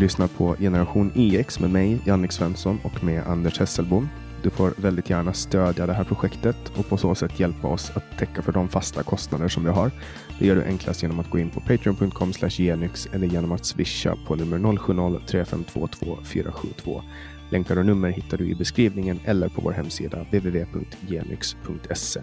lyssnar 0.00 0.26
på 0.26 0.56
Generation 0.58 1.12
EX 1.14 1.60
med 1.60 1.70
mig, 1.70 1.98
Jannik 2.06 2.32
Svensson 2.32 2.78
och 2.82 3.04
med 3.04 3.26
Anders 3.26 3.58
Hesselbom. 3.58 4.08
Du 4.42 4.50
får 4.50 4.74
väldigt 4.76 5.10
gärna 5.10 5.32
stödja 5.32 5.86
det 5.86 5.92
här 5.92 6.04
projektet 6.04 6.56
och 6.76 6.88
på 6.88 6.96
så 6.96 7.14
sätt 7.14 7.40
hjälpa 7.40 7.68
oss 7.68 7.90
att 7.94 8.18
täcka 8.18 8.42
för 8.42 8.52
de 8.52 8.68
fasta 8.68 9.02
kostnader 9.02 9.48
som 9.48 9.64
vi 9.64 9.70
har. 9.70 9.90
Det 10.38 10.46
gör 10.46 10.56
du 10.56 10.64
enklast 10.64 11.02
genom 11.02 11.20
att 11.20 11.30
gå 11.30 11.38
in 11.38 11.50
på 11.50 11.60
patreon.com 11.60 12.32
genyx 12.32 13.06
eller 13.12 13.26
genom 13.26 13.52
att 13.52 13.66
swisha 13.66 14.16
på 14.26 14.34
nummer 14.34 14.58
070-3522 14.58 16.24
472. 16.24 17.02
Länkar 17.50 17.76
och 17.76 17.86
nummer 17.86 18.08
hittar 18.08 18.36
du 18.38 18.50
i 18.50 18.54
beskrivningen 18.54 19.20
eller 19.24 19.48
på 19.48 19.60
vår 19.60 19.72
hemsida 19.72 20.22
www.genyx.se. 20.22 22.20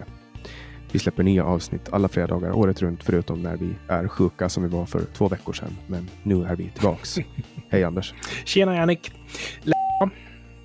Vi 0.92 0.98
släpper 0.98 1.22
nya 1.22 1.44
avsnitt 1.44 1.88
alla 1.92 2.08
fredagar 2.08 2.52
året 2.52 2.82
runt 2.82 3.04
förutom 3.04 3.42
när 3.42 3.56
vi 3.56 3.74
är 3.88 4.08
sjuka 4.08 4.48
som 4.48 4.62
vi 4.62 4.68
var 4.68 4.86
för 4.86 5.00
två 5.16 5.28
veckor 5.28 5.52
sedan. 5.52 5.76
Men 5.86 6.10
nu 6.22 6.44
är 6.44 6.56
vi 6.56 6.70
tillbaks. 6.70 7.16
Hej 7.68 7.84
Anders! 7.84 8.14
Tjena 8.44 8.74
Jannik! 8.74 9.12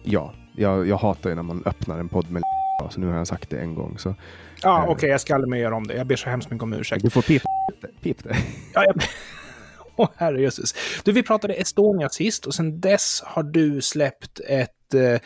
Ja, 0.03 0.33
jag, 0.55 0.87
jag 0.87 0.97
hatar 0.97 1.29
ju 1.29 1.35
när 1.35 1.43
man 1.43 1.63
öppnar 1.65 1.99
en 1.99 2.09
podd 2.09 2.31
med 2.31 2.43
så 2.91 2.99
nu 2.99 3.07
har 3.07 3.17
jag 3.17 3.27
sagt 3.27 3.49
det 3.49 3.59
en 3.59 3.75
gång. 3.75 3.97
Så, 3.97 4.15
ja, 4.61 4.77
eh, 4.77 4.83
Okej, 4.83 4.95
okay, 4.95 5.09
jag 5.09 5.21
ska 5.21 5.35
aldrig 5.35 5.49
mer 5.49 5.57
göra 5.57 5.75
om 5.75 5.87
det. 5.87 5.93
Jag 5.93 6.07
ber 6.07 6.15
så 6.15 6.29
hemskt 6.29 6.51
mycket 6.51 6.63
om 6.63 6.73
ursäkt. 6.73 7.03
Du 7.03 7.09
får 7.09 7.21
pipa 7.21 7.49
pip 8.01 8.23
det. 8.23 8.37
Ja, 8.73 8.85
jag... 8.85 8.95
Åh, 9.95 10.05
oh, 10.05 10.09
herrejösses. 10.15 10.75
Du, 11.03 11.11
vi 11.11 11.23
pratade 11.23 11.53
Estonia 11.53 12.09
sist 12.09 12.45
och 12.45 12.53
sen 12.53 12.79
dess 12.79 13.21
har 13.25 13.43
du 13.43 13.81
släppt 13.81 14.39
ett 14.47 14.93
eh, 14.93 15.19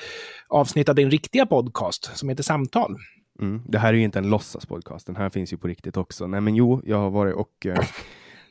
avsnitt 0.48 0.90
av 0.90 0.96
din 0.96 1.12
riktiga 1.12 1.46
podcast 1.46 2.18
som 2.18 2.30
heter 2.30 2.44
Samtal. 2.44 2.98
Mm. 3.40 3.62
Det 3.66 3.78
här 3.78 3.94
är 3.94 3.98
ju 3.98 4.04
inte 4.04 4.20
en 4.20 4.30
låtsaspodcast, 4.30 5.08
den 5.08 5.16
här 5.16 5.30
finns 5.30 5.54
ju 5.54 5.58
på 5.58 5.68
riktigt 5.68 5.98
också. 5.98 6.28
Nej 6.28 6.42
men 6.42 6.56
jo, 6.56 6.82
jag 6.86 6.98
har 6.98 7.10
varit 7.10 7.36
och 7.36 7.66
eh, 7.66 7.86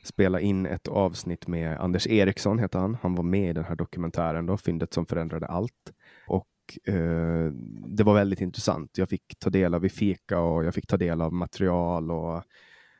spelat 0.03 0.41
in 0.41 0.65
ett 0.65 0.87
avsnitt 0.87 1.47
med 1.47 1.79
Anders 1.79 2.07
Eriksson, 2.07 2.59
heter 2.59 2.79
han. 2.79 2.97
Han 3.01 3.15
var 3.15 3.23
med 3.23 3.49
i 3.49 3.53
den 3.53 3.63
här 3.63 3.75
dokumentären 3.75 4.45
då, 4.45 4.57
Fyndet 4.57 4.93
som 4.93 5.05
förändrade 5.05 5.45
allt. 5.47 5.93
Och 6.27 6.47
eh, 6.93 7.51
det 7.87 8.03
var 8.03 8.13
väldigt 8.13 8.41
intressant. 8.41 8.97
Jag 8.97 9.09
fick 9.09 9.39
ta 9.39 9.49
del 9.49 9.73
av 9.73 9.85
i 9.85 9.89
fika 9.89 10.39
och 10.39 10.63
jag 10.65 10.73
fick 10.73 10.87
ta 10.87 10.97
del 10.97 11.21
av 11.21 11.33
material 11.33 12.11
och 12.11 12.43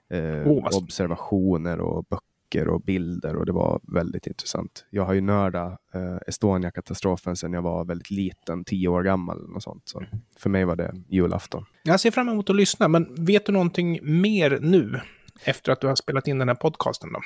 eh, 0.09 0.47
oh, 0.47 0.77
observationer 0.77 1.79
och 1.79 2.05
böcker 2.09 2.36
böcker 2.47 2.67
och 2.67 2.81
bilder 2.81 3.35
och 3.35 3.45
det 3.45 3.51
var 3.51 3.79
väldigt 3.93 4.27
intressant. 4.27 4.85
Jag 4.89 5.05
har 5.05 5.13
ju 5.13 5.21
nördat 5.21 5.79
eh, 5.93 6.17
Estonia-katastrofen 6.27 7.35
sedan 7.35 7.53
jag 7.53 7.61
var 7.61 7.85
väldigt 7.85 8.11
liten, 8.11 8.63
tio 8.63 8.87
år 8.87 9.03
gammal 9.03 9.55
och 9.55 9.63
sånt. 9.63 9.81
Så 9.85 10.03
för 10.37 10.49
mig 10.49 10.65
var 10.65 10.75
det 10.75 10.93
julafton. 11.09 11.65
Jag 11.83 11.99
ser 11.99 12.11
fram 12.11 12.29
emot 12.29 12.49
att 12.49 12.55
lyssna, 12.55 12.87
men 12.87 13.25
vet 13.25 13.45
du 13.45 13.51
någonting 13.51 13.99
mer 14.21 14.59
nu? 14.61 14.99
Efter 15.43 15.71
att 15.71 15.81
du 15.81 15.87
har 15.87 15.95
spelat 15.95 16.27
in 16.27 16.39
den 16.39 16.47
här 16.47 16.55
podcasten 16.55 17.13
då? 17.13 17.19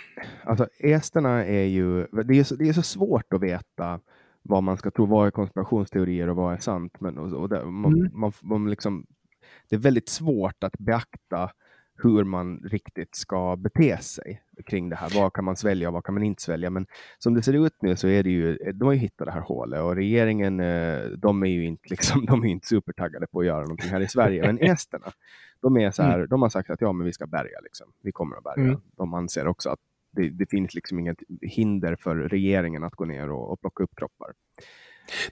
Alltså 0.44 0.68
esterna 0.80 1.46
är 1.46 1.66
ju, 1.66 2.08
det 2.26 2.40
är 2.40 2.44
så, 2.44 2.56
det 2.56 2.70
är 2.70 2.74
så 2.74 2.82
svårt 2.82 3.34
att 3.34 3.42
veta 3.42 4.00
vad 4.44 4.64
man 4.64 4.78
ska 4.78 4.92
tro, 4.92 5.06
vad 5.06 5.28
är 5.28 5.32
konspirationsteorier 5.32 6.30
och 6.30 6.36
vad 6.36 6.54
är 6.54 6.58
sant. 6.58 6.94
Men, 7.00 7.18
och, 7.18 7.34
och 7.34 7.50
det, 7.50 7.66
man, 7.66 7.94
mm. 7.94 8.10
man, 8.14 8.32
man 8.42 8.70
liksom, 8.70 9.06
det 9.70 9.76
är 9.76 9.80
väldigt 9.80 10.10
svårt 10.10 10.64
att 10.64 10.78
beakta 10.78 11.52
hur 11.98 12.24
man 12.24 12.58
riktigt 12.58 13.16
ska 13.16 13.56
bete 13.56 13.98
sig 13.98 14.42
kring 14.66 14.90
det 14.90 14.96
här. 14.96 15.12
Vad 15.16 15.34
kan 15.34 15.46
man 15.46 15.56
svälja 15.56 15.88
och 15.88 15.94
vad 15.94 16.04
kan 16.04 16.14
man 16.14 16.24
inte 16.24 16.42
svälja? 16.42 16.70
Men 16.70 16.86
som 17.18 17.34
det 17.34 17.42
ser 17.42 17.66
ut 17.66 17.82
nu 17.82 17.96
så 17.96 18.08
är 18.08 18.24
det 18.24 18.30
ju, 18.30 18.58
de 18.74 18.86
har 18.86 18.94
ju 18.94 19.00
hittat 19.00 19.26
det 19.26 19.32
här 19.32 19.42
hålet 19.42 19.82
och 19.82 19.96
regeringen, 19.96 20.60
eh, 20.60 21.04
de 21.04 21.44
är 21.44 21.48
ju 21.48 21.66
inte, 21.66 21.90
liksom, 21.90 22.26
de 22.30 22.44
är 22.44 22.48
inte 22.48 22.68
supertaggade 22.68 23.28
på 23.28 23.40
att 23.40 23.46
göra 23.46 23.62
någonting 23.62 23.90
här 23.90 24.02
i 24.02 24.08
Sverige. 24.08 24.46
Men 24.46 24.58
esterna, 24.62 25.12
de 25.62 25.78
är 25.78 25.92
så 25.92 26.04
här, 26.04 26.16
mm. 26.16 26.28
de 26.28 26.42
har 26.42 26.50
sagt 26.50 26.70
att 26.70 26.82
ja, 26.82 26.92
men 26.92 27.06
vi 27.06 27.14
ska 27.14 27.28
bärga, 27.28 27.60
liksom. 27.64 27.88
vi 28.04 28.12
kommer 28.12 28.38
att 28.38 28.44
bärga. 28.44 28.64
Mm. 28.64 28.82
De 28.98 29.14
anser 29.14 29.48
också 29.48 29.70
att 29.70 29.80
det, 30.12 30.30
det, 30.30 30.50
finns 30.50 30.74
liksom 30.74 31.00
inget 31.00 31.18
hinder 31.42 31.96
för 31.96 32.16
regeringen 32.16 32.84
att 32.84 32.96
gå 32.96 33.06
ner 33.06 33.32
och, 33.32 33.52
och 33.52 33.62
plocka 33.62 33.84
upp 33.84 33.96
kroppar. 33.96 34.32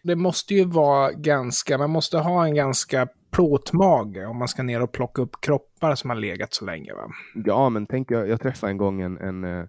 Det 0.04 0.16
måste 0.16 0.54
ju 0.54 0.66
vara 0.66 1.12
ganska, 1.12 1.78
man 1.78 1.90
måste 1.90 2.18
ha 2.18 2.46
en 2.46 2.56
ganska 2.56 3.08
plåtmage 3.32 4.28
om 4.30 4.38
man 4.38 4.48
ska 4.48 4.64
ner 4.64 4.82
och 4.82 4.92
plocka 4.92 5.22
upp 5.22 5.42
kroppar 5.42 5.96
som 5.96 6.10
har 6.10 6.18
legat 6.18 6.54
så 6.54 6.66
länge. 6.66 6.94
Va? 6.94 7.12
Ja, 7.46 7.70
men 7.70 7.86
tänk, 7.86 8.12
jag, 8.12 8.30
jag 8.30 8.42
träffade 8.42 8.72
en 8.72 8.78
gång 8.78 9.02
en, 9.02 9.18
en 9.18 9.44
uh, 9.44 9.66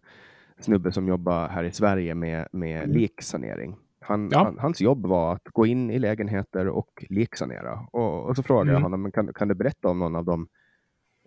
snubbe 0.61 0.93
som 0.93 1.09
jobbar 1.09 1.49
här 1.49 1.65
i 1.65 1.73
Sverige 1.73 2.15
med, 2.15 2.49
med 2.53 2.85
mm. 2.85 2.97
liksanering. 2.97 3.77
Han, 4.01 4.29
ja. 4.33 4.45
han, 4.45 4.59
hans 4.59 4.81
jobb 4.81 5.07
var 5.07 5.33
att 5.35 5.45
gå 5.45 5.67
in 5.67 5.91
i 5.91 5.99
lägenheter 5.99 6.69
och 6.69 7.05
liksanera. 7.09 7.87
Och, 7.93 8.29
och 8.29 8.37
så 8.37 8.43
frågade 8.43 8.71
mm. 8.71 8.75
jag 8.75 8.91
honom, 8.91 9.13
kan, 9.13 9.33
kan 9.33 9.49
du 9.49 9.55
berätta 9.55 9.89
om 9.89 9.99
någon 9.99 10.17
av 10.17 10.25
de 10.25 10.49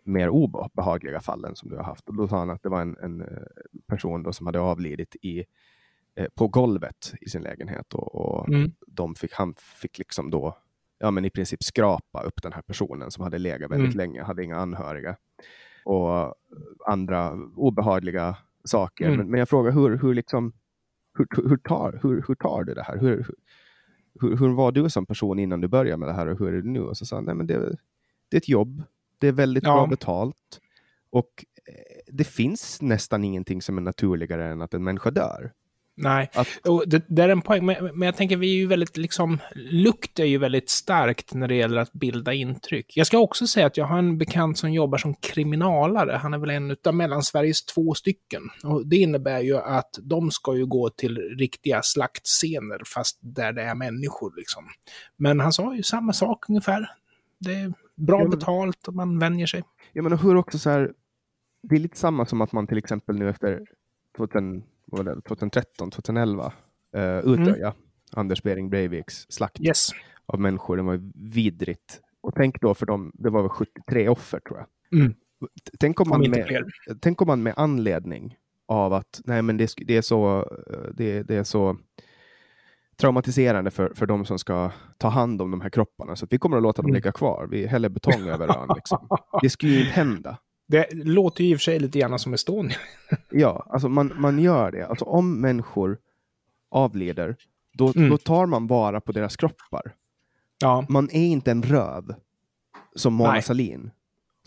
mer 0.06 0.30
obehagliga 0.30 1.20
fallen 1.20 1.56
som 1.56 1.70
du 1.70 1.76
har 1.76 1.84
haft? 1.84 2.10
Och 2.10 2.16
då 2.16 2.28
sa 2.28 2.38
han 2.38 2.50
att 2.50 2.64
det 2.64 2.70
var 2.70 2.82
en, 2.82 2.98
en 2.98 3.22
eh, 3.22 3.28
person 3.88 4.34
som 4.34 4.46
hade 4.46 4.60
avlidit 4.60 5.16
i, 5.22 5.40
eh, 5.40 5.46
på 6.36 6.48
golvet 6.48 7.14
i 7.22 7.30
sin 7.30 7.42
lägenhet 7.42 7.94
och, 7.94 8.16
och 8.16 8.50
mm. 8.50 8.72
de 8.88 9.16
fick, 9.16 9.34
han 9.34 9.56
fick 9.58 9.98
liksom 9.98 10.32
då 10.32 10.58
ja, 11.04 11.12
men 11.12 11.26
i 11.26 11.30
princip 11.30 11.64
skrapa 11.64 12.24
upp 12.24 12.42
den 12.42 12.54
här 12.54 12.62
personen 12.62 13.12
som 13.12 13.24
hade 13.24 13.38
legat 13.38 13.72
väldigt 13.72 13.96
mm. 13.96 13.98
länge, 13.98 14.24
hade 14.24 14.44
inga 14.44 14.58
anhöriga 14.58 15.16
och 15.86 16.36
andra 16.86 17.34
obehagliga 17.56 18.38
saker. 18.64 19.06
Mm. 19.06 19.18
Men, 19.18 19.32
men, 19.32 19.40
jag 19.40 19.50
frågar 19.50 19.72
hur, 19.72 19.98
hur, 19.98 20.14
liksom, 20.14 20.54
hur, 21.18 21.50
hur, 21.50 21.58
tar, 21.58 22.00
hur, 22.04 22.24
hur 22.28 22.36
tar 22.36 22.64
du 22.64 22.74
det 22.74 22.84
här? 22.84 22.98
Hur, 22.98 23.28
hur, 24.22 24.38
hur 24.38 24.50
var 24.50 24.72
du 24.72 24.90
som 24.90 25.06
person 25.06 25.40
innan 25.40 25.62
du 25.62 25.68
började 25.68 25.98
med 25.98 26.08
det 26.08 26.14
här 26.14 26.28
och 26.28 26.40
hur 26.40 26.48
är 26.48 26.62
det 26.62 26.70
nu? 26.70 26.82
Och 26.82 26.98
så 26.98 27.06
sa 27.06 27.16
han, 27.16 27.26
nej 27.26 27.36
men 27.36 27.48
det, 27.48 27.76
det 28.30 28.38
är 28.38 28.42
ett 28.42 28.50
jobb, 28.50 28.84
det 29.18 29.28
är 29.28 29.32
väldigt 29.32 29.64
ja. 29.64 29.74
bra 29.74 29.88
betalt 29.88 30.60
och 31.10 31.46
eh, 31.66 32.02
det 32.08 32.24
finns 32.24 32.82
nästan 32.82 33.24
ingenting 33.24 33.62
som 33.62 33.78
är 33.78 33.82
naturligare 33.82 34.52
än 34.52 34.62
att 34.62 34.74
en 34.74 34.84
människa 34.84 35.12
dör. 35.12 35.54
Nej, 35.96 36.30
att... 36.34 36.48
och 36.68 36.84
det, 36.88 37.06
det, 37.08 37.24
är 37.24 37.30
en 37.30 37.42
poäng. 37.42 37.66
Men, 37.66 37.86
men, 37.86 38.06
jag 38.06 38.16
tänker, 38.16 38.38
vi 38.38 38.52
är 38.52 38.58
ju 38.58 38.68
väldigt, 38.68 38.98
liksom, 38.98 39.40
lukt 39.56 40.20
är 40.20 40.26
ju 40.26 40.38
väldigt 40.38 40.70
starkt 40.70 41.34
när 41.34 41.48
det 41.48 41.56
gäller 41.56 41.82
att 41.82 41.94
bilda 41.94 42.34
intryck. 42.34 42.98
Jag 42.98 43.08
ska 43.08 43.18
också 43.18 43.48
säga 43.48 43.66
att 43.66 43.78
jag 43.78 43.86
har 43.86 43.98
en 43.98 44.18
bekant 44.18 44.58
som 44.58 44.74
jobbar 44.74 44.98
som 44.98 45.14
kriminalare. 45.14 46.12
Han 46.12 46.34
är 46.34 46.38
väl 46.38 46.50
en 46.50 46.78
av 46.86 46.96
Mellansveriges 46.96 47.66
två 47.66 47.94
stycken. 47.94 48.42
Och 48.64 48.88
det 48.88 48.96
innebär 48.96 49.40
ju 49.40 49.58
att 49.58 50.00
de 50.02 50.32
ska 50.32 50.56
ju 50.56 50.66
gå 50.66 50.90
till 50.90 51.18
riktiga 51.18 51.82
slaktscener, 51.84 52.82
fast 52.86 53.20
där 53.22 53.54
det 53.54 53.62
är 53.62 53.76
människor 53.76 54.34
liksom. 54.38 54.64
Men 55.18 55.40
han 55.40 55.54
sa 55.54 55.76
ju 55.76 55.84
samma 55.84 56.14
sak 56.14 56.50
ungefär. 56.50 56.92
Det 57.40 57.54
är 57.54 57.74
bra 57.96 58.20
ja, 58.20 58.24
men... 58.24 58.40
betalt 58.40 58.88
och 58.88 58.94
man 58.94 59.20
vänjer 59.20 59.48
sig. 59.48 59.64
Ja, 59.94 60.02
men 60.02 60.18
hur 60.18 60.36
också 60.36 60.60
så 60.60 60.70
här, 60.70 60.94
det 61.64 61.76
är 61.76 61.80
lite 61.80 61.98
samma 61.98 62.26
som 62.26 62.42
att 62.42 62.52
man 62.52 62.68
till 62.68 62.78
exempel 62.78 63.20
nu 63.20 63.30
efter 63.30 63.62
2000 64.18 64.64
vad 64.98 65.06
var 65.06 65.16
det, 65.16 65.22
2013, 65.22 65.92
2011, 65.92 66.54
uh, 66.98 67.02
Utöja, 67.02 67.68
mm. 67.68 67.78
Anders 68.12 68.44
Bering 68.44 68.70
Breiviks 68.70 69.26
slakt 69.30 69.62
yes. 69.62 69.90
av 70.26 70.40
människor. 70.40 70.78
Det 70.78 70.84
var 70.84 71.00
vidrigt. 71.34 72.02
Och 72.22 72.34
tänk 72.36 72.62
då 72.62 72.74
för 72.74 72.86
dem, 72.86 73.12
det 73.14 73.30
var 73.30 73.42
väl 73.42 73.50
73 73.50 74.10
offer 74.10 74.40
tror 74.40 74.60
jag. 74.60 75.00
Mm. 75.00 75.14
Tänk, 75.80 76.00
om 76.00 76.10
man 76.10 76.22
med, 76.22 76.72
tänk 77.02 77.22
om 77.22 77.28
man 77.28 77.44
med 77.44 77.54
anledning 77.58 78.38
av 78.68 78.94
att 78.94 79.22
nej, 79.26 79.42
men 79.42 79.58
det, 79.58 79.74
det 79.78 79.98
är 79.98 80.02
så, 80.02 80.40
eh, 80.40 80.90
det, 80.94 81.24
det, 81.24 81.36
är 81.36 81.44
så 81.44 81.78
traumatiserande 82.98 83.72
för, 83.72 83.94
för 83.96 84.06
de 84.06 84.26
som 84.26 84.40
ska 84.40 84.72
ta 84.98 85.08
hand 85.08 85.42
om 85.42 85.52
de 85.52 85.62
här 85.62 85.70
kropparna, 85.70 86.16
så 86.16 86.26
att 86.26 86.34
vi 86.34 86.38
kommer 86.38 86.58
att 86.58 86.64
låta 86.64 86.82
dem 86.82 86.90
mm. 86.90 86.96
ligga 86.96 87.12
kvar. 87.12 87.48
Vi 87.52 87.68
häller 87.68 87.90
betong 87.90 88.28
över 88.28 88.48
ön. 88.62 88.70
Liksom. 88.76 89.08
Det 89.42 89.50
skulle 89.50 89.72
ju 89.72 89.80
inte 89.80 89.92
hända. 89.92 90.38
Det 90.74 90.94
låter 90.94 91.44
ju 91.44 91.50
i 91.50 91.56
och 91.56 91.60
för 91.60 91.64
sig 91.64 91.80
lite 91.80 92.00
grann 92.00 92.20
som 92.20 92.34
Estonia. 92.34 92.78
ja, 93.30 93.68
alltså 93.70 93.90
man, 93.90 94.14
man 94.16 94.40
gör 94.40 94.72
det. 94.72 94.88
Alltså 94.88 95.06
om 95.06 95.42
människor 95.42 95.98
avlider, 96.72 97.36
då, 97.74 97.94
mm. 97.96 98.10
då 98.10 98.18
tar 98.18 98.46
man 98.46 98.68
vara 98.68 99.02
på 99.02 99.12
deras 99.12 99.36
kroppar. 99.36 99.96
Ja. 100.62 100.86
Man 100.90 101.10
är 101.12 101.26
inte 101.26 101.52
en 101.52 101.64
röv 101.64 102.16
som 102.96 103.14
Mona 103.14 103.42
Sahlin 103.42 103.92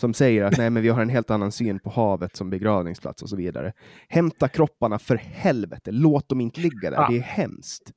som 0.01 0.15
säger 0.15 0.45
att 0.45 0.59
nej, 0.59 0.71
men 0.71 0.83
vi 0.83 0.89
har 0.89 1.03
en 1.03 1.09
helt 1.09 1.31
annan 1.31 1.53
syn 1.53 1.79
på 1.79 1.91
havet 1.91 2.37
som 2.37 2.51
begravningsplats 2.51 3.23
och 3.23 3.29
så 3.29 3.37
vidare. 3.37 3.73
Hämta 4.09 4.49
kropparna 4.49 4.99
för 4.99 5.17
helvete, 5.17 5.91
låt 5.91 6.29
dem 6.29 6.41
inte 6.41 6.61
ligga 6.61 6.91
där, 6.91 6.97
ja. 6.97 7.09
det 7.11 7.17
är 7.17 7.23
hemskt. 7.23 7.93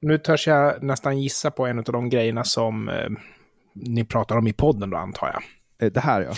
Nu 0.00 0.18
törs 0.18 0.46
jag 0.46 0.82
nästan 0.82 1.20
gissa 1.20 1.50
på 1.50 1.66
en 1.66 1.78
av 1.78 1.84
de 1.84 2.08
grejerna 2.08 2.44
som 2.44 2.88
eh, 2.88 3.08
ni 3.72 4.04
pratar 4.04 4.36
om 4.36 4.46
i 4.46 4.52
podden 4.52 4.90
då, 4.90 4.96
antar 4.96 5.26
jag. 5.26 5.42
Eh, 5.86 5.92
det 5.92 6.00
här 6.00 6.20
ja. 6.20 6.32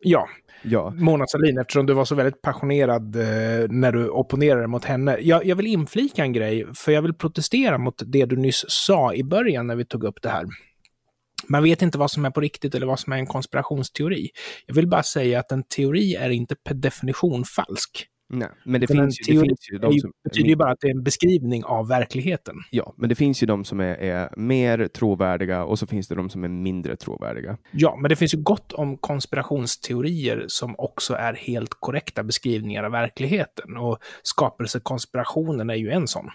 Ja. 0.00 0.28
ja. 0.62 0.90
Mona 0.90 1.26
Sahlin, 1.26 1.58
eftersom 1.58 1.86
du 1.86 1.92
var 1.92 2.04
så 2.04 2.14
väldigt 2.14 2.42
passionerad 2.42 3.16
eh, 3.16 3.68
när 3.68 3.92
du 3.92 4.08
opponerade 4.08 4.66
mot 4.66 4.84
henne. 4.84 5.18
Jag, 5.20 5.46
jag 5.46 5.56
vill 5.56 5.66
inflika 5.66 6.22
en 6.22 6.32
grej, 6.32 6.66
för 6.74 6.92
jag 6.92 7.02
vill 7.02 7.14
protestera 7.14 7.78
mot 7.78 8.02
det 8.06 8.26
du 8.26 8.36
nyss 8.36 8.64
sa 8.68 9.14
i 9.14 9.24
början 9.24 9.66
när 9.66 9.76
vi 9.76 9.84
tog 9.84 10.04
upp 10.04 10.22
det 10.22 10.28
här. 10.28 10.46
Man 11.48 11.62
vet 11.62 11.82
inte 11.82 11.98
vad 11.98 12.10
som 12.10 12.24
är 12.24 12.30
på 12.30 12.40
riktigt 12.40 12.74
eller 12.74 12.86
vad 12.86 13.00
som 13.00 13.12
är 13.12 13.16
en 13.16 13.26
konspirationsteori. 13.26 14.30
Jag 14.66 14.74
vill 14.74 14.88
bara 14.88 15.02
säga 15.02 15.40
att 15.40 15.52
en 15.52 15.62
teori 15.62 16.14
är 16.14 16.30
inte 16.30 16.56
per 16.56 16.74
definition 16.74 17.44
falsk. 17.44 18.06
Nej, 18.32 18.48
men 18.64 18.80
det 18.80 18.86
finns, 18.86 19.28
ju, 19.28 19.34
det 19.34 19.40
finns 19.40 19.70
ju 19.72 19.78
de 19.78 19.98
som... 19.98 20.12
Betyder 20.24 20.48
ju 20.48 20.56
bara 20.56 20.70
att 20.70 20.80
det 20.80 20.86
är 20.86 20.94
en 20.94 21.02
beskrivning 21.02 21.64
av 21.64 21.88
verkligheten. 21.88 22.54
Ja, 22.70 22.94
men 22.96 23.08
det 23.08 23.14
finns 23.14 23.42
ju 23.42 23.46
de 23.46 23.64
som 23.64 23.80
är, 23.80 23.94
är, 23.94 24.28
mer 24.36 24.88
trovärdiga 24.88 25.64
och 25.64 25.78
så 25.78 25.86
finns 25.86 26.08
det 26.08 26.14
de 26.14 26.30
som 26.30 26.44
är 26.44 26.48
mindre 26.48 26.96
trovärdiga. 26.96 27.58
Ja, 27.70 27.98
men 28.00 28.08
det 28.08 28.16
finns 28.16 28.34
ju 28.34 28.38
gott 28.38 28.72
om 28.72 28.96
konspirationsteorier 28.96 30.44
som 30.48 30.74
också 30.78 31.14
är 31.14 31.34
helt 31.34 31.74
korrekta 31.74 32.22
beskrivningar 32.22 32.84
av 32.84 32.92
verkligheten. 32.92 33.76
Och 33.76 33.98
skapelsekonspirationen 34.22 35.70
är 35.70 35.74
ju 35.74 35.90
en 35.90 36.06
sån. 36.06 36.30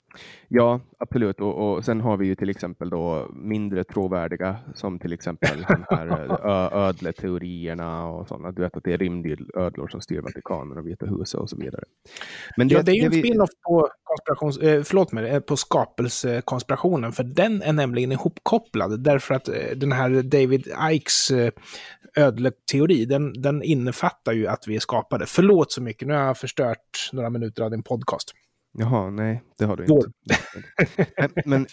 Ja, 0.47 0.79
absolut. 0.99 1.41
Och, 1.41 1.75
och 1.75 1.85
sen 1.85 2.01
har 2.01 2.17
vi 2.17 2.27
ju 2.27 2.35
till 2.35 2.49
exempel 2.49 2.89
då 2.89 3.31
mindre 3.33 3.83
trovärdiga 3.83 4.55
som 4.73 4.99
till 4.99 5.13
exempel 5.13 5.65
de 5.67 5.95
här 5.95 6.07
ödleteorierna 6.73 8.05
och 8.07 8.27
sådana. 8.27 8.51
Du 8.51 8.61
vet 8.61 8.77
att 8.77 8.83
det 8.83 8.93
är 8.93 8.97
rymdödlor 8.97 9.87
som 9.87 10.01
styr 10.01 10.21
Vatikanen 10.21 10.77
och 10.77 10.87
Vita 10.87 11.05
huset 11.05 11.39
och 11.39 11.49
så 11.49 11.57
vidare. 11.57 11.84
Men 12.57 12.67
det, 12.67 12.75
ja, 12.75 12.81
det 12.81 12.91
är 12.91 12.95
ju 12.95 13.05
en 13.05 13.11
vi... 13.11 13.19
spin-off 13.19 13.49
på, 13.67 13.89
konspirations, 14.03 14.57
eh, 14.57 14.83
förlåt 14.83 15.11
mig, 15.11 15.29
eh, 15.29 15.39
på 15.39 15.57
skapelsekonspirationen, 15.57 17.11
för 17.11 17.23
den 17.23 17.61
är 17.61 17.73
nämligen 17.73 18.11
ihopkopplad, 18.11 19.03
därför 19.03 19.35
att 19.35 19.47
eh, 19.47 19.55
den 19.75 19.91
här 19.91 20.09
David 20.09 20.67
Ikes 20.91 21.31
ödleteori, 22.15 23.05
den, 23.05 23.41
den 23.41 23.63
innefattar 23.63 24.33
ju 24.33 24.47
att 24.47 24.67
vi 24.67 24.75
är 24.75 24.79
skapade. 24.79 25.25
Förlåt 25.25 25.71
så 25.71 25.81
mycket, 25.81 26.07
nu 26.07 26.13
har 26.13 26.21
jag 26.21 26.37
förstört 26.37 27.09
några 27.13 27.29
minuter 27.29 27.63
av 27.63 27.71
din 27.71 27.83
podcast. 27.83 28.31
Jaha, 28.77 29.09
nej, 29.09 29.43
det 29.57 29.65
har 29.65 29.77
du 29.77 29.85
inte. 29.85 30.09
men, 31.45 31.67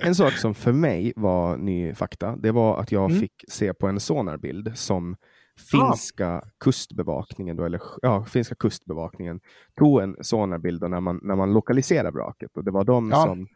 en 0.00 0.14
sak 0.14 0.32
som 0.32 0.54
för 0.54 0.72
mig 0.72 1.12
var 1.16 1.56
ny 1.56 1.94
fakta, 1.94 2.36
det 2.36 2.52
var 2.52 2.80
att 2.80 2.92
jag 2.92 3.10
mm. 3.10 3.20
fick 3.20 3.44
se 3.48 3.74
på 3.74 3.86
en 3.86 4.00
sonarbild 4.00 4.72
som 4.74 5.16
finska 5.58 6.28
ah. 6.28 6.42
kustbevakningen, 6.60 7.56
då, 7.56 7.64
eller 7.64 7.80
ja, 8.02 8.24
finska 8.24 8.54
kustbevakningen 8.54 9.40
tog 9.78 10.02
en 10.02 10.16
sonarbild 10.20 10.90
när 10.90 11.00
man, 11.00 11.20
när 11.22 11.36
man 11.36 11.52
lokaliserade 11.52 12.10
vraket. 12.10 12.56
Och 12.56 12.64
det 12.64 12.70
var 12.70 12.84
de 12.84 13.10
ja. 13.10 13.24
som 13.24 13.48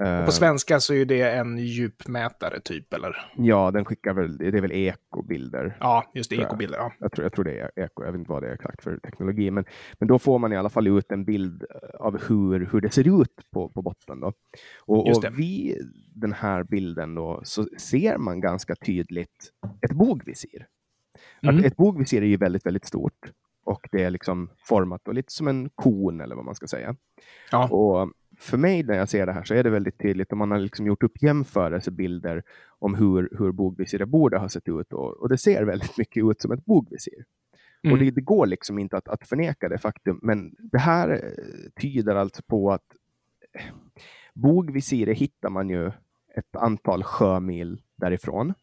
och 0.00 0.06
på 0.06 0.06
eh, 0.06 0.28
svenska 0.28 0.80
så 0.80 0.94
är 0.94 1.04
det 1.04 1.22
en 1.22 1.58
djupmätare 1.58 2.60
typ, 2.60 2.94
eller? 2.94 3.16
Ja, 3.36 3.70
den 3.70 3.84
skickar 3.84 4.14
väl, 4.14 4.38
det 4.38 4.46
är 4.46 4.60
väl 4.60 4.72
ekobilder. 4.72 5.76
Ja, 5.80 6.10
just 6.14 6.30
det, 6.30 6.36
ekobilder. 6.36 6.78
Ja. 6.78 6.92
Jag, 6.98 7.12
tror, 7.12 7.24
jag 7.24 7.32
tror 7.32 7.44
det 7.44 7.60
är 7.60 7.70
eko, 7.76 8.04
jag 8.04 8.12
vet 8.12 8.18
inte 8.18 8.30
vad 8.30 8.42
det 8.42 8.48
är 8.48 8.54
exakt 8.54 8.82
för 8.82 8.96
teknologi, 8.98 9.50
men, 9.50 9.64
men 9.98 10.08
då 10.08 10.18
får 10.18 10.38
man 10.38 10.52
i 10.52 10.56
alla 10.56 10.70
fall 10.70 10.86
ut 10.86 11.12
en 11.12 11.24
bild 11.24 11.64
av 11.98 12.20
hur, 12.28 12.68
hur 12.72 12.80
det 12.80 12.90
ser 12.90 13.20
ut 13.22 13.50
på, 13.52 13.68
på 13.68 13.82
botten. 13.82 14.20
Då. 14.20 14.32
Och, 14.86 15.08
och 15.08 15.24
vid 15.38 15.76
den 16.14 16.32
här 16.32 16.64
bilden 16.64 17.14
då, 17.14 17.40
så 17.44 17.64
ser 17.78 18.18
man 18.18 18.40
ganska 18.40 18.74
tydligt 18.74 19.50
ett 19.80 19.92
bogvisir. 19.92 20.66
Mm. 21.42 21.64
ett 21.64 21.76
bogvisir 21.76 22.22
är 22.22 22.26
ju 22.26 22.36
väldigt, 22.36 22.66
väldigt 22.66 22.86
stort 22.86 23.32
och 23.64 23.88
det 23.92 24.02
är 24.02 24.10
liksom 24.10 24.50
format 24.58 25.08
och 25.08 25.14
lite 25.14 25.32
som 25.32 25.48
en 25.48 25.70
kon 25.74 26.20
eller 26.20 26.36
vad 26.36 26.44
man 26.44 26.54
ska 26.54 26.66
säga. 26.66 26.96
Ja. 27.50 27.68
Och 27.68 28.12
för 28.38 28.58
mig 28.58 28.82
när 28.82 28.94
jag 28.94 29.08
ser 29.08 29.26
det 29.26 29.32
här 29.32 29.44
så 29.44 29.54
är 29.54 29.64
det 29.64 29.70
väldigt 29.70 29.98
tydligt 29.98 30.32
om 30.32 30.38
man 30.38 30.50
har 30.50 30.58
liksom 30.58 30.86
gjort 30.86 31.02
upp 31.02 31.22
jämförelsebilder 31.22 32.42
om 32.78 32.94
hur, 32.94 33.28
hur 33.38 33.52
bogvisiret 33.52 34.08
borde 34.08 34.38
ha 34.38 34.48
sett 34.48 34.68
ut 34.68 34.92
och, 34.92 35.16
och 35.16 35.28
det 35.28 35.38
ser 35.38 35.64
väldigt 35.64 35.98
mycket 35.98 36.24
ut 36.24 36.40
som 36.40 36.52
ett 36.52 36.64
bogvisir. 36.64 37.24
Mm. 37.82 37.92
Och 37.92 37.98
det, 37.98 38.10
det, 38.10 38.20
går 38.20 38.46
liksom 38.46 38.78
inte 38.78 38.96
att, 38.96 39.08
att 39.08 39.28
förneka 39.28 39.68
det 39.68 39.78
faktum, 39.78 40.20
men 40.22 40.54
det 40.58 40.78
här 40.78 41.10
eh, 41.10 41.80
tyder 41.80 42.14
alltså 42.14 42.42
på 42.42 42.72
att 42.72 42.96
eh, 43.52 43.62
bogvisiret 44.34 45.18
hittar 45.18 45.50
man 45.50 45.70
ju 45.70 45.86
ett 46.34 46.56
antal 46.56 47.02
sjömil 47.02 47.82
därifrån. 47.96 48.54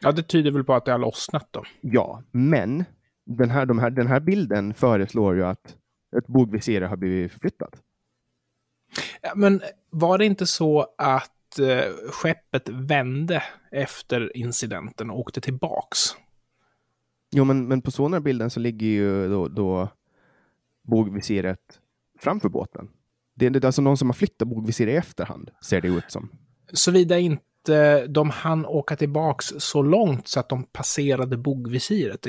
Ja, 0.00 0.12
det 0.12 0.22
tyder 0.22 0.50
väl 0.50 0.64
på 0.64 0.74
att 0.74 0.84
det 0.84 0.92
har 0.92 0.98
lossnat 0.98 1.48
då? 1.50 1.64
Ja, 1.80 2.22
men 2.30 2.84
den 3.24 3.50
här, 3.50 3.66
de 3.66 3.78
här, 3.78 3.90
den 3.90 4.06
här 4.06 4.20
bilden 4.20 4.74
föreslår 4.74 5.36
ju 5.36 5.44
att 5.44 5.76
ett 6.16 6.26
bogvisir 6.26 6.80
har 6.80 6.96
blivit 6.96 7.32
förflyttat. 7.32 7.82
Ja, 9.20 9.32
men 9.34 9.62
var 9.90 10.18
det 10.18 10.24
inte 10.24 10.46
så 10.46 10.86
att 10.98 11.58
eh, 11.58 12.10
skeppet 12.10 12.68
vände 12.68 13.42
efter 13.70 14.36
incidenten 14.36 15.10
och 15.10 15.18
åkte 15.18 15.40
tillbaks? 15.40 15.98
Jo, 17.30 17.44
men, 17.44 17.68
men 17.68 17.82
på 17.82 17.90
sonarbilden 17.90 18.50
så 18.50 18.60
ligger 18.60 18.86
ju 18.86 19.28
då, 19.28 19.48
då 19.48 19.88
bogvisiret 20.82 21.80
framför 22.18 22.48
båten. 22.48 22.88
Det 23.34 23.46
är 23.46 23.66
alltså 23.66 23.82
någon 23.82 23.96
som 23.96 24.08
har 24.08 24.14
flyttat 24.14 24.48
bogvisiret 24.48 24.92
i 24.92 24.96
efterhand, 24.96 25.50
ser 25.64 25.80
det 25.80 25.88
ut 25.88 26.04
som. 26.08 26.30
Såvida 26.72 27.18
inte 27.18 27.42
de 28.08 28.30
hann 28.30 28.66
åka 28.66 28.96
tillbaks 28.96 29.46
så 29.58 29.82
långt 29.82 30.28
så 30.28 30.40
att 30.40 30.48
de 30.48 30.64
passerade 30.64 31.36
bogvisiret. 31.36 32.26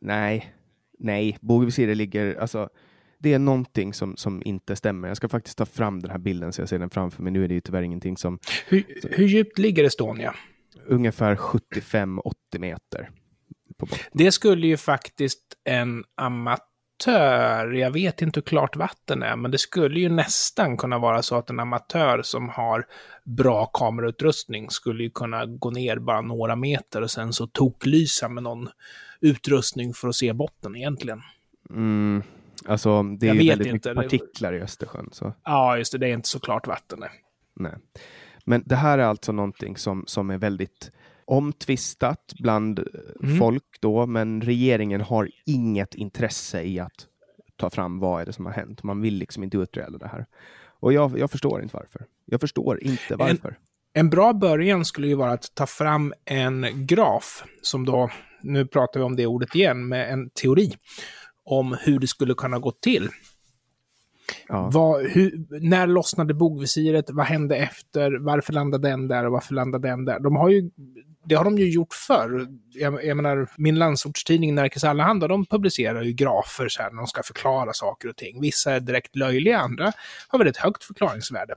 Nej, 0.00 0.54
nej, 0.98 1.38
bogvisiret 1.40 1.96
ligger, 1.96 2.40
alltså 2.40 2.68
det 3.18 3.32
är 3.32 3.38
någonting 3.38 3.94
som, 3.94 4.16
som 4.16 4.42
inte 4.44 4.76
stämmer. 4.76 5.08
Jag 5.08 5.16
ska 5.16 5.28
faktiskt 5.28 5.58
ta 5.58 5.66
fram 5.66 6.00
den 6.00 6.10
här 6.10 6.18
bilden 6.18 6.52
så 6.52 6.60
jag 6.60 6.68
ser 6.68 6.78
den 6.78 6.90
framför 6.90 7.22
mig. 7.22 7.32
Nu 7.32 7.44
är 7.44 7.48
det 7.48 7.54
ju 7.54 7.60
tyvärr 7.60 7.82
ingenting 7.82 8.16
som... 8.16 8.38
Hur, 8.68 8.84
hur 9.10 9.26
djupt 9.26 9.58
ligger 9.58 9.84
Estonia? 9.84 10.34
Ungefär 10.86 11.36
75-80 11.36 12.32
meter. 12.58 13.10
Det 14.12 14.32
skulle 14.32 14.66
ju 14.66 14.76
faktiskt 14.76 15.42
en 15.64 16.04
amatör, 16.14 16.66
jag 17.74 17.90
vet 17.90 18.22
inte 18.22 18.40
hur 18.40 18.44
klart 18.44 18.76
vatten 18.76 19.22
är, 19.22 19.36
men 19.36 19.50
det 19.50 19.58
skulle 19.58 20.00
ju 20.00 20.08
nästan 20.08 20.76
kunna 20.76 20.98
vara 20.98 21.22
så 21.22 21.36
att 21.36 21.50
en 21.50 21.60
amatör 21.60 22.22
som 22.22 22.48
har 22.48 22.86
bra 23.24 23.66
kamerautrustning 23.66 24.70
skulle 24.70 25.02
ju 25.02 25.10
kunna 25.10 25.46
gå 25.46 25.70
ner 25.70 25.98
bara 25.98 26.20
några 26.20 26.56
meter 26.56 27.02
och 27.02 27.10
sen 27.10 27.32
så 27.32 27.46
toklysa 27.46 28.28
med 28.28 28.42
någon 28.42 28.68
utrustning 29.20 29.94
för 29.94 30.08
att 30.08 30.14
se 30.14 30.32
botten 30.32 30.76
egentligen. 30.76 31.22
Mm, 31.70 32.22
Alltså, 32.68 33.02
det 33.02 33.28
är 33.28 33.34
ju 33.34 33.48
väldigt 33.48 33.66
inte. 33.66 33.94
mycket 33.94 34.10
partiklar 34.10 34.52
i 34.52 34.60
Östersjön. 34.60 35.08
Så. 35.12 35.34
Ja, 35.44 35.78
just 35.78 35.92
det. 35.92 35.98
Det 35.98 36.06
är 36.06 36.12
inte 36.12 36.28
så 36.28 36.40
klart 36.40 36.66
vatten. 36.66 36.98
Nej. 37.00 37.10
nej. 37.54 37.74
Men 38.44 38.62
det 38.66 38.76
här 38.76 38.98
är 38.98 39.02
alltså 39.02 39.32
någonting 39.32 39.76
som, 39.76 40.04
som 40.06 40.30
är 40.30 40.38
väldigt 40.38 40.92
omtvistat 41.26 42.32
bland 42.38 42.84
mm. 43.22 43.38
folk 43.38 43.80
då, 43.80 44.06
men 44.06 44.40
regeringen 44.40 45.00
har 45.00 45.30
inget 45.46 45.94
intresse 45.94 46.62
i 46.62 46.80
att 46.80 47.06
ta 47.56 47.70
fram 47.70 47.98
vad 47.98 48.22
är 48.22 48.26
det 48.26 48.32
som 48.32 48.46
har 48.46 48.52
hänt. 48.52 48.82
Man 48.82 49.00
vill 49.00 49.14
liksom 49.14 49.42
inte 49.42 49.56
utreda 49.56 49.98
det 49.98 50.08
här. 50.08 50.26
Och 50.80 50.92
jag, 50.92 51.18
jag 51.18 51.30
förstår 51.30 51.62
inte 51.62 51.76
varför. 51.76 52.06
Jag 52.24 52.40
förstår 52.40 52.82
inte 52.82 53.16
varför. 53.16 53.48
En, 53.48 53.56
en 54.00 54.10
bra 54.10 54.32
början 54.32 54.84
skulle 54.84 55.06
ju 55.06 55.14
vara 55.14 55.32
att 55.32 55.54
ta 55.54 55.66
fram 55.66 56.14
en 56.24 56.86
graf 56.86 57.44
som 57.62 57.84
då, 57.84 58.10
nu 58.42 58.66
pratar 58.66 59.00
vi 59.00 59.06
om 59.06 59.16
det 59.16 59.26
ordet 59.26 59.54
igen, 59.54 59.88
med 59.88 60.12
en 60.12 60.30
teori 60.30 60.72
om 61.44 61.76
hur 61.80 61.98
det 61.98 62.06
skulle 62.06 62.34
kunna 62.34 62.58
gå 62.58 62.70
till. 62.70 63.08
Ja. 64.48 64.70
Vad, 64.72 65.06
hur, 65.06 65.46
när 65.60 65.86
lossnade 65.86 66.34
bogvisiret? 66.34 67.10
Vad 67.10 67.26
hände 67.26 67.56
efter? 67.56 68.18
Varför 68.18 68.52
landade 68.52 68.88
den 68.88 69.08
där 69.08 69.26
och 69.26 69.32
varför 69.32 69.54
landade 69.54 69.88
den 69.88 70.04
där? 70.04 70.20
De 70.20 70.36
har 70.36 70.48
ju, 70.48 70.70
det 71.26 71.34
har 71.34 71.44
de 71.44 71.58
ju 71.58 71.70
gjort 71.70 71.94
förr. 71.94 72.46
Jag, 72.72 73.04
jag 73.04 73.16
menar, 73.16 73.48
min 73.56 73.78
landsortstidning 73.78 74.54
Närkes 74.54 74.84
Allehanda, 74.84 75.28
de 75.28 75.46
publicerar 75.46 76.02
ju 76.02 76.12
grafer 76.12 76.68
så 76.68 76.82
här 76.82 76.90
när 76.90 76.96
de 76.96 77.06
ska 77.06 77.22
förklara 77.22 77.72
saker 77.72 78.08
och 78.08 78.16
ting. 78.16 78.40
Vissa 78.40 78.72
är 78.72 78.80
direkt 78.80 79.16
löjliga, 79.16 79.58
andra 79.58 79.92
har 80.28 80.38
väldigt 80.38 80.56
högt 80.56 80.84
förklaringsvärde. 80.84 81.54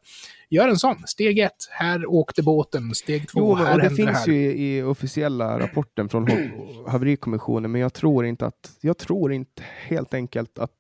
Gör 0.50 0.68
en 0.68 0.78
sån. 0.78 1.08
Steg 1.08 1.40
ett, 1.40 1.68
här 1.70 2.06
åkte 2.06 2.44
båten. 2.44 2.96
Steg 2.96 3.30
två, 3.30 3.40
jo, 3.40 3.56
här 3.56 3.66
det 3.66 3.84
hände 3.84 3.90
det 3.90 3.96
finns 3.96 4.28
ju 4.28 4.54
i 4.54 4.84
officiella 4.84 5.60
rapporten 5.60 6.10
från 6.10 6.28
haverikommissionen, 6.88 7.72
men 7.72 7.82
jag 7.82 7.94
tror 7.94 8.26
inte 8.26 8.46
att, 8.46 8.72
jag 8.82 8.98
tror 8.98 9.34
inte 9.34 9.64
helt 9.88 10.14
enkelt 10.14 10.60
att 10.60 10.72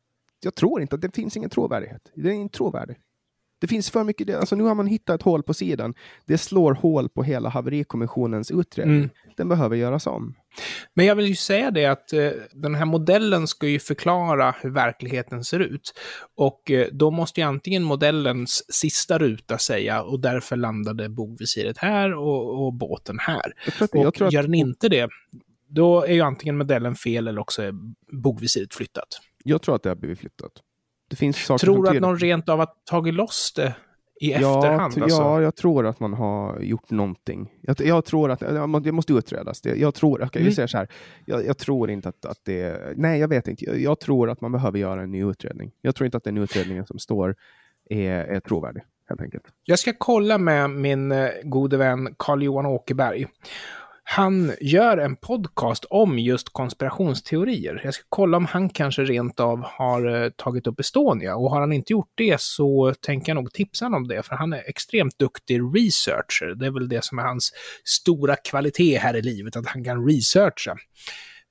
jag 0.41 0.55
tror 0.55 0.81
inte 0.81 0.95
att 0.95 1.01
det 1.01 1.15
finns 1.15 1.37
ingen 1.37 1.49
trovärdighet. 1.49 2.11
Det 2.15 2.29
är 2.29 2.33
inte 2.33 2.57
trovärdig. 2.57 2.97
Det 3.59 3.67
finns 3.67 3.89
för 3.89 4.03
mycket, 4.03 4.35
alltså 4.35 4.55
nu 4.55 4.63
har 4.63 4.75
man 4.75 4.87
hittat 4.87 5.15
ett 5.19 5.25
hål 5.25 5.43
på 5.43 5.53
sidan. 5.53 5.93
Det 6.25 6.37
slår 6.37 6.73
hål 6.73 7.09
på 7.09 7.23
hela 7.23 7.49
haverikommissionens 7.49 8.51
utredning. 8.51 8.97
Mm. 8.97 9.09
Den 9.37 9.49
behöver 9.49 9.75
göras 9.75 10.07
om. 10.07 10.35
Men 10.93 11.05
jag 11.05 11.15
vill 11.15 11.25
ju 11.25 11.35
säga 11.35 11.71
det 11.71 11.85
att 11.85 12.13
eh, 12.13 12.31
den 12.51 12.75
här 12.75 12.85
modellen 12.85 13.47
ska 13.47 13.67
ju 13.67 13.79
förklara 13.79 14.55
hur 14.61 14.69
verkligheten 14.69 15.43
ser 15.43 15.59
ut. 15.59 15.93
Och 16.35 16.71
eh, 16.71 16.87
då 16.91 17.11
måste 17.11 17.41
ju 17.41 17.47
antingen 17.47 17.83
modellens 17.83 18.63
sista 18.73 19.17
ruta 19.17 19.57
säga 19.57 20.01
och 20.03 20.19
därför 20.19 20.55
landade 20.55 21.09
bogvisiret 21.09 21.77
här 21.77 22.13
och, 22.13 22.65
och 22.65 22.73
båten 22.73 23.19
här. 23.19 23.53
Att, 23.81 23.91
och 23.93 24.31
gör 24.31 24.43
den 24.43 24.53
inte 24.53 24.89
det, 24.89 25.09
då 25.69 26.03
är 26.03 26.13
ju 26.13 26.21
antingen 26.21 26.57
modellen 26.57 26.95
fel 26.95 27.27
eller 27.27 27.41
också 27.41 27.61
är 27.63 27.73
bogvisiret 28.21 28.73
flyttat. 28.73 29.07
Jag 29.43 29.61
tror 29.61 29.75
att 29.75 29.83
det 29.83 29.89
har 29.89 29.95
blivit 29.95 30.19
flyttat. 30.19 30.51
Det 31.09 31.15
finns 31.15 31.37
saker 31.45 31.65
tror 31.65 31.83
du 31.83 31.89
att 31.89 32.01
någon 32.01 32.19
rent 32.19 32.49
av 32.49 32.59
har 32.59 32.69
tagit 32.85 33.13
loss 33.13 33.53
det 33.55 33.75
i 34.21 34.31
ja, 34.31 34.37
efterhand? 34.37 35.03
Alltså? 35.03 35.21
Ja, 35.21 35.41
jag 35.41 35.55
tror 35.55 35.85
att 35.85 35.99
man 35.99 36.13
har 36.13 36.59
gjort 36.59 36.89
någonting. 36.89 37.53
Jag, 37.61 37.81
jag 37.81 38.05
tror 38.05 38.31
att 38.31 38.39
det 38.83 38.91
måste 38.91 39.13
utredas. 39.13 39.61
Det, 39.61 39.75
jag 39.75 39.93
tror, 39.93 40.19
jag, 40.21 40.37
mm. 40.37 40.51
säga 40.51 40.67
så 40.67 40.77
här, 40.77 40.87
jag, 41.25 41.45
jag, 41.45 41.57
tror 41.57 41.89
inte 41.89 42.09
att, 42.09 42.25
att 42.25 42.39
det... 42.45 42.93
Nej, 42.95 43.19
jag 43.19 43.27
vet 43.27 43.47
inte. 43.47 43.65
Jag, 43.65 43.79
jag, 43.79 43.99
tror 43.99 44.29
att 44.29 44.41
man 44.41 44.51
behöver 44.51 44.79
göra 44.79 45.01
en 45.01 45.11
ny 45.11 45.23
utredning. 45.23 45.71
Jag 45.81 45.95
tror 45.95 46.05
inte 46.05 46.17
att 46.17 46.23
den 46.23 46.37
utredningen 46.37 46.85
som 46.85 46.99
står 46.99 47.35
är, 47.89 48.11
är 48.11 48.39
trovärdig, 48.39 48.83
helt 49.09 49.21
enkelt. 49.21 49.43
Jag 49.63 49.79
ska 49.79 49.93
kolla 49.97 50.37
med 50.37 50.69
min 50.69 51.11
eh, 51.11 51.29
gode 51.43 51.77
vän 51.77 52.15
Carl-Johan 52.17 52.65
Åkerberg 52.65 53.27
Han 54.11 54.53
gör 54.61 54.97
en 54.97 55.15
podcast 55.15 55.85
om 55.89 56.19
just 56.19 56.49
konspirationsteorier. 56.49 57.81
Jag 57.83 57.93
ska 57.93 58.03
kolla 58.09 58.37
om 58.37 58.45
han 58.45 58.69
kanske 58.69 59.03
rent 59.03 59.39
av 59.39 59.63
har 59.63 60.23
eh, 60.23 60.29
tagit 60.29 60.67
upp 60.67 60.79
Estonia. 60.79 61.35
Och 61.35 61.51
har 61.51 61.59
han 61.59 61.73
inte 61.73 61.93
gjort 61.93 62.11
det 62.15 62.41
så 62.41 62.93
tänker 63.01 63.29
jag 63.29 63.35
nog 63.35 63.53
tipsa 63.53 63.85
honom 63.85 64.01
om 64.01 64.07
det, 64.07 64.23
för 64.23 64.35
han 64.35 64.53
är 64.53 64.69
extremt 64.69 65.19
duktig 65.19 65.61
researcher. 65.75 66.55
Det 66.55 66.65
är 66.65 66.71
väl 66.71 66.89
det 66.89 67.05
som 67.05 67.19
är 67.19 67.23
hans 67.23 67.51
stora 67.83 68.35
kvalitet 68.35 68.97
här 68.97 69.15
i 69.15 69.21
livet, 69.21 69.55
att 69.55 69.67
han 69.67 69.83
kan 69.83 70.07
researcha. 70.07 70.77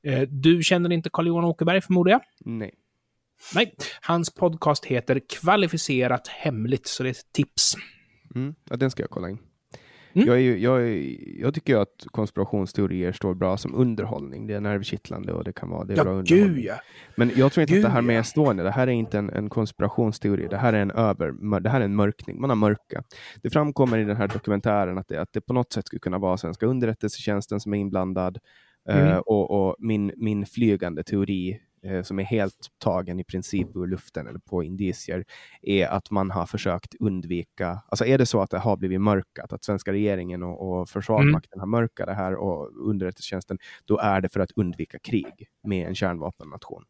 Eh, 0.04 0.20
du 0.20 0.62
känner 0.62 0.92
inte 0.92 1.10
Carl-Johan 1.12 1.44
Åkerberg 1.44 1.80
förmodar 1.80 2.12
jag? 2.12 2.20
Nej. 2.40 2.74
Nej, 3.54 3.74
hans 4.00 4.34
podcast 4.34 4.84
heter 4.84 5.20
Kvalificerat 5.28 6.28
Hemligt, 6.28 6.86
så 6.86 7.02
det 7.02 7.08
är 7.08 7.10
ett 7.10 7.32
tips. 7.32 7.74
Mm, 8.34 8.54
ja, 8.70 8.76
den 8.76 8.90
ska 8.90 9.02
jag 9.02 9.10
kolla 9.10 9.28
in. 9.30 9.38
Mm. 10.12 10.28
Jag, 10.28 10.40
är 10.40 10.56
jag, 10.56 10.88
är, 10.88 11.16
jag 11.40 11.54
tycker 11.54 11.72
ju 11.72 11.80
att 11.80 12.06
konspirationsteorier 12.10 13.12
står 13.12 13.34
bra 13.34 13.56
som 13.56 13.74
underhållning. 13.74 14.46
Det 14.46 14.54
är 14.54 14.60
nervkittlande 14.60 15.32
och 15.32 15.44
det 15.44 15.52
kan 15.52 15.70
vara 15.70 15.84
det 15.84 15.92
är 15.92 15.96
ja, 15.96 16.04
bra 16.04 16.12
underhållning. 16.12 16.64
Ja. 16.64 16.74
Men 17.16 17.30
jag 17.36 17.52
tror 17.52 17.62
inte 17.62 17.74
gud, 17.74 17.84
att 17.84 17.90
det 17.90 17.94
här 17.94 18.02
med 18.02 18.20
Estonia, 18.20 18.64
det 18.64 18.70
här 18.70 18.86
är 18.86 18.92
inte 18.92 19.18
en, 19.18 19.30
en 19.30 19.50
konspirationsteori. 19.50 20.48
Det 20.50 20.56
här 20.56 20.72
är 20.72 20.82
en 20.82 20.90
över, 20.90 21.60
det 21.60 21.70
här 21.70 21.80
är 21.80 21.84
en 21.84 21.94
mörkning. 21.94 22.40
Man 22.40 22.50
har 22.50 22.56
mörka. 22.56 23.02
Det 23.42 23.50
framkommer 23.50 23.98
i 23.98 24.04
den 24.04 24.16
här 24.16 24.28
dokumentären 24.28 24.98
att 24.98 25.08
det, 25.08 25.20
att 25.20 25.32
det 25.32 25.40
på 25.40 25.52
något 25.52 25.72
sätt 25.72 25.86
skulle 25.86 26.00
kunna 26.00 26.18
vara 26.18 26.36
svenska 26.36 26.66
underrättelsetjänsten 26.66 27.60
som 27.60 27.74
är 27.74 27.78
inblandad. 27.78 28.38
Mm. 28.88 29.08
Uh, 29.08 29.16
och, 29.16 29.50
och 29.50 29.76
min, 29.78 30.12
min 30.16 30.46
flygande 30.46 31.02
teori 31.02 31.60
Eh, 31.82 32.02
som 32.02 32.18
är 32.18 32.24
helt 32.24 32.66
tagen 32.78 33.20
i 33.20 33.24
princip 33.24 33.76
ur 33.76 33.86
luften 33.86 34.26
eller 34.26 34.38
på 34.38 34.62
indicier, 34.62 35.24
är 35.62 35.86
att 35.86 36.10
man 36.10 36.30
har 36.30 36.46
försökt 36.46 36.94
undvika, 37.00 37.82
alltså 37.88 38.04
är 38.04 38.18
det 38.18 38.26
så 38.26 38.40
att 38.40 38.50
det 38.50 38.58
har 38.58 38.76
blivit 38.76 39.00
mörkat, 39.00 39.52
att 39.52 39.64
svenska 39.64 39.92
regeringen 39.92 40.42
och, 40.42 40.80
och 40.80 40.88
Försvarsmakten 40.88 41.58
mm. 41.58 41.60
har 41.60 41.80
mörkat 41.80 42.06
det 42.06 42.14
här 42.14 42.34
och 42.34 42.88
underrättelsetjänsten, 42.88 43.58
då 43.84 43.98
är 43.98 44.20
det 44.20 44.28
för 44.28 44.40
att 44.40 44.50
undvika 44.56 44.98
krig 44.98 45.48
med 45.62 45.88
en 45.88 45.94
kärnvapennation. 45.94 46.84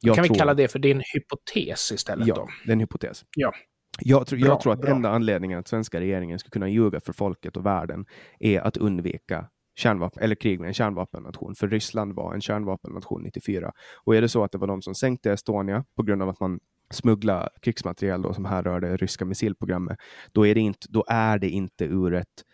Jag 0.00 0.14
kan 0.16 0.24
tror... 0.24 0.34
vi 0.34 0.38
kalla 0.38 0.54
det 0.54 0.68
för 0.68 0.78
din 0.78 1.02
hypotes 1.14 1.92
istället? 1.92 2.26
Ja, 2.26 2.34
då? 2.34 2.48
det 2.64 2.70
är 2.70 2.72
en 2.72 2.80
hypotes. 2.80 3.24
Ja. 3.36 3.52
Jag, 4.00 4.26
tror, 4.26 4.40
jag 4.40 4.60
tror 4.60 4.72
att 4.72 4.80
bra. 4.80 4.90
enda 4.90 5.10
anledningen 5.10 5.58
att 5.58 5.68
svenska 5.68 6.00
regeringen 6.00 6.38
ska 6.38 6.50
kunna 6.50 6.68
ljuga 6.68 7.00
för 7.00 7.12
folket 7.12 7.56
och 7.56 7.66
världen 7.66 8.06
är 8.38 8.60
att 8.60 8.76
undvika 8.76 9.48
kärnvapen, 9.74 10.22
eller 10.22 10.34
krig 10.34 10.60
med 10.60 10.68
en 10.68 10.74
kärnvapennation, 10.74 11.54
för 11.54 11.68
Ryssland 11.68 12.12
var 12.12 12.34
en 12.34 12.40
kärnvapennation 12.40 13.22
94. 13.22 13.72
Och 14.04 14.16
är 14.16 14.20
det 14.20 14.28
så 14.28 14.44
att 14.44 14.52
det 14.52 14.58
var 14.58 14.66
de 14.66 14.82
som 14.82 14.94
sänkte 14.94 15.32
Estonia 15.32 15.84
på 15.96 16.02
grund 16.02 16.22
av 16.22 16.28
att 16.28 16.40
man 16.40 16.60
smuggla 16.90 17.48
krigsmateriel 17.62 18.22
då, 18.22 18.34
som 18.34 18.44
här 18.44 18.62
rörde 18.62 18.96
ryska 18.96 19.24
missilprogrammet, 19.24 19.98
då 20.32 20.46
är 20.46 20.54
det 20.54 20.60
inte, 20.60 20.86
då 20.90 21.04
är 21.08 21.38
det 21.38 21.48
inte 21.48 21.84
ur 21.84 22.14
ett 22.14 22.44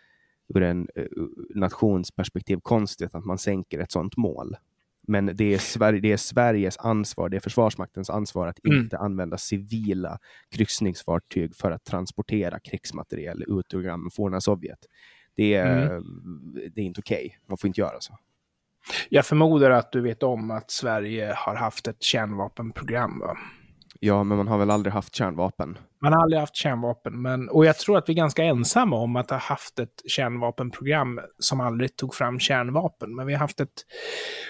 ur 0.55 0.63
en 0.63 0.87
uh, 0.99 1.05
nationsperspektiv 1.55 2.59
konstigt 2.63 3.15
att 3.15 3.25
man 3.25 3.37
sänker 3.37 3.79
ett 3.79 3.91
sådant 3.91 4.17
mål. 4.17 4.55
Men 5.07 5.25
det 5.25 5.53
är, 5.53 5.57
Sverige, 5.57 5.99
det 5.99 6.11
är 6.11 6.17
Sveriges 6.17 6.77
ansvar, 6.77 7.29
det 7.29 7.37
är 7.37 7.41
Försvarsmaktens 7.41 8.09
ansvar 8.09 8.47
att 8.47 8.65
mm. 8.65 8.79
inte 8.79 8.97
använda 8.97 9.37
civila 9.37 10.19
kryssningsfartyg 10.49 11.55
för 11.55 11.71
att 11.71 11.83
transportera 11.83 12.59
krigsmateriel 12.59 13.43
ut 13.47 13.73
ur 13.73 14.09
forna 14.09 14.41
Sovjet. 14.41 14.79
Det 15.35 15.53
är, 15.53 15.85
mm. 15.85 16.03
det 16.75 16.81
är 16.81 16.85
inte 16.85 17.01
okej. 17.01 17.25
Okay. 17.25 17.37
Man 17.47 17.57
får 17.57 17.67
inte 17.67 17.81
göra 17.81 17.99
så. 17.99 18.17
Jag 19.09 19.25
förmodar 19.25 19.71
att 19.71 19.91
du 19.91 20.01
vet 20.01 20.23
om 20.23 20.51
att 20.51 20.71
Sverige 20.71 21.33
har 21.37 21.55
haft 21.55 21.87
ett 21.87 22.03
kärnvapenprogram, 22.03 23.19
va? 23.19 23.37
Ja, 23.99 24.23
men 24.23 24.37
man 24.37 24.47
har 24.47 24.57
väl 24.57 24.71
aldrig 24.71 24.93
haft 24.93 25.15
kärnvapen? 25.15 25.77
Man 26.01 26.13
har 26.13 26.21
aldrig 26.21 26.39
haft 26.39 26.55
kärnvapen, 26.55 27.21
men, 27.21 27.49
och 27.49 27.65
jag 27.65 27.77
tror 27.77 27.97
att 27.97 28.09
vi 28.09 28.13
är 28.13 28.17
ganska 28.17 28.43
ensamma 28.43 28.95
om 28.95 29.15
att 29.15 29.29
ha 29.29 29.37
haft 29.37 29.79
ett 29.79 30.01
kärnvapenprogram 30.05 31.19
som 31.39 31.61
aldrig 31.61 31.95
tog 31.95 32.15
fram 32.15 32.39
kärnvapen. 32.39 33.15
Men 33.15 33.27
vi 33.27 33.33
har 33.33 33.39
haft 33.39 33.59
ett, 33.59 33.85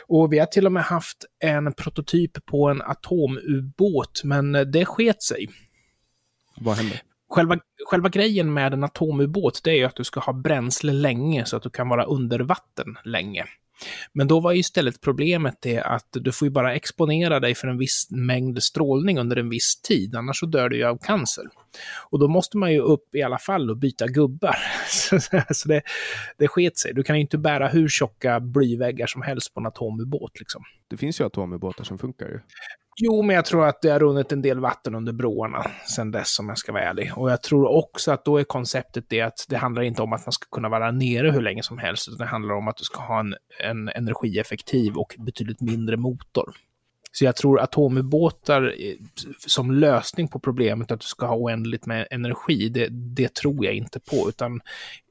och 0.08 0.34
vi 0.34 0.40
har 0.40 0.46
till 0.46 0.66
och 0.66 0.72
med 0.72 0.84
haft 0.84 1.26
en 1.40 1.74
prototyp 1.74 2.46
på 2.46 2.70
en 2.70 2.82
atomubåt, 2.82 4.22
men 4.24 4.52
det 4.52 4.86
sket 4.86 5.24
sig. 5.24 5.48
Vad 6.58 6.76
hände? 6.76 7.02
Själva, 7.32 7.60
själva 7.90 8.10
grejen 8.10 8.54
med 8.54 8.74
en 8.74 8.84
atomubåt, 8.84 9.62
det 9.64 9.72
är 9.72 9.76
ju 9.76 9.86
att 9.86 9.96
du 9.96 10.04
ska 10.04 10.20
ha 10.20 10.34
bränsle 10.34 10.94
länge 10.94 11.46
så 11.46 11.58
att 11.58 11.64
du 11.64 11.70
kan 11.70 11.90
vara 11.90 12.04
under 12.04 12.40
vatten 12.40 12.98
länge. 13.04 13.46
Men 14.14 14.28
då 14.28 14.40
var 14.40 14.54
istället 14.54 15.02
problemet 15.02 15.58
det 15.62 15.80
att 15.80 16.08
du 16.12 16.32
får 16.32 16.46
ju 16.46 16.50
bara 16.50 16.76
exponera 16.76 17.40
dig 17.40 17.56
för 17.56 17.68
en 17.68 17.78
viss 17.78 18.08
mängd 18.10 18.64
strålning 18.64 19.20
under 19.20 19.38
en 19.38 19.50
viss 19.50 19.82
tid, 19.82 20.16
annars 20.16 20.40
så 20.40 20.46
dör 20.46 20.70
du 20.70 20.78
ju 20.78 20.84
av 20.84 20.98
cancer. 20.98 21.44
Och 22.10 22.20
då 22.20 22.28
måste 22.28 22.58
man 22.58 22.74
ju 22.74 22.80
upp 22.80 23.16
i 23.16 23.22
alla 23.22 23.38
fall 23.38 23.70
och 23.70 23.78
byta 23.78 24.08
gubbar. 24.08 24.56
så 25.54 25.68
det, 25.68 25.82
det 26.38 26.48
sket 26.48 26.78
sig. 26.78 26.94
Du 26.94 27.04
kan 27.04 27.16
ju 27.16 27.22
inte 27.22 27.38
bära 27.38 27.68
hur 27.68 27.88
tjocka 27.88 28.40
blyväggar 28.40 29.08
som 29.08 29.22
helst 29.22 29.54
på 29.54 29.60
en 29.60 29.66
atomubåt. 29.66 30.40
Liksom. 30.40 30.64
Det 30.88 30.98
finns 30.98 31.22
ju 31.22 31.26
atomubåtar 31.26 31.84
som 31.84 31.98
funkar 31.98 32.26
ju. 32.26 32.40
Jo, 33.04 33.22
men 33.22 33.36
jag 33.36 33.46
tror 33.46 33.68
att 33.68 33.82
det 33.82 33.90
har 33.90 34.00
runnit 34.00 34.32
en 34.32 34.42
del 34.42 34.60
vatten 34.60 34.96
under 34.96 35.14
broarna 35.14 35.66
sedan 35.88 36.12
dess, 36.12 36.40
om 36.40 36.50
jag 36.50 36.58
ska 36.58 36.72
vara 36.72 36.84
ärlig. 36.84 37.12
Och 37.16 37.32
jag 37.32 37.42
tror 37.42 37.68
också 37.68 38.12
att 38.12 38.26
då 38.26 38.38
är 38.38 38.44
konceptet 38.44 39.06
det 39.10 39.22
att 39.22 39.46
det 39.50 39.58
handlar 39.58 39.82
inte 39.82 40.02
om 40.02 40.14
att 40.14 40.26
man 40.26 40.34
ska 40.34 40.46
kunna 40.52 40.70
vara 40.70 40.92
nere 40.92 41.32
hur 41.32 41.42
länge 41.42 41.64
som 41.64 41.78
helst, 41.78 42.08
utan 42.08 42.18
det 42.18 42.26
handlar 42.26 42.56
om 42.56 42.68
att 42.68 42.78
du 42.78 42.84
ska 42.84 43.02
ha 43.02 43.20
en, 43.20 43.36
en 43.60 43.90
energieffektiv 43.90 44.98
och 44.98 45.16
betydligt 45.18 45.62
mindre 45.62 45.98
motor. 45.98 46.54
Så 47.12 47.26
jag 47.26 47.36
tror 47.36 47.60
atomubåtar 47.60 48.76
eh, 48.80 48.96
som 49.48 49.72
lösning 49.72 50.28
på 50.28 50.40
problemet 50.40 50.92
att 50.92 51.00
du 51.00 51.08
ska 51.08 51.26
ha 51.26 51.36
oändligt 51.36 51.86
med 51.86 52.08
energi, 52.12 52.70
det, 52.70 52.88
det 52.92 53.34
tror 53.34 53.66
jag 53.66 53.74
inte 53.74 54.00
på, 54.00 54.30
utan 54.30 54.62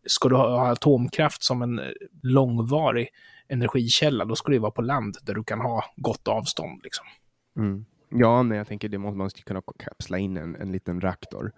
ska 0.07 0.29
du 0.29 0.37
ha 0.37 0.69
atomkraft 0.69 1.43
som 1.43 1.63
en 1.63 1.81
långvarig 2.23 3.09
energikälla, 3.49 4.25
då 4.25 4.37
ska 4.37 4.53
det 4.53 4.59
vara 4.59 4.71
på 4.71 4.83
land 4.83 5.17
där 5.23 5.35
du 5.35 5.45
kan 5.45 5.61
ha 5.61 5.85
gott 5.97 6.29
avstånd. 6.29 6.81
Liksom. 6.83 7.07
Mm. 7.61 7.85
Ja, 8.09 8.43
men 8.43 8.59
jag 8.59 8.67
tänker 8.67 8.89
det 8.89 8.99
måste 8.99 9.19
man 9.19 9.31
kunna 9.31 9.63
kapsla 9.79 10.19
in 10.19 10.37
en, 10.37 10.57
en 10.57 10.73
liten 10.73 11.01
reaktor. 11.01 11.53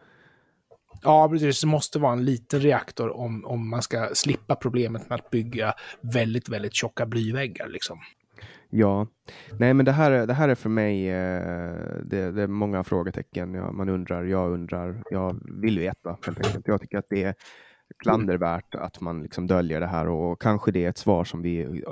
Ja, 1.03 1.29
precis. 1.29 1.61
Det 1.61 1.67
måste 1.67 1.99
vara 1.99 2.13
en 2.13 2.25
liten 2.25 2.61
reaktor 2.61 3.17
om, 3.17 3.45
om 3.45 3.71
man 3.71 3.83
ska 3.83 4.09
slippa 4.15 4.57
problemet 4.57 5.09
med 5.09 5.19
att 5.19 5.31
bygga 5.31 5.75
väldigt, 6.01 6.49
väldigt 6.49 6.75
tjocka 6.75 7.07
blyväggar. 7.07 7.69
Liksom. 7.69 7.99
Ja, 8.71 9.07
nej 9.59 9.75
men 9.75 9.87
det 9.87 9.93
här, 9.93 10.27
det 10.27 10.35
här 10.35 10.49
är 10.49 10.55
för 10.55 10.69
mig, 10.69 11.09
eh, 11.09 11.73
det, 12.05 12.31
det, 12.31 12.43
är 12.43 12.47
många 12.47 12.85
frågetecken. 12.85 13.55
Ja, 13.55 13.73
man 13.73 13.89
undrar, 13.89 14.25
jag 14.25 14.53
undrar, 14.53 15.03
jag 15.11 15.41
vill 15.61 15.79
veta 15.79 16.19
helt 16.27 16.47
enkelt. 16.47 16.69
Jag 16.69 16.81
tycker 16.81 16.99
att 16.99 17.09
det 17.09 17.23
är 17.23 17.35
klandervärt 18.03 18.75
att 18.75 19.01
man 19.01 19.23
liksom 19.23 19.47
döljer 19.47 19.81
det 19.81 19.87
här 19.87 20.09
och 20.09 20.41
kanske 20.41 20.73
det 20.73 20.85
är 20.85 20.89
ett 20.89 20.99
svar 20.99 21.25
som 21.25 21.43
vi 21.43 21.83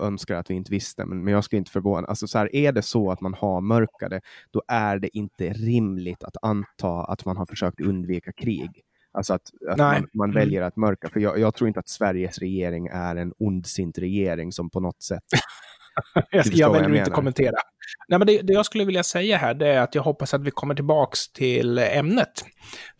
önskar 0.00 0.34
att 0.34 0.50
vi 0.50 0.54
inte 0.54 0.70
visste. 0.70 1.04
Men, 1.04 1.24
men 1.24 1.34
jag 1.34 1.44
ska 1.44 1.56
inte 1.56 1.70
förvåna. 1.70 2.06
Alltså 2.06 2.26
så 2.26 2.38
här, 2.38 2.56
är 2.56 2.72
det 2.72 2.82
så 2.82 3.10
att 3.10 3.20
man 3.20 3.34
har 3.34 3.60
mörkade, 3.60 4.20
då 4.50 4.62
är 4.68 4.98
det 4.98 5.16
inte 5.16 5.52
rimligt 5.52 6.24
att 6.24 6.36
anta 6.42 7.04
att 7.04 7.24
man 7.24 7.36
har 7.36 7.46
försökt 7.46 7.80
undvika 7.80 8.32
krig. 8.32 8.82
Alltså 9.12 9.34
att, 9.34 9.50
att 9.70 9.78
man, 9.78 10.06
man, 10.12 10.30
mm. 10.30 10.40
väljer 10.40 10.62
att 10.62 10.76
mörka. 10.76 11.08
För 11.08 11.20
jag, 11.20 11.38
jag, 11.38 11.54
tror 11.54 11.68
inte 11.68 11.80
att 11.80 11.88
Sveriges 11.88 12.38
regering 12.38 12.86
är 12.86 13.16
en 13.16 13.32
ondsint 13.38 13.98
regering 13.98 14.52
som 14.52 14.70
på 14.70 14.80
något 14.80 15.02
sätt 15.02 15.22
jag, 16.30 16.46
jag 16.46 16.72
väljer 16.72 16.88
inte 16.88 17.02
att 17.02 17.12
kommentera. 17.12 17.56
Nej, 18.08 18.18
men 18.18 18.26
det, 18.26 18.42
det, 18.42 18.52
jag 18.52 18.66
skulle 18.66 18.84
vilja 18.84 19.02
säga 19.02 19.36
här 19.36 19.54
det 19.54 19.68
är 19.68 19.80
att 19.80 19.94
jag 19.94 20.02
hoppas 20.02 20.34
att 20.34 20.42
vi 20.42 20.50
kommer 20.50 20.74
tillbaka 20.74 21.16
till 21.34 21.78
ämnet. 21.78 22.44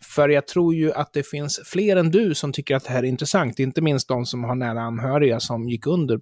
För 0.01 0.29
jag 0.29 0.47
tror 0.47 0.75
ju 0.75 0.93
att 0.93 1.13
det 1.13 1.27
finns 1.27 1.61
fler 1.65 1.95
än 1.95 2.11
du 2.11 2.35
som 2.35 2.53
tycker 2.53 2.75
att 2.75 2.83
det 2.83 2.91
här 2.91 3.03
är 3.03 3.07
intressant, 3.07 3.59
inte 3.59 3.81
minst 3.81 4.07
de 4.07 4.25
som 4.25 4.43
har 4.43 4.55
nära 4.55 4.81
anhöriga 4.81 5.39
som 5.39 5.69
gick 5.69 5.87
under, 5.87 6.19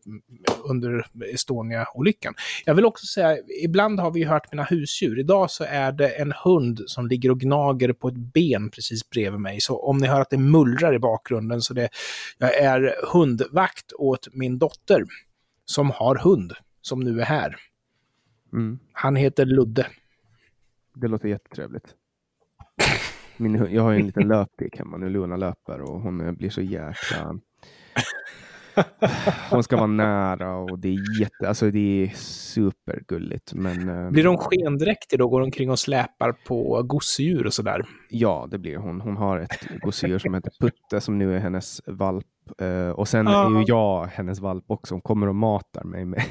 under 0.70 1.06
Estonia-olyckan. 1.34 2.34
Jag 2.66 2.76
vill 2.76 2.86
också 2.86 3.06
säga, 3.06 3.38
ibland 3.64 4.00
har 4.00 4.12
vi 4.12 4.24
hört 4.24 4.52
mina 4.52 4.64
husdjur. 4.64 5.20
Idag 5.20 5.52
så 5.52 5.64
är 5.64 5.92
det 5.92 6.10
en 6.10 6.34
hund 6.44 6.82
som 6.88 7.08
ligger 7.08 7.32
och 7.32 7.40
gnager 7.40 7.94
på 7.94 8.08
ett 8.08 8.34
ben 8.34 8.70
precis 8.70 9.10
bredvid 9.10 9.40
mig. 9.40 9.62
Så 9.62 9.80
om 9.80 9.98
ni 9.98 10.08
hör 10.08 10.22
att 10.22 10.30
det 10.30 10.38
mullrar 10.38 10.96
i 10.96 11.00
bakgrunden 11.00 11.62
så 11.62 11.74
det, 11.74 11.90
jag 12.38 12.56
är 12.56 12.96
hundvakt 13.14 13.94
åt 13.94 14.28
min 14.34 14.58
dotter 14.58 15.04
som 15.66 15.92
har 15.92 16.16
hund 16.16 16.54
som 16.86 17.00
nu 17.00 17.22
är 17.22 17.26
här. 17.26 17.56
Mm. 18.54 18.80
Han 18.94 19.16
heter 19.16 19.46
Ludde. 19.46 19.88
Det 20.94 21.08
låter 21.08 21.28
jättetrevligt. 21.28 21.96
Min, 23.38 23.68
jag 23.72 23.84
har 23.84 23.94
en 23.94 24.06
liten 24.06 24.28
löppik 24.28 24.78
hemma 24.78 24.98
nu. 24.98 25.10
Luna 25.10 25.38
löper 25.38 25.82
och 25.82 26.02
hon 26.02 26.36
blir 26.36 26.50
så 26.50 26.62
jäkla... 26.62 27.40
Hon 29.50 29.64
ska 29.64 29.76
vara 29.76 29.88
nära 29.88 30.56
och 30.56 30.80
det 30.80 30.88
är 30.88 31.22
jätte, 31.22 31.48
alltså 31.48 31.72
det 31.72 32.04
är 32.04 32.08
supergulligt. 32.16 33.54
Men, 33.54 33.90
eh, 33.90 34.12
blir 34.12 34.24
de 34.24 34.38
skendräkter 34.38 35.18
då? 35.18 35.28
Går 35.28 35.40
de 35.40 35.46
omkring 35.46 35.70
och 35.70 35.80
släpar 35.80 36.32
på 36.32 36.84
gosedjur 36.84 37.46
och 37.46 37.54
sådär? 37.54 37.86
Ja, 38.10 38.48
det 38.52 38.58
blir 38.58 38.78
hon. 38.78 39.02
Hon 39.02 39.18
har 39.18 39.40
ett 39.40 39.68
gosedjur 39.82 40.20
som 40.20 40.34
heter 40.34 40.52
Putte 40.60 41.02
som 41.02 41.18
nu 41.18 41.36
är 41.36 41.40
hennes 41.40 41.82
valp. 41.88 42.26
Uh, 42.62 42.90
och 42.90 43.08
sen 43.08 43.28
ah. 43.28 43.46
är 43.46 43.60
ju 43.60 43.64
jag 43.68 44.06
hennes 44.06 44.40
valp 44.40 44.64
också. 44.68 44.94
Hon 44.94 45.02
kommer 45.02 45.28
och 45.28 45.36
matar 45.36 45.84
mig 45.84 46.06
med. 46.06 46.24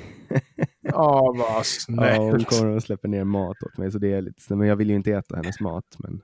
Ja, 0.80 1.20
oh, 1.20 1.38
vad 1.38 1.66
snällt. 1.66 2.12
Ja, 2.16 2.22
hon 2.22 2.44
kommer 2.44 2.66
och 2.66 2.82
släpper 2.82 3.08
ner 3.08 3.24
mat 3.24 3.62
åt 3.62 3.78
mig. 3.78 3.92
Så 3.92 3.98
det 3.98 4.12
är 4.12 4.22
lite, 4.22 4.56
men 4.56 4.68
jag 4.68 4.76
vill 4.76 4.90
ju 4.90 4.96
inte 4.96 5.12
äta 5.12 5.36
hennes 5.36 5.60
mat. 5.60 5.96
Men, 5.98 6.20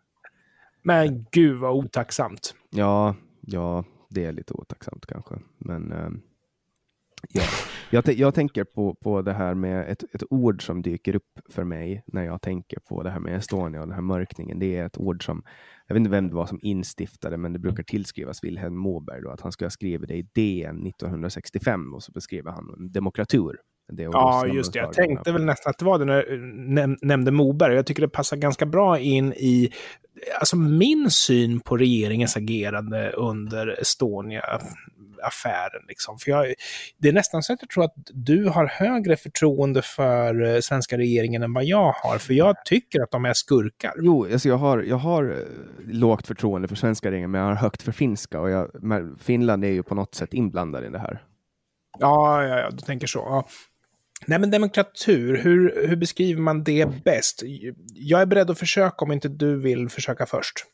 men 0.82 1.26
gud 1.32 1.58
vad 1.58 1.72
otacksamt. 1.72 2.54
Ja, 2.70 3.14
ja, 3.40 3.84
det 4.08 4.24
är 4.24 4.32
lite 4.32 4.54
otacksamt 4.54 5.06
kanske. 5.06 5.34
Men, 5.58 5.92
uh, 5.92 6.10
Ja. 7.28 7.42
Jag, 7.90 8.08
jag, 8.08 8.34
tänker 8.34 8.64
på, 8.64 8.94
på 8.94 9.22
det 9.22 9.32
här 9.32 9.54
med 9.54 9.90
ett, 9.90 10.02
ett 10.14 10.22
ord 10.30 10.66
som 10.66 10.82
dyker 10.82 11.16
upp 11.16 11.40
för 11.48 11.64
mig 11.64 12.02
när 12.06 12.24
jag 12.24 12.42
tänker 12.42 12.80
på 12.80 13.02
det 13.02 13.10
här 13.10 13.20
med 13.20 13.36
Estonia 13.36 13.80
och 13.80 13.86
den 13.86 13.94
här 13.94 14.02
mörkningen. 14.02 14.58
Det 14.58 14.76
är 14.76 14.86
ett 14.86 14.98
ord 14.98 15.24
som, 15.24 15.42
jag 15.86 15.94
vet 15.94 16.00
inte 16.00 16.10
vem 16.10 16.28
det 16.28 16.34
var 16.34 16.46
som 16.46 16.58
instiftade, 16.62 17.36
men 17.36 17.52
det 17.52 17.58
brukar 17.58 17.82
tillskrivas 17.82 18.44
Vilhelm 18.44 18.76
Moberg 18.76 19.22
då, 19.22 19.30
att 19.30 19.40
han 19.40 19.52
ska 19.52 19.64
ha 19.64 19.70
skrivit 19.70 20.08
det 20.08 20.14
i 20.14 20.28
DN 20.34 20.86
1965 20.86 21.94
och 21.94 22.02
så 22.02 22.12
beskriver 22.12 22.50
han 22.50 22.74
en 22.78 22.92
demokratur. 22.92 23.56
ja, 23.96 24.46
just 24.46 24.72
det. 24.72 24.78
Jag 24.78 24.92
tänkte 24.92 25.32
väl 25.32 25.44
nästan 25.44 25.70
att 25.70 25.78
det 25.78 25.84
var 25.84 25.98
det 25.98 26.04
när 26.04 26.22
du 26.22 26.96
nämnde 27.02 27.30
Moberg. 27.30 27.74
Jag 27.74 27.86
tycker 27.86 28.02
det 28.02 28.08
passar 28.08 28.36
ganska 28.36 28.66
bra 28.66 28.98
in 28.98 29.32
i 29.32 29.72
alltså 30.40 30.56
min 30.56 31.10
syn 31.10 31.60
på 31.60 31.76
regeringens 31.76 32.36
agerande 32.36 33.10
under 33.10 33.80
Estonia 33.80 34.60
affären. 35.22 35.82
Liksom. 35.88 36.18
För 36.18 36.30
jag, 36.30 36.54
det 36.98 37.08
är 37.08 37.12
nästan 37.12 37.42
så 37.42 37.52
att 37.52 37.58
jag 37.62 37.70
tror 37.70 37.84
att 37.84 37.94
du 38.14 38.48
har 38.48 38.66
högre 38.66 39.16
förtroende 39.16 39.82
för 39.82 40.42
eh, 40.42 40.60
svenska 40.60 40.98
regeringen 40.98 41.42
än 41.42 41.52
vad 41.52 41.64
jag 41.64 41.92
har, 41.92 42.18
för 42.18 42.34
jag 42.34 42.64
tycker 42.64 43.02
att 43.02 43.10
de 43.10 43.24
är 43.24 43.34
skurkar. 43.34 43.92
Jo, 43.96 44.32
alltså 44.32 44.48
jag, 44.48 44.56
har, 44.56 44.82
jag 44.82 44.96
har 44.96 45.24
eh, 45.24 45.36
lågt 45.86 46.26
förtroende 46.26 46.68
för 46.68 46.76
svenska 46.76 47.10
regeringen, 47.10 47.30
men 47.30 47.40
jag 47.40 47.48
har 47.48 47.54
högt 47.54 47.82
för 47.82 47.92
finska 47.92 48.40
och 48.40 48.50
jag, 48.50 48.70
Finland 49.20 49.64
är 49.64 49.68
ju 49.68 49.82
på 49.82 49.94
något 49.94 50.14
sätt 50.14 50.34
inblandad 50.34 50.84
i 50.84 50.88
det 50.88 50.98
här. 50.98 51.22
Ja, 51.98 52.44
ja, 52.44 52.58
ja 52.58 52.70
du 52.70 52.78
tänker 52.78 53.06
så. 53.06 53.18
Ja. 53.18 53.48
Nej, 54.26 54.38
men 54.38 54.50
demokratur, 54.50 55.36
hur, 55.36 55.86
hur 55.88 55.96
beskriver 55.96 56.40
man 56.42 56.64
det 56.64 57.04
bäst? 57.04 57.42
Jag 57.94 58.20
är 58.20 58.26
beredd 58.26 58.50
att 58.50 58.58
försöka 58.58 59.04
om 59.04 59.12
inte 59.12 59.28
du 59.28 59.60
vill 59.60 59.88
försöka 59.88 60.26
först. 60.26 60.64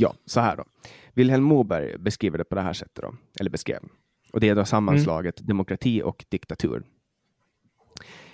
Ja, 0.00 0.14
så 0.24 0.40
här 0.40 0.56
då. 0.56 0.64
Wilhelm 1.14 1.44
Moberg 1.44 1.98
beskriver 1.98 2.38
det 2.38 2.44
på 2.44 2.54
det 2.54 2.60
här 2.60 2.72
sättet, 2.72 3.02
då, 3.02 3.14
eller 3.40 3.50
beskrev. 3.50 3.80
Och 4.32 4.40
det 4.40 4.48
är 4.48 4.54
då 4.54 4.64
sammanslaget 4.64 5.40
mm. 5.40 5.46
demokrati 5.46 6.02
och 6.02 6.24
diktatur. 6.28 6.82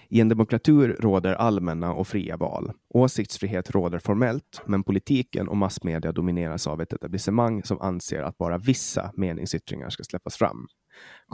I 0.08 0.20
en 0.20 0.28
demokratur 0.28 0.96
råder 1.00 1.34
allmänna 1.34 1.92
och 1.92 2.08
fria 2.08 2.36
val. 2.36 2.72
Åsiktsfrihet 2.88 3.70
råder 3.70 3.98
formellt, 3.98 4.62
men 4.66 4.82
politiken 4.82 5.48
och 5.48 5.56
massmedia 5.56 6.12
domineras 6.12 6.66
av 6.66 6.82
ett 6.82 6.92
etablissemang 6.92 7.62
som 7.62 7.80
anser 7.80 8.22
att 8.22 8.38
bara 8.38 8.58
vissa 8.58 9.12
meningsyttringar 9.16 9.90
ska 9.90 10.04
släppas 10.04 10.36
fram. 10.36 10.66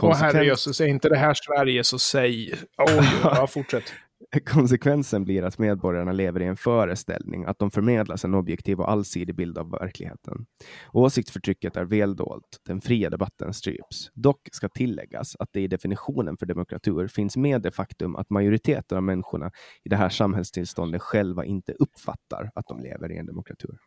Åh 0.02 0.16
herrejösses, 0.16 0.80
är 0.80 0.86
inte 0.86 1.08
det 1.08 1.18
här 1.18 1.34
Sverige 1.34 1.84
så 1.84 1.98
säg... 1.98 2.54
Oj, 2.78 3.08
ja, 3.22 3.46
fortsätt. 3.46 3.84
Konsekvensen 4.46 5.24
blir 5.24 5.42
att 5.42 5.58
medborgarna 5.58 6.12
lever 6.12 6.42
i 6.42 6.44
en 6.44 6.56
föreställning 6.56 7.44
att 7.44 7.58
de 7.58 7.70
förmedlas 7.70 8.24
en 8.24 8.34
objektiv 8.34 8.80
och 8.80 8.90
allsidig 8.90 9.34
bild 9.34 9.58
av 9.58 9.70
verkligheten. 9.70 10.46
Åsiktsförtrycket 10.92 11.76
är 11.76 11.84
väldolt, 11.84 12.60
den 12.66 12.80
fria 12.80 13.10
debatten 13.10 13.54
stryps. 13.54 14.10
Dock 14.14 14.48
ska 14.52 14.68
tilläggas 14.68 15.36
att 15.38 15.48
det 15.52 15.60
i 15.60 15.66
definitionen 15.66 16.36
för 16.36 16.46
demokratur 16.46 17.08
finns 17.08 17.36
med 17.36 17.62
det 17.62 17.72
faktum 17.72 18.16
att 18.16 18.30
majoriteten 18.30 18.98
av 18.98 19.04
människorna 19.04 19.50
i 19.84 19.88
det 19.88 19.96
här 19.96 20.08
samhällstillståndet 20.08 21.02
själva 21.02 21.44
inte 21.44 21.72
uppfattar 21.72 22.50
att 22.54 22.66
de 22.68 22.80
lever 22.80 23.12
i 23.12 23.16
en 23.16 23.26
demokratur. 23.26 23.78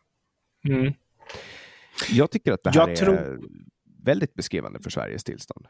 Mm. 0.68 0.92
Jag 2.10 2.30
tycker 2.30 2.52
att 2.52 2.62
det 2.62 2.70
här 2.70 2.80
Jag 2.80 2.90
är 2.90 2.96
tror... 2.96 3.40
väldigt 4.04 4.34
beskrivande 4.34 4.80
för 4.82 4.90
Sveriges 4.90 5.24
tillstånd. 5.24 5.66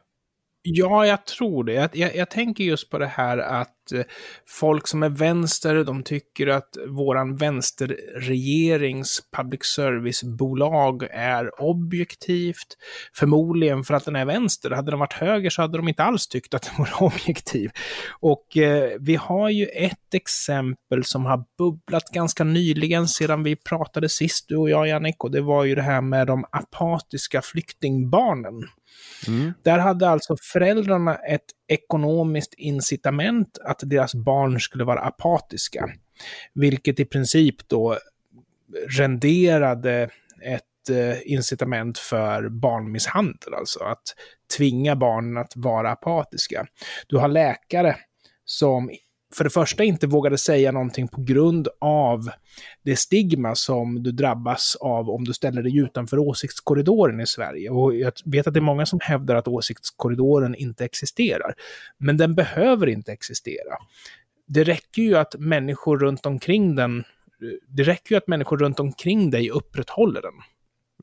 Ja, 0.66 1.06
jag 1.06 1.26
tror 1.26 1.64
det. 1.64 1.73
Jag, 1.73 1.97
jag, 1.97 2.16
jag, 2.16 2.30
tänker 2.30 2.64
just 2.64 2.90
på 2.90 2.99
det 2.99 3.06
här 3.06 3.38
att 3.38 3.92
eh, 3.92 4.02
folk 4.49 4.87
som 4.87 5.02
är 5.02 5.09
vänster, 5.09 5.85
de 5.85 6.02
tycker 6.02 6.47
att 6.47 6.76
våran 6.88 7.37
vänsterregerings 7.37 9.21
public 9.37 9.61
service-bolag 9.64 11.02
är 11.11 11.61
objektivt. 11.61 12.76
Förmodligen 13.14 13.85
för 13.85 13.94
att 13.94 14.04
den 14.04 14.16
är 14.16 14.25
vänster. 14.25 14.71
Hade 14.71 14.90
den 14.90 14.99
varit 14.99 15.12
höger 15.12 15.50
så 15.50 15.62
hade 15.62 15.78
de 15.78 15.88
inte 15.88 16.02
alls 16.02 16.28
tyckt 16.28 16.54
att 16.54 16.62
den 16.62 16.75
var 16.78 17.02
objektiv. 17.12 17.71
Och 18.21 18.56
eh, 18.56 18.90
vi 19.00 19.16
har 19.16 19.50
ju 19.50 19.66
ett 19.66 20.14
exempel 20.14 21.04
som 21.04 21.25
har 21.25 21.44
bubblat 21.59 22.04
ganska 22.12 22.44
nyligen 22.44 23.09
sedan 23.09 23.42
vi 23.42 23.56
pratade 23.56 24.09
sist, 24.09 24.49
du 24.49 24.56
och 24.56 24.71
jag, 24.71 24.88
Jannik, 24.88 25.25
och 25.25 25.30
det 25.30 25.40
var 25.40 25.64
ju 25.64 25.75
det 25.75 25.83
här 25.83 26.00
med 26.00 26.26
de 26.26 26.44
apatiska 26.50 27.42
flyktingbarnen. 27.42 28.68
Mm. 29.28 29.52
Där 29.62 29.78
hade 29.78 30.08
alltså 30.08 30.36
föräldrarna 30.42 31.14
ett 31.14 31.44
ekonomiskt 31.68 32.54
incitament 32.54 33.58
att 33.64 33.80
deras 33.82 34.14
barn 34.14 34.60
skulle 34.60 34.84
vara 34.84 35.00
apatiska. 35.00 35.90
Vilket 36.54 37.00
i 37.00 37.04
princip 37.04 37.68
då 37.68 37.98
renderade 38.88 40.10
ett 40.42 40.90
eh, 40.90 41.32
incitament 41.32 41.99
för 41.99 42.49
barnmisshandel, 42.49 43.54
alltså 43.54 43.84
att 43.84 44.02
tvinga 44.56 44.97
barnen 44.97 45.36
att 45.36 45.56
vara 45.56 45.90
apatiska. 45.90 46.66
Du 47.06 47.16
har 47.16 47.28
läkare 47.28 47.97
som 48.45 48.90
för 49.34 49.44
det 49.44 49.50
första 49.50 49.84
inte 49.84 50.06
vågade 50.06 50.38
säga 50.38 50.73
någonting 50.73 51.08
på 51.08 51.20
grund 51.20 51.68
av 51.80 52.30
det 52.82 52.97
stigma 52.97 53.54
som 53.54 54.02
du 54.02 54.12
drabbas 54.12 54.76
av 54.80 55.10
om 55.10 55.25
du 55.25 55.32
ställer 55.32 55.62
dig 55.62 55.78
utanför 55.78 56.18
åsiktskorridoren 56.18 57.20
i 57.20 57.26
Sverige. 57.26 57.70
Och 57.70 57.94
jag 57.94 58.12
vet 58.25 58.47
att 58.47 58.54
det 58.54 58.60
är 58.60 58.62
många 58.62 58.86
som 58.86 58.99
hävdar 59.02 59.34
att 59.34 59.49
åsiktskorridoren 59.49 60.54
inte 60.54 60.84
existerar. 60.84 61.54
Men 61.99 62.16
den 62.16 62.34
behöver 62.34 62.86
inte 62.86 63.12
existera. 63.12 63.76
Det 64.47 64.64
räcker 64.64 65.02
ju 65.02 65.16
att 65.16 65.34
människor 65.38 65.99
runt 65.99 66.26
omkring 66.26 66.76
den 66.76 67.04
det 67.68 67.82
räcker 67.82 68.14
ju 68.14 68.16
att 68.16 68.28
människor 68.28 68.56
runt 68.58 68.80
omkring 68.80 69.30
dig 69.30 69.50
upprätthåller 69.50 70.23
den. 70.23 70.32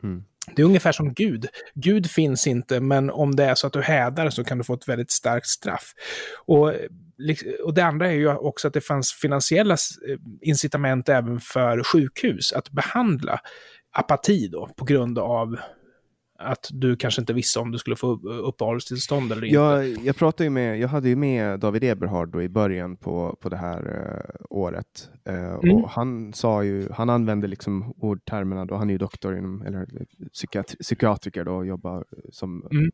Mm. 0.04 0.24
Det 0.56 0.62
är 0.62 0.66
ungefär 0.66 0.92
som 0.92 1.14
Gud. 1.14 1.48
Gud 1.74 2.12
finns 2.12 2.48
inte, 2.48 2.80
men 2.80 3.10
om 3.10 3.36
det 3.36 3.44
är 3.44 3.56
så 3.56 3.68
att 3.68 3.74
du 3.74 3.82
hädar 3.82 4.30
så 4.30 4.44
kan 4.44 4.58
du 4.58 4.64
få 4.64 4.74
ett 4.74 4.90
väldigt 4.90 5.12
starkt 5.12 5.48
straff. 5.48 5.94
Och 6.46 6.74
och 7.64 7.74
det 7.74 7.86
andra 7.86 8.08
är 8.08 8.16
ju 8.16 8.28
också 8.28 8.68
att 8.68 8.74
det 8.74 8.82
fanns 8.82 9.14
finansiella 9.14 9.74
eh, 9.74 10.18
incitament 10.42 11.10
även 11.10 11.40
för 11.40 11.84
sjukhus 11.84 12.54
att 12.54 12.72
behandla 12.72 13.40
apati 13.92 14.48
då, 14.48 14.70
på 14.76 14.86
grund 14.86 15.20
av 15.20 15.58
att 16.44 16.70
du 16.72 16.96
kanske 16.96 17.22
inte 17.22 17.34
visste 17.34 17.60
om 17.60 17.72
du 17.72 17.78
skulle 17.78 17.96
få 17.96 18.30
uppehållstillstånd 18.30 19.32
eller 19.32 19.48
jag, 19.48 19.90
inte. 19.90 20.06
Jag, 20.06 20.16
pratade 20.16 20.44
ju 20.44 20.50
med, 20.50 20.80
jag 20.80 20.88
hade 20.88 21.10
ju 21.10 21.16
med 21.16 21.60
David 21.60 21.84
Eberhard 21.84 22.36
i 22.36 22.50
början 22.50 22.98
på, 22.98 23.38
på 23.42 23.50
det 23.50 23.58
här 23.58 23.88
uh, 23.88 24.46
året. 24.50 25.10
Uh, 25.30 25.36
mm. 25.36 25.76
och 25.76 25.90
han 25.90 26.34
sa 26.34 26.64
ju, 26.64 26.90
han 26.92 27.10
använde 27.10 27.48
liksom 27.48 27.94
ordtermerna 27.98 28.66
då, 28.66 28.76
han 28.76 28.90
är 28.90 28.94
ju 28.94 28.98
doktor 28.98 29.38
inom, 29.38 29.62
eller 29.62 29.88
psykiatri, 30.34 30.78
psykiatriker 30.78 31.44
då, 31.44 31.54
och 31.54 31.66
jobbar 31.66 32.06
som 32.32 32.68
mm. 32.72 32.92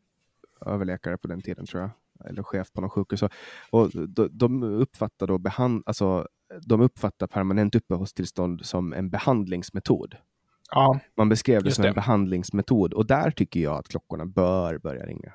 överläkare 0.66 1.18
på 1.18 1.28
den 1.28 1.40
tiden 1.42 1.66
tror 1.66 1.82
jag 1.82 1.90
eller 2.24 2.42
chef 2.42 2.72
på 2.72 2.80
något 2.80 2.92
sjukhus. 2.92 3.22
Och 3.70 3.90
de, 4.08 4.28
de, 4.32 4.62
uppfattar 4.62 5.26
då 5.26 5.38
behand, 5.38 5.82
alltså, 5.86 6.26
de 6.66 6.80
uppfattar 6.80 7.26
permanent 7.26 7.74
uppehållstillstånd 7.74 8.66
som 8.66 8.92
en 8.92 9.10
behandlingsmetod. 9.10 10.16
Ja, 10.70 11.00
Man 11.16 11.28
beskrev 11.28 11.62
det 11.62 11.70
som 11.70 11.82
det. 11.82 11.88
en 11.88 11.94
behandlingsmetod 11.94 12.92
och 12.92 13.06
där 13.06 13.30
tycker 13.30 13.60
jag 13.60 13.78
att 13.78 13.88
klockorna 13.88 14.26
bör 14.26 14.78
börja 14.78 15.06
ringa. 15.06 15.32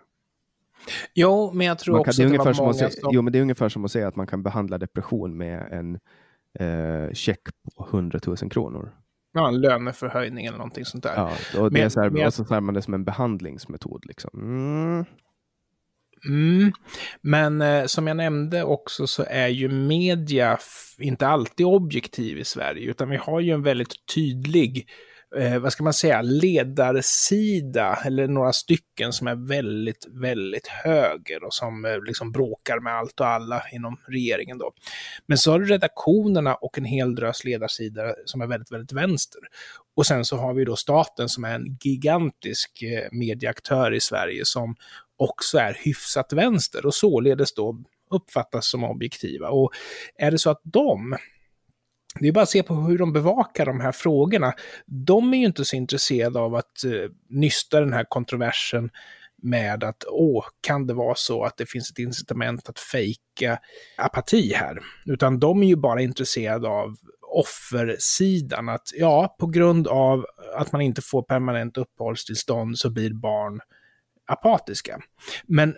Jo, 1.13 1.51
men 1.53 1.67
jag 1.67 1.79
tror 1.79 1.95
kan, 1.95 1.99
också 1.99 2.21
det, 2.21 2.23
är 2.23 2.39
att 2.39 2.45
det 2.45 2.51
var 2.51 2.65
många 2.65 2.73
säga, 2.73 2.89
som... 2.89 3.09
Jo, 3.13 3.21
men 3.21 3.33
det 3.33 3.39
är 3.39 3.41
ungefär 3.41 3.69
som 3.69 3.85
att 3.85 3.91
säga 3.91 4.07
att 4.07 4.15
man 4.15 4.27
kan 4.27 4.43
behandla 4.43 4.77
depression 4.77 5.37
med 5.37 5.67
en 5.71 5.99
eh, 6.59 7.13
check 7.13 7.41
på 7.75 7.85
100 7.85 8.19
000 8.27 8.37
kronor. 8.37 8.91
Ja, 9.33 9.47
en 9.47 9.61
löneförhöjning 9.61 10.45
eller 10.45 10.57
någonting 10.57 10.85
sånt 10.85 11.03
där. 11.03 11.13
Ja, 11.15 11.31
och, 11.59 11.71
det 11.71 11.73
men, 11.73 11.85
är 11.85 11.89
så 11.89 12.01
här, 12.01 12.09
men... 12.09 12.27
och 12.27 12.33
så 12.33 12.45
ser 12.45 12.59
man 12.59 12.73
det 12.73 12.81
som 12.81 12.93
en 12.93 13.03
behandlingsmetod. 13.03 14.05
Liksom. 14.05 14.31
Mm. 14.33 15.05
Mm. 16.25 16.71
Men 17.21 17.61
eh, 17.61 17.85
som 17.85 18.07
jag 18.07 18.17
nämnde 18.17 18.63
också 18.63 19.07
så 19.07 19.25
är 19.27 19.47
ju 19.47 19.69
media 19.69 20.57
inte 20.99 21.27
alltid 21.27 21.65
objektiv 21.65 22.37
i 22.37 22.43
Sverige, 22.43 22.89
utan 22.89 23.09
vi 23.09 23.17
har 23.17 23.39
ju 23.39 23.51
en 23.51 23.63
väldigt 23.63 23.95
tydlig 24.15 24.87
eh, 25.37 25.59
vad 25.59 25.73
ska 25.73 25.83
man 25.83 25.93
säga, 25.93 26.21
ledarsida, 26.21 27.99
eller 28.05 28.27
några 28.27 28.53
stycken 28.53 29.13
som 29.13 29.27
är 29.27 29.47
väldigt, 29.47 30.07
väldigt 30.11 30.67
höger 30.67 31.43
och 31.43 31.53
som 31.53 31.85
eh, 31.85 32.03
liksom 32.03 32.31
bråkar 32.31 32.79
med 32.79 32.93
allt 32.93 33.19
och 33.19 33.27
alla 33.27 33.63
inom 33.71 33.97
regeringen 34.07 34.57
då. 34.57 34.71
Men 35.25 35.37
så 35.37 35.51
har 35.51 35.59
du 35.59 35.65
redaktionerna 35.65 36.55
och 36.55 36.77
en 36.77 36.85
hel 36.85 37.15
drös 37.15 37.43
ledarsida 37.43 38.15
som 38.25 38.41
är 38.41 38.47
väldigt, 38.47 38.71
väldigt 38.71 38.93
vänster. 38.93 39.41
Och 39.95 40.05
sen 40.05 40.25
så 40.25 40.37
har 40.37 40.53
vi 40.53 40.65
då 40.65 40.75
staten 40.75 41.29
som 41.29 41.43
är 41.43 41.55
en 41.55 41.77
gigantisk 41.83 42.83
eh, 42.83 43.07
medieaktör 43.11 43.93
i 43.93 43.99
Sverige 43.99 44.41
som 44.45 44.75
också 45.23 45.57
är 45.57 45.77
hyfsat 45.83 46.33
vänster 46.33 46.85
och 46.85 46.93
således 46.93 47.53
då 47.53 47.83
uppfattas 48.11 48.69
som 48.69 48.83
objektiva. 48.83 49.49
Och 49.49 49.71
är 50.15 50.31
det 50.31 50.37
så 50.37 50.49
att 50.49 50.61
de 50.63 51.17
det 52.19 52.27
är 52.27 52.31
bara 52.31 52.43
att 52.43 52.49
se 52.49 52.63
på 52.63 52.73
hur 52.73 52.97
de 52.97 53.13
bevakar 53.13 53.65
de 53.65 53.79
här 53.79 53.91
frågorna. 53.91 54.53
De 54.85 55.33
är 55.33 55.37
ju 55.37 55.45
inte 55.45 55.65
så 55.65 55.75
intresserade 55.75 56.39
av 56.39 56.55
att 56.55 56.83
eh, 56.83 57.09
nysta 57.29 57.79
den 57.79 57.93
här 57.93 58.05
kontroversen 58.09 58.89
med 59.41 59.83
att 59.83 60.03
åh, 60.07 60.45
kan 60.61 60.87
det 60.87 60.93
vara 60.93 61.15
så 61.15 61.43
att 61.43 61.57
det 61.57 61.65
finns 61.65 61.91
ett 61.91 61.99
incitament 61.99 62.69
att 62.69 62.79
fejka 62.79 63.59
apati 63.97 64.53
här? 64.53 64.79
Utan 65.05 65.39
de 65.39 65.63
är 65.63 65.67
ju 65.67 65.75
bara 65.75 66.01
intresserade 66.01 66.67
av 66.67 66.95
offersidan, 67.21 68.69
att 68.69 68.89
ja, 68.93 69.35
på 69.39 69.47
grund 69.47 69.87
av 69.87 70.25
att 70.55 70.71
man 70.71 70.81
inte 70.81 71.01
får 71.01 71.23
permanent 71.23 71.77
uppehållstillstånd 71.77 72.77
så 72.77 72.89
blir 72.89 73.13
barn 73.13 73.61
apatiska. 74.25 75.01
Men 75.43 75.75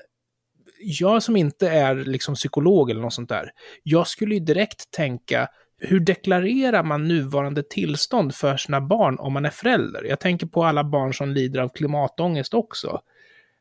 jag 0.79 1.23
som 1.23 1.35
inte 1.35 1.69
är 1.69 1.95
liksom 1.95 2.35
psykolog 2.35 2.89
eller 2.89 3.01
något 3.01 3.13
sånt 3.13 3.29
där, 3.29 3.51
jag 3.83 4.07
skulle 4.07 4.33
ju 4.35 4.39
direkt 4.39 4.91
tänka, 4.91 5.49
hur 5.77 5.99
deklarerar 5.99 6.83
man 6.83 7.07
nuvarande 7.07 7.63
tillstånd 7.63 8.35
för 8.35 8.57
sina 8.57 8.81
barn 8.81 9.19
om 9.19 9.33
man 9.33 9.45
är 9.45 9.49
förälder? 9.49 10.03
Jag 10.03 10.19
tänker 10.19 10.47
på 10.47 10.63
alla 10.63 10.83
barn 10.83 11.13
som 11.13 11.29
lider 11.29 11.59
av 11.59 11.69
klimatångest 11.69 12.53
också. 12.53 13.01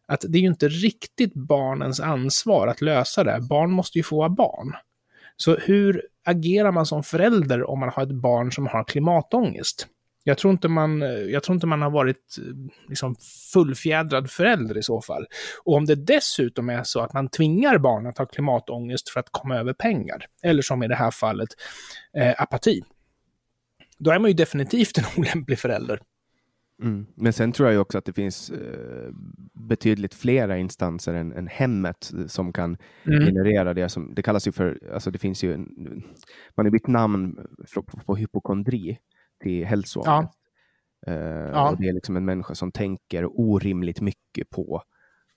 Att 0.07 0.25
det 0.29 0.39
är 0.39 0.43
ju 0.43 0.49
inte 0.49 0.69
riktigt 0.69 1.35
barnens 1.35 2.01
ansvar 2.01 2.67
att 2.67 2.81
lösa 2.81 3.25
det. 3.25 3.41
Barn 3.41 3.71
måste 3.71 3.99
ju 3.99 4.03
få 4.03 4.17
vara 4.17 4.29
barn. 4.29 4.77
Så 5.37 5.57
hur 5.57 6.03
agerar 6.25 6.73
man 6.73 6.87
som 6.87 7.03
förälder 7.03 7.71
om 7.71 7.81
man 7.81 7.89
har 7.95 8.03
ett 8.03 8.15
barn 8.15 8.53
som 8.53 8.67
har 8.67 8.85
klimatångest? 8.85 9.87
Jag 10.27 10.39
tror 10.39 10.53
inte 10.53 10.69
man, 10.69 11.01
jag 11.31 11.43
tror 11.43 11.55
inte 11.55 11.67
man 11.67 11.83
har 11.83 11.91
varit 11.91 12.37
liksom 12.89 13.17
fullfjädrad 13.53 14.31
förälder 14.31 14.79
i 14.79 14.83
så 14.83 15.01
fall. 15.01 15.27
Och 15.65 15.75
om 15.75 15.85
det 15.85 15.95
dessutom 15.95 16.69
är 16.69 16.83
så 16.83 17.01
att 17.01 17.13
man 17.13 17.29
tvingar 17.29 17.79
barn 17.79 18.07
att 18.07 18.19
ha 18.19 18.27
klimatångest 18.27 19.09
för 19.09 19.21
att 19.21 19.29
komma 19.31 19.57
över 19.57 19.73
pengar, 19.73 20.27
eller 20.43 20.63
som 20.63 20.83
i 20.83 20.89
det 20.89 20.95
här 20.95 21.11
fallet, 21.11 21.49
eh, 22.17 22.43
apati, 22.43 22.83
då 23.99 24.11
är 24.11 24.19
man 24.19 24.31
ju 24.31 24.35
definitivt 24.35 24.99
en 24.99 25.05
olämplig 25.17 25.59
förälder. 25.59 26.01
Mm. 26.83 27.07
Men 27.15 27.33
sen 27.33 27.53
tror 27.53 27.71
jag 27.71 27.83
också 27.83 27.99
att 27.99 28.05
det 28.05 28.13
finns 28.13 28.51
eh, 28.51 29.11
betydligt 29.53 30.15
flera 30.15 30.59
instanser 30.59 31.15
än, 31.15 31.33
än 31.33 31.47
hemmet 31.47 32.13
som 32.27 32.53
kan 32.53 32.77
mm. 33.07 33.27
generera 33.27 33.75
det 33.75 33.89
som, 33.89 34.15
det 34.15 34.23
kallas 34.23 34.49
ju 34.49 34.53
för, 34.53 34.79
alltså 34.95 35.11
det 35.11 35.19
finns 35.19 35.45
ju, 35.45 35.55
en, 35.55 35.69
man 36.55 36.67
har 36.67 36.71
bytt 36.71 36.87
namn 36.87 37.47
på, 37.75 37.83
på 37.83 38.17
hypokondri 38.17 38.99
till 39.45 39.65
hälsoångest. 39.65 40.39
Ja. 41.07 41.13
Uh, 41.13 41.51
ja. 41.53 41.71
Och 41.71 41.77
det 41.81 41.89
är 41.89 41.93
liksom 41.93 42.17
en 42.17 42.25
människa 42.25 42.55
som 42.55 42.73
tänker 42.73 43.41
orimligt 43.41 44.01
mycket 44.01 44.51
på 44.51 44.83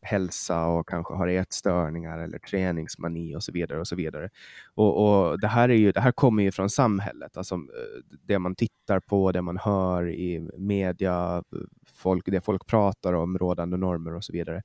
hälsa 0.01 0.65
och 0.65 0.87
kanske 0.89 1.13
har 1.13 1.27
ätstörningar 1.27 2.19
eller 2.19 2.39
träningsmani 2.39 3.35
och 3.35 3.43
så 3.43 3.51
vidare. 3.51 3.79
och 3.79 3.87
så 3.87 3.95
vidare. 3.95 4.29
Och, 4.75 5.21
och, 5.29 5.39
det, 5.39 5.47
här 5.47 5.69
är 5.69 5.75
ju, 5.75 5.91
det 5.91 6.01
här 6.01 6.11
kommer 6.11 6.43
ju 6.43 6.51
från 6.51 6.69
samhället, 6.69 7.37
alltså 7.37 7.55
eh, 7.55 8.17
det 8.21 8.39
man 8.39 8.55
tittar 8.55 8.99
på, 8.99 9.31
det 9.31 9.41
man 9.41 9.57
hör 9.57 10.09
i 10.09 10.49
media, 10.57 11.43
folk, 11.87 12.25
det 12.25 12.41
folk 12.41 12.67
pratar 12.67 13.13
om, 13.13 13.37
rådande 13.37 13.77
normer 13.77 14.15
och 14.15 14.23
så 14.23 14.33
vidare. 14.33 14.61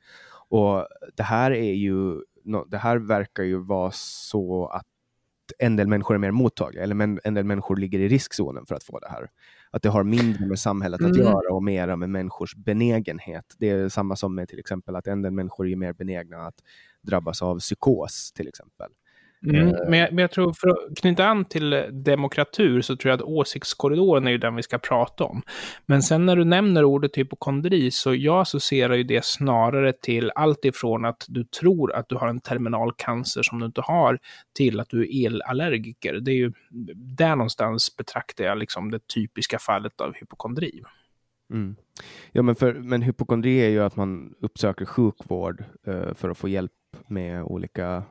Och 0.48 0.86
det 1.14 1.22
här 1.22 1.50
är 1.50 1.72
ju, 1.72 2.20
det 2.66 2.78
här 2.78 2.96
verkar 2.96 3.42
ju 3.42 3.58
vara 3.58 3.90
så 3.94 4.66
att 4.66 4.86
en 5.58 5.76
del 5.76 5.86
människor 5.86 6.14
är 6.14 6.18
mer 6.18 6.30
mottagliga, 6.30 6.82
eller 6.82 7.18
en 7.24 7.34
del 7.34 7.44
människor 7.44 7.76
ligger 7.76 7.98
i 7.98 8.08
riskzonen 8.08 8.66
för 8.66 8.74
att 8.74 8.84
få 8.84 8.98
det 8.98 9.08
här. 9.08 9.30
Att 9.70 9.82
det 9.82 9.88
har 9.88 10.04
mindre 10.04 10.46
med 10.46 10.58
samhället 10.58 11.00
mm. 11.00 11.12
att 11.12 11.18
göra 11.18 11.54
och 11.54 11.62
mera 11.62 11.96
med 11.96 12.10
människors 12.10 12.54
benägenhet. 12.54 13.54
Det 13.58 13.70
är 13.70 13.88
samma 13.88 14.16
som 14.16 14.34
med 14.34 14.48
till 14.48 14.58
exempel 14.58 14.96
att 14.96 15.06
en 15.06 15.22
del 15.22 15.32
människor 15.32 15.68
är 15.68 15.76
mer 15.76 15.92
benägna 15.92 16.46
att 16.46 16.54
drabbas 17.02 17.42
av 17.42 17.58
psykos 17.58 18.32
till 18.32 18.48
exempel. 18.48 18.90
Mm, 19.44 19.68
eh. 19.68 19.74
men, 19.88 19.98
jag, 19.98 20.12
men, 20.12 20.22
jag, 20.22 20.30
tror, 20.30 20.52
för 20.60 20.68
att 20.68 20.96
knyta 20.96 21.26
an 21.26 21.44
till 21.44 21.84
demokratur, 21.92 22.80
så 22.80 22.96
tror 22.96 23.10
jag 23.10 23.16
att 23.16 23.26
åsiktskorridoren 23.26 24.26
är 24.26 24.30
ju 24.30 24.38
den 24.38 24.56
vi 24.56 24.62
ska 24.62 24.78
prata 24.78 25.24
om. 25.24 25.42
Men 25.86 26.02
sen 26.02 26.26
när 26.26 26.36
du 26.36 26.44
nämner 26.44 26.84
ordet 26.84 27.18
hypokondri, 27.18 27.90
så 27.90 28.14
jag 28.14 28.40
associerar 28.40 28.94
ju 28.94 29.02
det 29.02 29.24
snarare 29.24 29.92
till 29.92 30.32
allt 30.34 30.64
ifrån 30.64 31.04
att 31.04 31.24
du 31.28 31.44
tror 31.44 31.94
att 31.94 32.08
du 32.08 32.14
har 32.14 32.28
en 32.28 32.40
terminal 32.40 32.92
cancer 32.96 33.42
som 33.42 33.60
du 33.60 33.66
inte 33.66 33.80
har, 33.80 34.18
till 34.56 34.80
att 34.80 34.88
du 34.88 35.02
är 35.02 35.26
elallergiker. 35.26 36.14
Det 36.14 36.30
är 36.30 36.36
ju 36.36 36.52
där 36.96 37.36
någonstans 37.36 37.96
betraktar 37.96 38.44
jag 38.44 38.58
liksom 38.58 38.90
det 38.90 39.06
typiska 39.14 39.58
fallet 39.58 40.00
av 40.00 40.14
hypokondri. 40.14 40.82
Mm. 41.52 41.76
Ja, 42.32 42.42
men, 42.42 42.54
för, 42.54 42.74
men 42.74 43.02
hypokondri 43.02 43.58
är 43.58 43.68
ju 43.68 43.82
att 43.82 43.96
man 43.96 44.34
uppsöker 44.40 44.84
sjukvård 44.84 45.64
uh, 45.88 46.14
för 46.14 46.30
att 46.30 46.38
få 46.38 46.48
hjälp 46.48 46.72
med 47.06 47.42
olika 47.42 48.04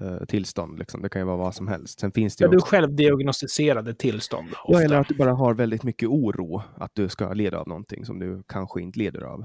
eh, 0.00 0.24
tillstånd. 0.24 0.78
Liksom. 0.78 1.02
Det 1.02 1.08
kan 1.08 1.20
ju 1.20 1.26
vara 1.26 1.36
vad 1.36 1.54
som 1.54 1.68
helst. 1.68 2.00
Sen 2.00 2.12
finns 2.12 2.36
det 2.36 2.44
ja, 2.44 2.48
också... 2.48 2.56
Du 2.56 2.60
självdiagnostiserade 2.60 3.94
tillstånd? 3.94 4.48
Ofta. 4.48 4.72
Ja, 4.72 4.84
eller 4.84 5.00
att 5.00 5.08
du 5.08 5.14
bara 5.14 5.32
har 5.32 5.54
väldigt 5.54 5.82
mycket 5.82 6.08
oro 6.08 6.62
att 6.76 6.90
du 6.94 7.08
ska 7.08 7.32
leda 7.32 7.58
av 7.58 7.68
någonting 7.68 8.04
som 8.04 8.18
du 8.18 8.42
kanske 8.46 8.82
inte 8.82 8.98
lider 8.98 9.22
av. 9.22 9.44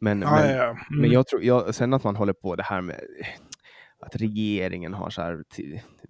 Men, 0.00 0.22
ja, 0.22 0.34
men, 0.34 0.50
ja, 0.50 0.56
ja. 0.56 0.70
Mm. 0.70 1.00
men 1.00 1.10
jag 1.10 1.26
tror, 1.26 1.44
jag, 1.44 1.74
sen 1.74 1.94
att 1.94 2.04
man 2.04 2.16
håller 2.16 2.32
på 2.32 2.56
det 2.56 2.62
här 2.62 2.80
med 2.80 3.00
att 4.06 4.16
regeringen 4.16 4.94
har 4.94 5.10
så 5.10 5.22
här 5.22 5.44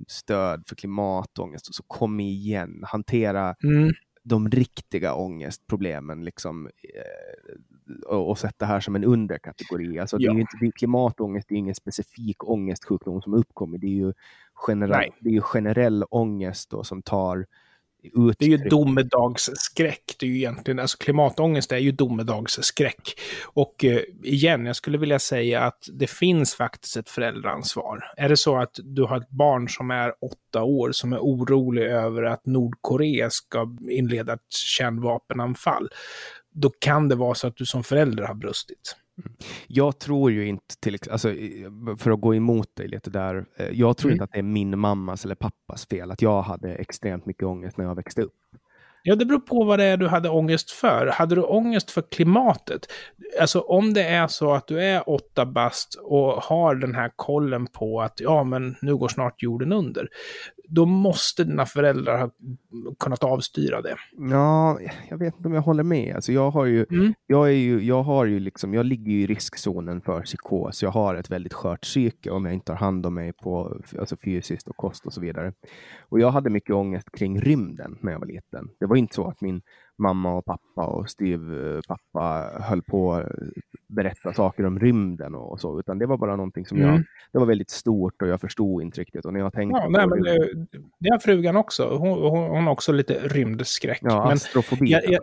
stöd 0.09 0.63
för 0.69 0.77
klimatångest 0.77 1.69
och 1.69 1.75
så 1.75 1.83
kom 1.83 2.21
igen, 2.21 2.83
hantera 2.87 3.55
mm. 3.65 3.93
de 4.23 4.49
riktiga 4.49 5.15
ångestproblemen 5.15 6.25
liksom, 6.25 6.67
eh, 6.67 7.55
och, 8.07 8.39
sett 8.39 8.59
det 8.59 8.67
här 8.67 8.81
som 8.81 8.97
en 8.97 9.05
underkategori. 9.05 9.99
Alltså, 9.99 10.17
ja. 10.21 10.33
det 10.33 10.39
är 10.39 10.41
inte, 10.41 10.79
klimatångest 10.79 11.51
är 11.51 11.57
ingen 11.57 11.75
specifik 11.75 12.49
ångestsjukdom 12.49 13.23
som 13.23 13.35
uppkommer. 13.35 13.79
Det 13.79 13.87
är 13.87 14.07
ju 14.07 14.13
generell, 14.55 15.11
det 15.21 15.29
är 15.29 15.33
ju 15.35 15.41
generell 15.41 16.05
ångest 16.11 16.71
då, 16.71 16.85
som 16.85 17.03
tar 17.03 17.47
uttryck. 18.05 18.39
Det 18.39 18.45
är 18.45 18.49
ju 18.49 18.69
domedagsskräck. 18.69 20.17
Det 20.21 20.27
är 20.27 20.31
ju 20.31 20.37
egentligen, 20.37 20.79
alltså 20.79 20.99
klimatångest 20.99 21.73
är 21.73 21.79
ju 21.79 21.93
domedagsskräck. 21.93 23.21
Och 23.45 23.85
eh, 23.85 24.01
igen, 24.23 24.67
jag 24.67 24.77
skulle 24.77 24.99
vilja 24.99 25.19
säga 25.19 25.61
att 25.61 25.89
det 25.93 26.11
finns 26.11 26.55
faktiskt 26.55 26.97
ett 26.97 27.11
föräldraansvar. 27.11 28.13
Är 28.17 28.29
det 28.29 28.37
så 28.37 28.57
att 28.57 28.79
du 28.83 29.03
har 29.03 29.17
ett 29.17 29.31
barn 29.31 29.69
som 29.69 29.91
är 29.91 30.13
åtta 30.21 30.63
år 30.63 30.93
som 30.93 31.13
är 31.13 31.19
orolig 31.19 31.83
över 31.83 32.23
att 32.23 32.47
Nordkorea 32.47 33.31
ska 33.31 33.77
inleda 33.91 34.33
ett 34.33 34.53
kärnvapenanfall, 34.53 35.89
då 36.53 36.71
kan 36.79 37.09
det 37.09 37.15
vara 37.15 37.35
så 37.35 37.47
att 37.47 37.57
du 37.57 37.67
som 37.67 37.85
förälder 37.85 38.25
har 38.25 38.35
brustit. 38.35 38.97
Mm. 39.19 39.33
Jag 39.67 39.99
tror 39.99 40.31
ju 40.31 40.47
inte, 40.47 40.81
till, 40.81 40.99
alltså, 41.11 41.35
för 41.99 42.11
att 42.11 42.21
gå 42.21 42.35
emot 42.35 42.77
dig 42.77 42.89
lite 42.89 43.11
där, 43.11 43.45
eh, 43.57 43.69
jag 43.73 43.97
tror 43.97 44.11
mm. 44.11 44.15
inte 44.15 44.25
att 44.25 44.33
det 44.33 44.39
är 44.39 44.43
min 44.43 44.79
mammas 44.79 45.25
eller 45.25 45.35
pappas 45.35 45.87
fel 45.87 46.11
att 46.11 46.23
jag 46.23 46.43
hade 46.43 46.75
extremt 46.75 47.27
mycket 47.27 47.43
ångest 47.43 47.77
när 47.77 47.85
jag 47.85 47.95
växte 47.95 48.23
upp. 48.23 48.33
Ja, 49.05 49.17
det 49.17 49.25
beror 49.25 49.41
på 49.41 49.65
vad 49.65 49.79
det 49.79 49.85
är 49.85 49.97
du 49.97 50.09
hade 50.09 50.29
ångest 50.29 50.71
för. 50.71 51.07
Hade 51.07 51.35
du 51.35 51.43
ångest 51.43 51.91
för 51.91 52.03
klimatet? 52.03 52.87
Alltså 53.41 53.61
om 53.61 53.95
det 53.95 54.03
är 54.03 54.27
så 54.27 54.53
att 54.53 54.67
du 54.67 54.83
är 54.83 55.09
åtta 55.09 55.47
bast 55.47 55.95
och 55.95 56.33
har 56.33 56.75
den 56.75 56.95
här 56.95 57.13
kollen 57.17 57.67
på 57.67 58.03
att 58.03 58.21
ja, 58.21 58.45
men 58.45 58.77
nu 58.81 58.97
går 58.97 59.09
snart 59.09 59.43
jorden 59.43 59.73
under 59.73 60.09
då 60.75 60.87
måste 60.87 61.45
dina 61.45 61.67
föräldrar 61.67 62.19
ha 62.19 62.31
kunnat 62.99 63.25
avstyra 63.25 63.83
det. 63.83 63.97
Ja, 64.31 64.79
jag 65.11 65.19
vet 65.19 65.37
inte 65.37 65.49
om 65.49 65.55
jag 65.55 65.63
håller 65.63 65.83
med. 65.83 66.15
Alltså 66.15 66.33
jag, 66.33 66.51
har 66.51 66.65
ju, 66.65 66.87
mm. 66.91 67.15
jag, 67.27 67.49
är 67.49 67.53
ju, 67.53 67.81
jag, 67.81 68.03
har 68.03 68.25
ju 68.25 68.41
liksom, 68.41 68.75
jag 68.75 68.87
ligger 68.87 69.13
ju 69.13 69.23
i 69.23 69.27
riskzonen 69.27 70.01
för 70.01 70.23
psykos. 70.23 70.83
Jag 70.83 70.91
har 70.91 71.15
ett 71.15 71.31
väldigt 71.31 71.53
skört 71.53 71.83
psyke 71.83 72.31
om 72.31 72.45
jag 72.45 72.55
inte 72.55 72.67
tar 72.67 72.75
hand 72.75 73.07
om 73.07 73.15
mig 73.15 73.33
på 73.33 73.81
alltså 73.99 74.17
fysiskt 74.25 74.69
och 74.69 74.77
kost 74.77 75.07
och 75.07 75.13
så 75.13 75.21
vidare. 75.21 75.53
Och 76.09 76.21
jag 76.21 76.31
hade 76.31 76.51
mycket 76.51 76.75
ångest 76.75 77.13
kring 77.13 77.41
rymden 77.41 77.99
när 78.01 78.13
jag 78.13 78.19
var 78.19 78.27
liten. 78.27 78.69
Det 78.81 78.87
var 78.87 78.97
inte 78.97 79.15
så 79.15 79.29
att 79.29 79.41
min 79.41 79.63
mamma 80.03 80.35
och 80.35 80.45
pappa 80.45 80.87
och 80.87 81.11
styvpappa 81.11 82.51
höll 82.61 82.83
på 82.83 83.15
att 83.15 83.27
berätta 83.89 84.33
saker 84.33 84.67
om 84.67 84.79
rymden 84.79 85.35
och 85.35 85.61
så, 85.61 85.81
utan 85.81 85.99
det 85.99 86.07
var 86.07 86.17
bara 86.17 86.37
någonting 86.37 86.67
som 86.67 86.79
mm. 86.79 86.91
jag, 86.91 87.03
det 87.33 87.39
var 87.39 87.47
väldigt 87.47 87.71
stort 87.71 88.23
och 88.23 88.29
jag 88.29 88.41
förstod 88.41 88.83
inte 88.83 89.01
riktigt. 89.01 89.25
Och 89.25 89.33
när 89.33 89.41
jag 89.41 89.53
tänkte 89.53 89.81
ja, 89.81 89.89
nej, 89.89 90.07
men 90.07 90.23
det, 90.23 90.67
det 90.99 91.11
har 91.11 91.19
frugan 91.19 91.57
också. 91.57 91.97
Hon, 91.97 92.31
hon, 92.31 92.65
har 92.65 92.73
också 92.73 92.93
lite 92.93 93.15
rymdskräck. 93.15 93.99
Ja, 94.03 94.25
men 94.25 94.33
astrofobi. 94.33 94.91
Jag, 94.91 95.03
jag, 95.05 95.23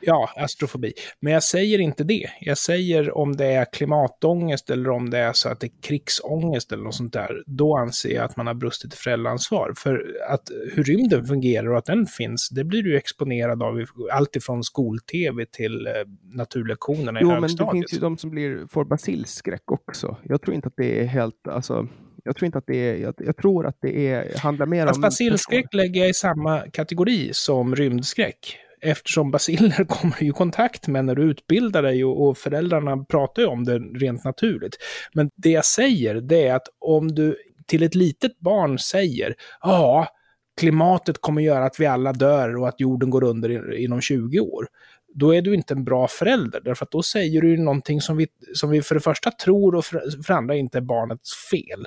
ja, 0.00 0.30
astrofobi. 0.36 0.92
Men 1.20 1.32
jag 1.32 1.42
säger 1.42 1.78
inte 1.78 2.04
det. 2.04 2.30
Jag 2.40 2.58
säger 2.58 3.18
om 3.18 3.36
det 3.36 3.46
är 3.46 3.64
klimatångest 3.72 4.70
eller 4.70 4.90
om 4.90 5.10
det 5.10 5.18
är 5.18 5.32
så 5.32 5.48
att 5.48 5.60
det 5.60 5.66
är 5.66 5.82
krigsångest 5.82 6.72
eller 6.72 6.84
något 6.84 6.94
sånt 6.94 7.12
där. 7.12 7.42
Då 7.46 7.76
anser 7.76 8.14
jag 8.14 8.24
att 8.24 8.36
man 8.36 8.46
har 8.46 8.54
brustit 8.54 8.94
i 8.94 8.96
föräldraansvar. 8.96 9.72
För 9.76 10.16
att 10.28 10.50
hur 10.72 10.84
rymden 10.84 11.24
fungerar 11.24 11.70
och 11.70 11.78
att 11.78 11.84
den 11.84 12.06
finns, 12.06 12.48
det 12.48 12.64
blir 12.64 12.82
du 12.82 12.96
exponerad 12.96 13.62
av 13.62 13.80
allt 14.10 14.36
ifrån 14.36 14.64
skol-tv 14.64 15.46
till 15.46 15.86
eh, 15.86 15.92
naturlektionerna 16.22 17.20
i 17.20 17.22
jo, 17.22 17.30
högstadiet. 17.30 17.60
Jo, 17.60 17.66
men 17.66 17.80
det 17.80 17.88
finns 17.88 17.94
ju 17.94 18.00
de 18.00 18.16
som 18.16 18.30
blir, 18.30 18.66
får 18.66 18.84
basilskräck 18.84 19.70
också. 19.70 20.16
Jag 20.22 20.42
tror 20.42 20.54
inte 20.54 20.68
att 20.68 20.76
det 20.76 21.00
är 21.00 21.06
helt, 21.06 21.48
alltså, 21.48 21.88
jag 22.24 22.36
tror 22.36 22.46
inte 22.46 22.58
att 22.58 22.66
det 22.66 22.76
är, 22.76 22.96
jag, 22.96 23.14
jag 23.18 23.36
tror 23.36 23.66
att 23.66 23.76
det 23.80 24.08
är, 24.08 24.38
handlar 24.38 24.66
mer 24.66 24.86
Fast 24.86 24.96
om... 24.96 25.02
Basilskräck 25.02 25.74
lägger 25.74 26.00
jag 26.00 26.10
i 26.10 26.14
samma 26.14 26.60
kategori 26.60 27.30
som 27.32 27.76
rymdskräck. 27.76 28.56
Eftersom 28.80 29.30
basiller 29.30 29.84
kommer 29.88 30.22
i 30.22 30.30
kontakt 30.30 30.88
med 30.88 31.04
när 31.04 31.14
du 31.14 31.22
utbildar 31.22 31.82
dig 31.82 32.04
och, 32.04 32.28
och 32.28 32.38
föräldrarna 32.38 33.04
pratar 33.04 33.42
ju 33.42 33.48
om 33.48 33.64
det 33.64 33.78
rent 33.78 34.24
naturligt. 34.24 34.76
Men 35.12 35.30
det 35.36 35.50
jag 35.50 35.64
säger, 35.64 36.14
det 36.14 36.46
är 36.46 36.54
att 36.54 36.66
om 36.78 37.14
du 37.14 37.36
till 37.66 37.82
ett 37.82 37.94
litet 37.94 38.38
barn 38.38 38.78
säger 38.78 39.34
ja, 39.60 40.08
klimatet 40.56 41.20
kommer 41.20 41.42
göra 41.42 41.64
att 41.64 41.80
vi 41.80 41.86
alla 41.86 42.12
dör 42.12 42.56
och 42.56 42.68
att 42.68 42.80
jorden 42.80 43.10
går 43.10 43.24
under 43.24 43.74
inom 43.74 44.00
20 44.00 44.40
år. 44.40 44.66
Då 45.14 45.34
är 45.34 45.42
du 45.42 45.54
inte 45.54 45.74
en 45.74 45.84
bra 45.84 46.08
förälder, 46.08 46.60
därför 46.60 46.84
att 46.84 46.90
då 46.90 47.02
säger 47.02 47.42
du 47.42 47.56
någonting 47.56 48.00
som 48.00 48.16
vi, 48.16 48.26
som 48.54 48.70
vi 48.70 48.82
för 48.82 48.94
det 48.94 49.00
första 49.00 49.30
tror 49.30 49.74
och 49.74 49.84
för, 49.84 50.22
för 50.22 50.34
andra 50.34 50.56
inte 50.56 50.78
är 50.78 50.82
barnets 50.82 51.30
fel. 51.50 51.86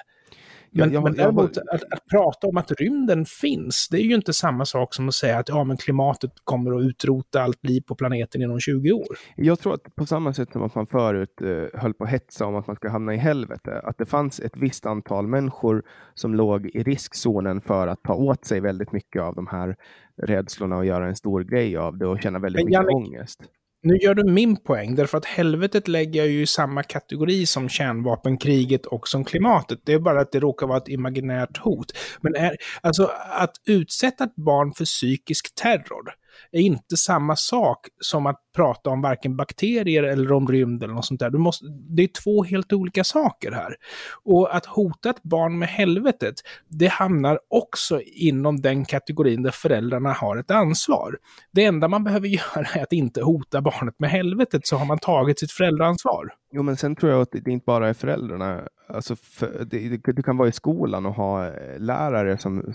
Men, 0.74 0.94
jag, 0.94 0.94
jag, 0.94 1.04
men 1.04 1.14
däremot 1.14 1.56
jag, 1.56 1.76
att, 1.76 1.84
att, 1.94 2.08
prata 2.12 2.48
om 2.48 2.58
att 2.58 2.72
rymden 2.72 3.26
finns, 3.26 3.88
det 3.92 3.98
är 3.98 4.02
ju 4.02 4.16
inte 4.16 4.34
samma 4.34 4.66
sak 4.66 4.94
som 4.94 5.08
att 5.08 5.14
säga 5.14 5.38
att 5.38 5.50
ja, 5.50 5.64
men 5.64 5.78
klimatet 5.78 6.32
kommer 6.44 6.76
att 6.76 6.84
utrota 6.84 7.42
allt 7.42 7.66
liv 7.66 7.82
på 7.82 7.96
planeten 7.96 8.42
inom 8.42 8.60
20 8.60 8.92
år. 8.92 9.18
Jag 9.36 9.60
tror 9.60 9.74
att 9.74 9.96
på 9.96 10.06
samma 10.06 10.34
sätt 10.34 10.52
som 10.52 10.64
att 10.64 10.76
man 10.76 10.88
förut 10.88 11.42
eh, 11.42 11.82
höll 11.82 11.94
på 11.94 12.04
att 12.04 12.10
hetsa 12.10 12.46
om 12.46 12.56
att 12.56 12.68
man 12.68 12.76
ska 12.76 12.90
hamna 12.90 13.14
i 13.14 13.18
helvete, 13.18 13.82
att 13.84 13.98
det 13.98 14.06
fanns 14.06 14.40
ett 14.40 14.58
visst 14.58 14.86
antal 14.86 15.28
människor 15.28 15.84
som 16.14 16.36
låg 16.36 16.66
i 16.66 16.84
riskzonen 16.84 17.62
för 17.62 17.88
att 17.88 18.04
ta 18.04 18.14
åt 18.14 18.46
sig 18.46 18.60
väldigt 18.60 18.92
mycket 18.92 19.22
av 19.22 19.36
de 19.36 19.48
här 19.48 19.76
rädslorna 20.18 20.78
och 20.78 20.86
göra 20.86 21.08
en 21.08 21.16
stor 21.16 21.42
grej 21.44 21.78
av 21.78 21.98
det 21.98 22.08
och 22.08 22.22
känna 22.22 22.40
väldigt 22.40 22.60
men, 22.60 22.66
mycket 22.66 22.74
Janne, 22.74 22.94
ångest. 22.94 23.44
Nu 23.86 23.98
gör 23.98 24.14
du 24.14 24.32
min 24.32 24.58
poäng, 24.58 24.96
därför 24.96 25.18
att 25.18 25.26
helvetet 25.26 25.88
lägger 25.88 26.20
jag 26.20 26.30
ju 26.30 26.42
i 26.42 26.48
samma 26.48 26.84
kategori 26.84 27.46
som 27.46 27.70
kärnvapenkriget 27.70 28.86
och 28.86 29.08
som 29.08 29.26
klimatet. 29.26 29.80
Det 29.86 29.94
är 29.94 30.00
bara 30.00 30.22
att 30.22 30.32
det 30.32 30.40
råkar 30.40 30.68
vara 30.68 30.78
ett 30.78 30.88
imaginärt 30.88 31.58
hot. 31.58 31.94
Men 32.22 32.36
är, 32.36 32.56
alltså 32.82 33.12
att 33.32 33.52
utsätta 33.66 34.24
ett 34.24 34.36
barn 34.36 34.74
för 34.74 34.86
psykisk 34.86 35.56
terror, 35.56 36.14
är 36.52 36.60
inte 36.60 36.98
samma 36.98 37.36
sak 37.36 37.88
som 38.00 38.26
att 38.26 38.40
prata 38.56 38.90
om 38.90 39.02
varken 39.02 39.36
bakterier 39.36 40.04
eller 40.04 40.32
om 40.32 40.48
rymd 40.48 40.84
eller 40.84 40.94
något 40.94 41.06
sånt 41.06 41.20
där. 41.20 41.30
Du 41.30 41.38
måste, 41.38 41.66
det 41.96 42.04
är 42.04 42.10
två 42.24 42.44
helt 42.44 42.74
olika 42.74 43.04
saker 43.04 43.52
här. 43.52 43.76
Och 44.24 44.56
att 44.56 44.66
hota 44.66 45.10
ett 45.10 45.24
barn 45.24 45.60
med 45.60 45.70
helvetet, 45.70 46.36
det 46.68 46.88
hamnar 46.88 47.40
också 47.50 48.02
inom 48.02 48.62
den 48.62 48.86
kategorin 48.86 49.44
där 49.44 49.52
föräldrarna 49.52 50.14
har 50.14 50.38
ett 50.38 50.52
ansvar. 50.52 51.18
Det 51.52 51.66
enda 51.66 51.88
man 51.88 52.04
behöver 52.04 52.28
göra 52.56 52.68
är 52.74 52.84
att 52.84 52.94
inte 52.94 53.22
hota 53.22 53.62
barnet 53.62 53.96
med 54.00 54.10
helvetet, 54.10 54.68
så 54.68 54.76
har 54.76 54.86
man 54.86 55.00
tagit 55.00 55.40
sitt 55.40 55.52
föräldraansvar. 55.52 56.34
Jo, 56.56 56.64
men 56.64 56.78
sen 56.78 56.96
tror 56.96 57.12
jag 57.12 57.22
att 57.22 57.32
det 57.32 57.48
inte 57.48 57.66
bara 57.66 57.90
är 57.90 57.94
föräldrarna. 57.94 58.62
Alltså 58.88 59.16
för, 59.16 59.66
det, 59.66 59.98
du 60.14 60.24
kan 60.24 60.38
vara 60.38 60.50
i 60.50 60.52
skolan 60.52 61.06
och 61.06 61.14
ha 61.14 61.48
eh, 61.48 61.80
lärare 61.80 62.38
som, 62.38 62.74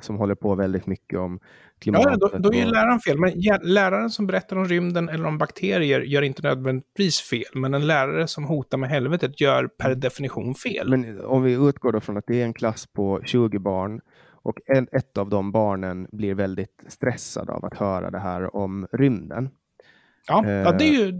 som 0.00 0.16
håller 0.16 0.34
på 0.34 0.54
väldigt 0.54 0.86
mycket 0.86 1.18
om 1.18 1.40
klimatet. 1.78 2.18
Ja, 2.20 2.28
då, 2.28 2.38
då 2.38 2.52
är 2.52 2.56
ju 2.56 2.64
läraren 2.64 3.00
fel. 3.00 3.18
Men 3.18 3.32
läraren 3.62 4.10
som 4.10 4.26
berättar 4.26 4.56
om 4.56 4.64
rymden 4.64 5.08
eller 5.08 5.26
om 5.26 5.38
bakterier 5.38 6.00
gör 6.00 6.22
inte 6.22 6.42
nödvändigtvis 6.42 7.20
fel. 7.20 7.52
Men 7.54 7.74
en 7.74 7.86
lärare 7.86 8.26
som 8.26 8.44
hotar 8.44 8.78
med 8.78 8.90
helvetet 8.90 9.40
gör 9.40 9.66
per 9.66 9.94
definition 9.94 10.54
fel. 10.54 10.90
Men 10.90 11.24
om 11.24 11.42
vi 11.42 11.52
utgår 11.52 11.92
då 11.92 12.00
från 12.00 12.16
att 12.16 12.26
det 12.26 12.40
är 12.40 12.44
en 12.44 12.54
klass 12.54 12.86
på 12.86 13.20
20 13.24 13.58
barn 13.58 14.00
och 14.42 14.58
en, 14.66 14.88
ett 14.92 15.18
av 15.18 15.28
de 15.28 15.52
barnen 15.52 16.08
blir 16.12 16.34
väldigt 16.34 16.84
stressad 16.88 17.50
av 17.50 17.64
att 17.64 17.74
höra 17.74 18.10
det 18.10 18.18
här 18.18 18.56
om 18.56 18.86
rymden. 18.92 19.50
Ja, 20.26 20.44
eh. 20.44 20.50
ja 20.50 20.72
det 20.72 20.84
är 20.84 20.92
ju, 20.92 21.12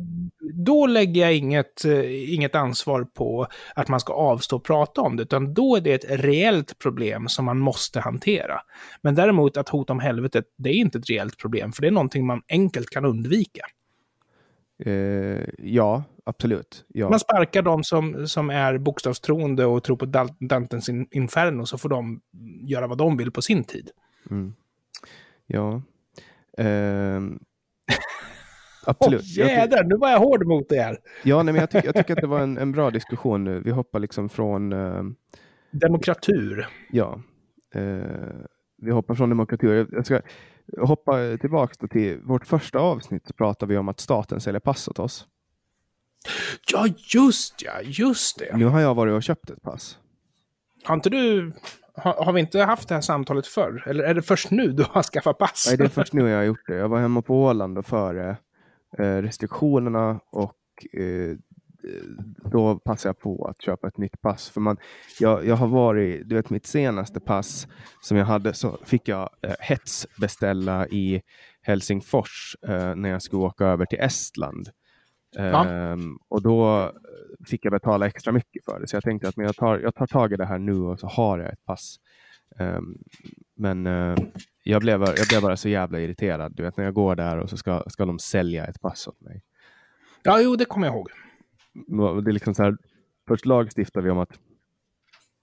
då 0.55 0.87
lägger 0.87 1.21
jag 1.21 1.35
inget, 1.35 1.85
eh, 1.85 2.35
inget 2.35 2.55
ansvar 2.55 3.05
på 3.05 3.47
att 3.75 3.89
man 3.89 4.01
ska 4.01 4.13
avstå 4.13 4.57
och 4.57 4.65
prata 4.65 5.01
om 5.01 5.17
det, 5.17 5.23
utan 5.23 5.55
då 5.55 5.77
är 5.77 5.81
det 5.81 5.93
ett 5.93 6.21
reellt 6.25 6.79
problem 6.79 7.29
som 7.29 7.45
man 7.45 7.59
måste 7.59 8.01
hantera. 8.01 8.61
Men 9.03 9.15
däremot 9.15 9.57
att 9.57 9.69
hota 9.69 9.93
om 9.93 10.01
helvetet, 10.01 10.45
det 10.57 10.71
är 10.71 10.75
inte 10.75 10.99
ett 10.99 11.11
reellt 11.11 11.39
problem, 11.39 11.73
för 11.73 11.83
det 11.83 11.89
är 11.89 11.93
någonting 11.93 12.27
man 12.27 12.43
enkelt 12.49 12.91
kan 12.91 13.05
undvika. 13.05 13.63
Eh, 14.85 15.45
ja, 15.59 16.03
absolut. 16.25 16.85
Ja. 16.89 17.11
Man 17.11 17.21
sparkar 17.21 17.63
de 17.63 17.85
som, 17.85 18.29
som 18.29 18.51
är 18.51 18.79
bokstavstroende 18.79 19.67
och 19.67 19.85
tror 19.85 19.97
på 19.97 20.07
Dantens 20.41 20.89
Inferno, 21.11 21.67
så 21.67 21.79
får 21.79 21.89
de 21.89 22.21
göra 22.63 22.87
vad 22.87 22.99
de 22.99 23.17
vill 23.17 23.31
på 23.31 23.43
sin 23.43 23.65
tid. 23.65 23.91
Mm. 24.31 24.55
Ja. 25.47 25.83
Eh, 26.59 27.21
Absolut. 28.91 29.21
Oh, 29.21 29.39
jädrar, 29.39 29.85
nu 29.85 29.97
var 29.97 30.11
jag 30.11 30.19
hård 30.19 30.47
mot 30.47 30.73
här. 30.73 30.99
Ja, 31.23 31.43
nej, 31.43 31.53
men 31.53 31.61
jag, 31.61 31.71
ty 31.71 31.81
jag 31.85 31.95
tycker 31.95 32.13
att 32.13 32.21
det 32.21 32.27
var 32.27 32.41
en, 32.41 32.59
en 32.59 32.73
bra 32.73 32.91
diskussion 32.91 33.45
nu. 33.45 33.61
Vi 33.65 33.71
hoppar 33.71 33.99
liksom 33.99 34.29
från... 34.29 34.73
Uh, 34.73 35.05
Demokratur. 35.71 36.69
Ja. 36.91 37.21
Uh, 37.77 38.03
vi 38.83 38.91
hoppar 38.91 39.15
från 39.15 39.29
demokratur. 39.29 39.89
Jag 39.93 40.07
ska 40.07 40.21
hoppa 40.79 41.37
tillbaka 41.41 41.87
till 41.87 42.21
vårt 42.23 42.47
första 42.47 42.79
avsnitt. 42.79 43.27
Så 43.27 43.33
pratade 43.33 43.73
vi 43.73 43.79
om 43.79 43.89
att 43.89 44.01
staten 44.01 44.41
säljer 44.41 44.61
pass 44.61 44.89
åt 44.89 44.99
oss. 44.99 45.27
Ja, 46.73 46.87
just 47.15 47.63
ja, 47.63 47.73
just 47.83 48.39
det. 48.39 48.57
Nu 48.57 48.65
har 48.65 48.81
jag 48.81 48.95
varit 48.95 49.13
och 49.13 49.23
köpt 49.23 49.51
ett 49.51 49.63
pass. 49.63 49.99
Har 50.85 50.95
inte 50.95 51.11
du... 51.11 51.53
Har, 51.95 52.25
har, 52.25 52.33
vi 52.33 52.41
inte 52.41 52.61
haft 52.61 52.89
det 52.89 52.95
här 52.95 53.03
samtalet 53.03 53.47
förr? 53.47 53.85
Eller 53.87 54.05
är 54.05 54.15
det 54.15 54.23
först 54.23 54.51
nu 54.51 54.73
du 54.73 54.85
har 54.91 55.03
skaffat 55.03 55.39
pass? 55.39 55.65
Nej, 55.69 55.77
det 55.77 55.85
är 55.85 55.89
först 55.89 56.13
nu 56.13 56.29
jag 56.29 56.37
har 56.37 56.45
gjort 56.45 56.67
det. 56.67 56.75
Jag 56.75 56.89
var 56.89 57.01
hemma 57.01 57.23
på 57.23 57.43
Åland 57.43 57.79
och 57.79 57.87
före 57.87 58.29
Eh, 58.31 58.37
restriktionerna 58.99 60.21
och 60.33 60.57
eh, 60.93 61.37
då 62.51 62.79
passar 62.79 63.09
jag 63.09 63.19
på 63.19 63.45
att 63.45 63.63
köpa 63.63 63.89
ett 63.89 63.99
nytt 63.99 64.21
pass. 64.21 64.51
För 64.51 64.61
man, 64.61 64.77
jag, 65.21 65.47
jag 65.47 65.57
har 65.57 65.67
varit, 65.69 66.29
du 66.29 66.35
vet 66.35 66.51
mitt 66.51 66.67
senaste 66.67 67.21
pass 67.21 67.69
som 68.03 68.17
jag 68.17 68.25
hade 68.25 68.55
så 68.55 68.79
fick 68.85 69.09
jag 69.09 69.31
eh, 69.43 69.55
hetsbeställa 69.61 70.89
i 70.89 71.23
Helsingfors 71.63 72.57
eh, 72.69 72.95
när 72.95 73.09
jag 73.09 73.23
skulle 73.23 73.43
åka 73.43 73.65
över 73.65 73.87
till 73.87 74.01
Estland. 74.01 74.69
Ja. 75.37 75.93
Um, 75.93 76.19
och 76.29 76.43
då 76.43 76.93
fick 77.47 77.65
jag 77.65 77.73
betala 77.73 78.07
extra 78.07 78.33
mycket 78.33 78.65
för 78.65 78.81
det. 78.81 78.89
Så 78.89 78.97
jag 78.97 79.03
tänkte 79.03 79.29
att 79.29 79.37
men 79.37 79.47
jag, 79.47 79.57
tar, 79.57 79.79
jag 79.79 79.95
tar 79.95 80.07
tag 80.07 80.33
i 80.33 80.37
det 80.37 80.47
här 80.47 80.59
nu 80.59 80.77
och 80.77 81.01
så 81.01 81.07
har 81.07 81.39
jag 81.39 81.53
ett 81.53 81.65
pass. 81.65 81.97
Um, 82.59 82.99
men 83.57 83.87
uh, 83.87 84.17
jag, 84.65 84.83
blev, 84.83 85.01
jag 85.01 85.29
blev 85.29 85.43
bara 85.43 85.57
så 85.57 85.69
jävla 85.69 86.01
irriterad. 86.01 86.53
Du 86.57 86.63
vet 86.63 86.77
när 86.77 86.85
jag 86.85 86.95
går 86.95 87.17
där 87.17 87.39
och 87.39 87.51
så 87.51 87.57
ska, 87.57 87.85
ska 87.87 88.05
de 88.05 88.19
sälja 88.19 88.67
ett 88.67 88.81
pass 88.81 89.09
åt 89.09 89.21
mig. 89.21 89.43
Ja, 90.23 90.41
jo, 90.41 90.57
det 90.57 90.65
kommer 90.65 90.87
jag 90.87 90.95
ihåg. 90.95 91.11
Det 92.25 92.31
är 92.31 92.33
liksom 92.33 92.55
så 92.55 92.63
här, 92.63 92.77
först 93.29 93.47
lagstiftar 93.47 94.01
vi 94.01 94.11
om 94.11 94.19
att 94.19 94.39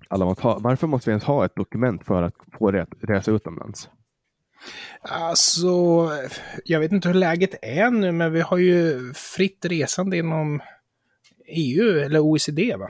alla 0.07 0.25
måste 0.25 0.43
ha, 0.43 0.59
varför 0.59 0.87
måste 0.87 1.09
vi 1.09 1.11
ens 1.11 1.23
ha 1.23 1.45
ett 1.45 1.55
dokument 1.55 2.05
för 2.05 2.23
att 2.23 2.35
få 2.59 2.71
resa 3.01 3.31
utomlands? 3.31 3.89
Alltså, 5.01 5.67
jag 6.65 6.79
vet 6.79 6.91
inte 6.91 7.07
hur 7.07 7.15
läget 7.15 7.55
är 7.61 7.91
nu, 7.91 8.11
men 8.11 8.33
vi 8.33 8.41
har 8.41 8.57
ju 8.57 8.99
fritt 9.13 9.65
resande 9.65 10.17
inom 10.17 10.61
EU 11.47 11.99
eller 11.99 12.19
OECD, 12.19 12.75
va? 12.75 12.89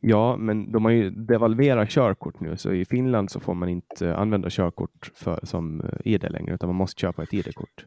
Ja, 0.00 0.36
men 0.36 0.72
de 0.72 0.84
har 0.84 0.92
ju 0.92 1.10
devalverat 1.10 1.90
körkort 1.90 2.40
nu, 2.40 2.56
så 2.56 2.72
i 2.72 2.84
Finland 2.84 3.30
så 3.30 3.40
får 3.40 3.54
man 3.54 3.68
inte 3.68 4.16
använda 4.16 4.50
körkort 4.50 5.10
för, 5.14 5.40
som 5.42 5.80
eh, 5.80 5.88
ID 6.04 6.30
längre, 6.30 6.54
utan 6.54 6.68
man 6.68 6.76
måste 6.76 7.00
köpa 7.00 7.22
ett 7.22 7.34
ID-kort. 7.34 7.84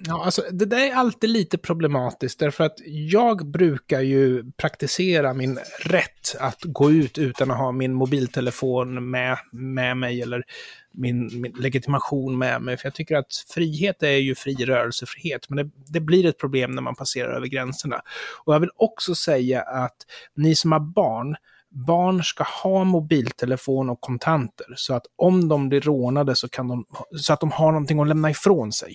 Ja, 0.00 0.24
alltså 0.24 0.42
det 0.50 0.64
där 0.64 0.90
är 0.90 0.94
alltid 0.94 1.30
lite 1.30 1.58
problematiskt, 1.58 2.38
därför 2.38 2.64
att 2.64 2.76
jag 2.86 3.46
brukar 3.46 4.00
ju 4.00 4.52
praktisera 4.52 5.34
min 5.34 5.58
rätt 5.84 6.36
att 6.40 6.62
gå 6.62 6.90
ut 6.90 7.18
utan 7.18 7.50
att 7.50 7.58
ha 7.58 7.72
min 7.72 7.94
mobiltelefon 7.94 9.10
med, 9.10 9.38
med 9.52 9.96
mig, 9.96 10.22
eller 10.22 10.44
min, 10.98 11.40
min, 11.40 11.52
legitimation 11.52 12.38
med 12.38 12.62
mig. 12.62 12.76
För 12.76 12.86
jag 12.86 12.94
tycker 12.94 13.16
att 13.16 13.44
frihet 13.54 14.02
är 14.02 14.16
ju 14.16 14.34
fri 14.34 14.54
rörelsefrihet, 14.54 15.48
men 15.48 15.56
det, 15.56 15.70
det, 15.86 16.00
blir 16.00 16.26
ett 16.26 16.38
problem 16.38 16.70
när 16.70 16.82
man 16.82 16.94
passerar 16.94 17.36
över 17.36 17.46
gränserna. 17.46 18.02
Och 18.44 18.54
jag 18.54 18.60
vill 18.60 18.70
också 18.76 19.14
säga 19.14 19.62
att 19.62 19.96
ni 20.34 20.54
som 20.54 20.72
har 20.72 20.80
barn, 20.80 21.36
barn 21.70 22.24
ska 22.24 22.44
ha 22.62 22.84
mobiltelefon 22.84 23.90
och 23.90 24.00
kontanter, 24.00 24.66
så 24.76 24.94
att 24.94 25.06
om 25.16 25.48
de 25.48 25.68
blir 25.68 25.80
rånade 25.80 26.36
så, 26.36 26.48
kan 26.48 26.68
de, 26.68 26.84
så 27.20 27.32
att 27.32 27.40
de 27.40 27.50
har 27.50 27.72
någonting 27.72 28.00
att 28.00 28.08
lämna 28.08 28.30
ifrån 28.30 28.72
sig. 28.72 28.94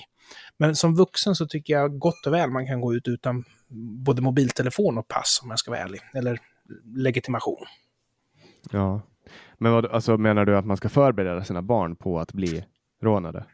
Men 0.58 0.76
som 0.76 0.96
vuxen 0.96 1.36
så 1.36 1.48
tycker 1.48 1.74
jag 1.74 2.00
gott 2.00 2.28
och 2.28 2.34
väl 2.34 2.50
man 2.50 2.68
kan 2.68 2.82
gå 2.82 2.94
ut 2.94 3.08
utan 3.08 3.44
både 4.06 4.22
mobiltelefon 4.22 4.98
och 4.98 5.08
pass, 5.08 5.40
om 5.44 5.50
jag 5.50 5.60
ska 5.60 5.72
vara 5.72 5.82
ärlig, 5.82 6.02
eller 6.14 6.40
legitimation. 6.96 7.66
Ja, 8.72 9.02
men 9.58 9.72
vad, 9.72 9.86
alltså, 9.86 10.18
menar 10.18 10.46
du 10.46 10.58
att 10.58 10.66
man 10.66 10.78
ska 10.78 10.90
förbereda 10.90 11.44
sina 11.44 11.62
barn 11.62 11.96
på 11.96 12.20
att 12.20 12.34
bli 12.34 12.66
rånade? 13.04 13.46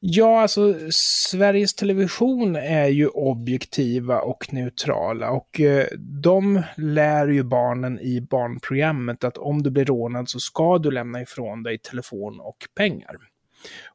Ja, 0.00 0.40
alltså 0.40 0.74
Sveriges 0.90 1.74
Television 1.74 2.56
är 2.56 2.88
ju 2.88 3.08
objektiva 3.08 4.20
och 4.20 4.52
neutrala 4.52 5.30
och 5.30 5.60
eh, 5.60 5.86
de 6.22 6.62
lär 6.76 7.28
ju 7.28 7.42
barnen 7.42 8.00
i 8.00 8.20
barnprogrammet 8.20 9.24
att 9.24 9.38
om 9.38 9.62
du 9.62 9.70
blir 9.70 9.84
rånad 9.84 10.28
så 10.28 10.40
ska 10.40 10.78
du 10.78 10.90
lämna 10.90 11.22
ifrån 11.22 11.62
dig 11.62 11.78
telefon 11.78 12.40
och 12.40 12.56
pengar. 12.74 13.16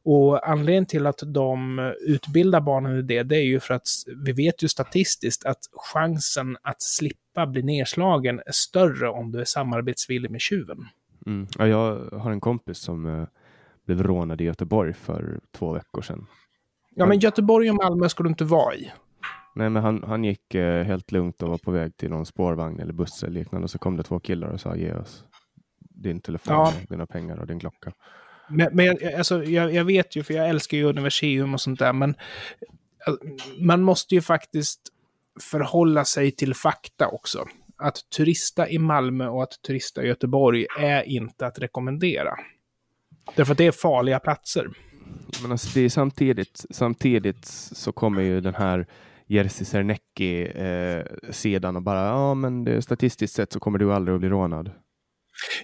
Och 0.04 0.48
anledningen 0.48 0.86
till 0.86 1.06
att 1.06 1.22
de 1.26 1.78
utbildar 2.00 2.60
barnen 2.60 2.98
i 2.98 3.02
det, 3.02 3.22
det 3.22 3.36
är 3.36 3.44
ju 3.44 3.60
för 3.60 3.74
att 3.74 3.88
vi 4.24 4.32
vet 4.32 4.62
ju 4.62 4.68
statistiskt 4.68 5.44
att 5.44 5.58
chansen 5.72 6.56
att 6.62 6.82
slippa 6.82 7.46
bli 7.46 7.62
nedslagen 7.62 8.38
är 8.46 8.52
större 8.52 9.08
om 9.08 9.32
du 9.32 9.40
är 9.40 9.44
samarbetsvillig 9.44 10.30
med 10.30 10.40
tjuven. 10.40 10.78
Mm. 11.26 11.46
Ja, 11.58 11.66
jag 11.66 12.10
har 12.18 12.30
en 12.30 12.40
kompis 12.40 12.78
som 12.78 13.06
eh, 13.06 13.24
blev 13.86 14.02
rånad 14.02 14.40
i 14.40 14.44
Göteborg 14.44 14.92
för 14.92 15.40
två 15.52 15.72
veckor 15.72 16.02
sedan. 16.02 16.26
Ja, 16.94 17.06
men 17.06 17.18
Göteborg 17.18 17.70
och 17.70 17.76
Malmö 17.76 18.08
ska 18.08 18.22
du 18.22 18.28
inte 18.28 18.44
vara 18.44 18.74
i. 18.74 18.92
Nej, 19.54 19.70
men 19.70 19.82
han, 19.82 20.02
han 20.06 20.24
gick 20.24 20.54
eh, 20.54 20.84
helt 20.84 21.12
lugnt 21.12 21.42
och 21.42 21.48
var 21.48 21.58
på 21.58 21.70
väg 21.70 21.96
till 21.96 22.10
någon 22.10 22.26
spårvagn 22.26 22.80
eller 22.80 22.92
buss 22.92 23.22
eller 23.22 23.32
liknande 23.32 23.64
och 23.64 23.70
så 23.70 23.78
kom 23.78 23.96
det 23.96 24.02
två 24.02 24.20
killar 24.20 24.48
och 24.48 24.60
sa 24.60 24.76
ge 24.76 24.92
oss 24.92 25.24
din 25.78 26.20
telefon, 26.20 26.54
ja. 26.54 26.72
dina 26.88 27.06
pengar 27.06 27.36
och 27.36 27.46
din 27.46 27.60
klocka. 27.60 27.92
Men, 28.48 28.68
men 28.72 28.96
alltså, 29.16 29.44
jag, 29.44 29.74
jag, 29.74 29.84
vet 29.84 30.16
ju, 30.16 30.22
för 30.22 30.34
jag 30.34 30.48
älskar 30.48 30.76
ju 30.76 30.84
universium 30.84 31.54
och 31.54 31.60
sånt 31.60 31.78
där, 31.78 31.92
men 31.92 32.14
man 33.58 33.82
måste 33.82 34.14
ju 34.14 34.20
faktiskt 34.20 34.80
förhålla 35.40 36.04
sig 36.04 36.30
till 36.30 36.54
fakta 36.54 37.08
också 37.08 37.44
att 37.82 38.10
turista 38.16 38.68
i 38.68 38.78
Malmö 38.78 39.28
och 39.28 39.42
att 39.42 39.62
turista 39.66 40.04
i 40.04 40.06
Göteborg 40.06 40.66
är 40.80 41.02
inte 41.02 41.46
att 41.46 41.58
rekommendera. 41.58 42.34
Därför 43.36 43.52
att 43.52 43.58
det 43.58 43.66
är 43.66 43.72
farliga 43.72 44.18
platser. 44.18 44.68
Men 45.42 45.52
alltså 45.52 45.70
det 45.74 45.84
är 45.84 45.88
samtidigt, 45.88 46.64
samtidigt 46.70 47.44
så 47.44 47.92
kommer 47.92 48.22
ju 48.22 48.40
den 48.40 48.54
här 48.54 48.86
Jerzy 49.26 49.64
Sernecki-sidan 49.64 51.04
eh, 51.26 51.30
sedan 51.30 51.76
och 51.76 51.82
bara, 51.82 52.06
ja 52.06 52.34
men 52.34 52.64
det, 52.64 52.82
statistiskt 52.82 53.34
sett 53.34 53.52
så 53.52 53.60
kommer 53.60 53.78
du 53.78 53.92
aldrig 53.92 54.14
att 54.14 54.20
bli 54.20 54.28
rånad. 54.28 54.70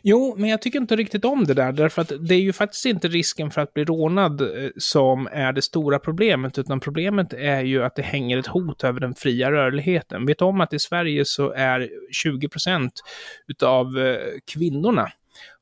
Jo, 0.03 0.35
men 0.39 0.51
jag 0.51 0.63
tycker 0.63 0.81
inte 0.81 0.97
riktigt 0.97 1.25
om 1.25 1.45
det 1.45 1.55
där, 1.55 1.73
därför 1.73 2.03
att 2.03 2.13
det 2.21 2.35
är 2.35 2.41
ju 2.41 2.53
faktiskt 2.53 2.87
inte 2.87 3.09
risken 3.09 3.51
för 3.51 3.61
att 3.61 3.75
bli 3.75 3.85
rånad 3.85 4.41
eh, 4.41 4.71
som 4.77 5.29
är 5.33 5.53
det 5.53 5.63
stora 5.63 5.99
problemet, 5.99 6.59
utan 6.59 6.81
problemet 6.81 7.33
är 7.33 7.61
ju 7.61 7.85
att 7.85 7.97
det 7.97 8.03
hänger 8.03 8.39
ett 8.39 8.47
hot 8.47 8.85
över 8.85 9.01
den 9.01 9.15
fria 9.15 9.51
rörligheten. 9.51 10.27
Vet 10.27 10.43
om 10.43 10.61
att 10.61 10.73
i 10.73 10.79
Sverige 10.79 11.23
så 11.27 11.53
är 11.53 11.89
20 12.13 12.49
procent 12.49 12.93
utav 13.49 13.99
eh, 13.99 14.17
kvinnorna 14.53 15.13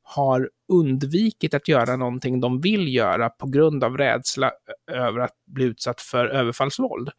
har 0.09 0.49
undvikit 0.73 1.53
att 1.53 1.67
göra 1.67 1.95
någonting 1.95 2.39
de 2.39 2.61
vill 2.61 2.95
göra 2.95 3.29
på 3.29 3.47
grund 3.47 3.83
av 3.83 3.97
rädsla 3.97 4.51
över 4.91 5.19
att 5.19 5.35
bli 5.47 5.65
utsatt 5.65 6.01
för 6.01 6.25
överfallsvåld. 6.25 7.09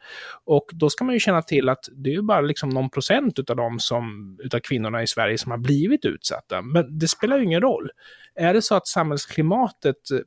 Och 0.44 0.70
då 0.72 0.90
ska 0.90 1.04
man 1.04 1.14
ju 1.14 1.20
känna 1.20 1.42
till 1.42 1.68
att 1.68 1.88
det 1.92 2.10
är 2.10 2.14
ju 2.14 2.22
bara 2.22 2.40
liksom 2.40 2.68
någon 2.68 2.90
procent 2.90 3.38
utav 3.38 3.56
de 3.56 3.78
som, 3.78 4.36
utav 4.42 4.60
kvinnorna 4.60 5.02
i 5.02 5.06
Sverige 5.06 5.38
som 5.38 5.50
har 5.50 5.58
blivit 5.58 6.04
utsatta. 6.04 6.62
Men 6.62 6.98
det 6.98 7.08
spelar 7.08 7.38
ju 7.38 7.44
ingen 7.44 7.60
roll. 7.60 7.90
Är 8.34 8.54
det 8.54 8.62
så 8.62 8.74
att 8.74 8.86
samhällsklimatet 8.86 10.10
eh, 10.10 10.18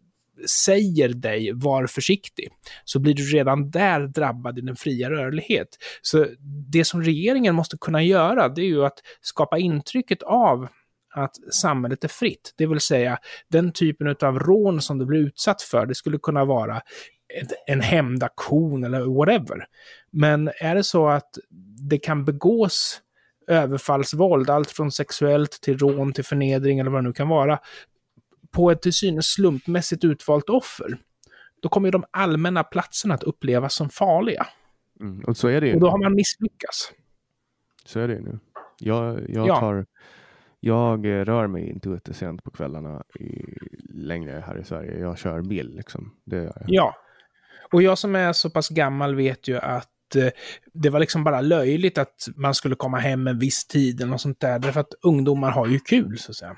säger 0.65 1.09
dig 1.09 1.51
var 1.53 1.87
försiktig, 1.87 2.47
så 2.85 2.99
blir 2.99 3.13
du 3.13 3.23
redan 3.23 3.71
där 3.71 4.07
drabbad 4.07 4.57
i 4.57 4.61
den 4.61 4.75
fria 4.75 5.09
rörlighet. 5.09 5.67
Så 6.01 6.27
det 6.71 6.85
som 6.85 7.03
regeringen 7.03 7.55
måste 7.55 7.77
kunna 7.77 8.03
göra, 8.03 8.49
det 8.49 8.61
är 8.61 8.65
ju 8.65 8.85
att 8.85 8.99
skapa 9.21 9.57
intrycket 9.57 10.23
av 10.23 10.67
att 11.13 11.53
samhället 11.53 12.03
är 12.03 12.07
fritt. 12.07 12.53
Det 12.57 12.65
vill 12.65 12.79
säga, 12.79 13.17
den 13.47 13.71
typen 13.71 14.15
av 14.21 14.39
rån 14.39 14.81
som 14.81 14.97
du 14.97 15.05
blir 15.05 15.19
utsatt 15.19 15.61
för, 15.61 15.85
det 15.85 15.95
skulle 15.95 16.17
kunna 16.17 16.45
vara 16.45 16.81
en 17.67 17.81
hämndaktion 17.81 18.83
eller 18.83 19.01
whatever. 19.01 19.65
Men 20.11 20.51
är 20.59 20.75
det 20.75 20.83
så 20.83 21.07
att 21.07 21.37
det 21.89 21.97
kan 21.97 22.25
begås 22.25 23.01
överfallsvåld, 23.47 24.49
allt 24.49 24.71
från 24.71 24.91
sexuellt 24.91 25.51
till 25.51 25.77
rån 25.77 26.13
till 26.13 26.25
förnedring 26.25 26.79
eller 26.79 26.91
vad 26.91 27.03
det 27.03 27.07
nu 27.07 27.13
kan 27.13 27.27
vara, 27.27 27.59
på 28.51 28.71
ett 28.71 28.81
till 28.81 28.93
synes 28.93 29.25
slumpmässigt 29.25 30.03
utvalt 30.03 30.49
offer, 30.49 30.97
då 31.61 31.69
kommer 31.69 31.87
ju 31.87 31.91
de 31.91 32.03
allmänna 32.11 32.63
platserna 32.63 33.13
att 33.13 33.23
upplevas 33.23 33.75
som 33.75 33.89
farliga. 33.89 34.47
Mm, 34.99 35.23
och 35.27 35.37
så 35.37 35.47
är 35.47 35.61
det 35.61 35.67
ju. 35.67 35.73
Och 35.73 35.79
då 35.79 35.89
har 35.89 35.97
man 35.97 36.15
misslyckats. 36.15 36.91
Så 37.85 37.99
är 37.99 38.07
det 38.07 38.13
ju 38.13 38.21
nu. 38.21 38.39
Jag, 38.79 39.29
jag 39.29 39.47
ja 39.47 39.85
jag 40.63 41.05
eh, 41.05 41.25
rör 41.25 41.47
mig 41.47 41.69
inte 41.69 41.89
ute 41.89 42.13
sent 42.13 42.43
på 42.43 42.51
kvällarna 42.51 43.03
i, 43.19 43.43
längre 43.89 44.43
här 44.47 44.57
i 44.57 44.63
Sverige. 44.63 44.99
Jag 44.99 45.17
kör 45.17 45.41
bil 45.41 45.75
liksom. 45.75 46.15
Det 46.25 46.35
gör 46.35 46.43
jag. 46.43 46.65
Ja. 46.67 46.95
Och 47.71 47.81
jag 47.81 47.97
som 47.97 48.15
är 48.15 48.33
så 48.33 48.49
pass 48.49 48.69
gammal 48.69 49.15
vet 49.15 49.47
ju 49.47 49.57
att 49.57 50.15
eh, 50.15 50.27
det 50.73 50.89
var 50.89 50.99
liksom 50.99 51.23
bara 51.23 51.41
löjligt 51.41 51.97
att 51.97 52.27
man 52.35 52.53
skulle 52.53 52.75
komma 52.75 52.97
hem 52.97 53.27
en 53.27 53.39
viss 53.39 53.67
tid 53.67 54.01
eller 54.01 54.11
något 54.11 54.21
sånt 54.21 54.39
där. 54.39 54.59
Därför 54.59 54.79
att 54.79 54.93
ungdomar 55.01 55.51
har 55.51 55.67
ju 55.67 55.79
kul 55.79 56.17
så 56.17 56.31
att 56.31 56.35
säga. 56.35 56.57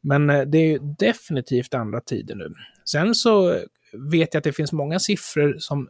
Men 0.00 0.30
eh, 0.30 0.40
det 0.40 0.58
är 0.58 0.78
definitivt 0.98 1.74
andra 1.74 2.00
tider 2.00 2.34
nu. 2.34 2.54
Sen 2.84 3.14
så 3.14 3.60
vet 4.10 4.34
jag 4.34 4.38
att 4.38 4.44
det 4.44 4.52
finns 4.52 4.72
många 4.72 4.98
siffror 4.98 5.56
som 5.58 5.88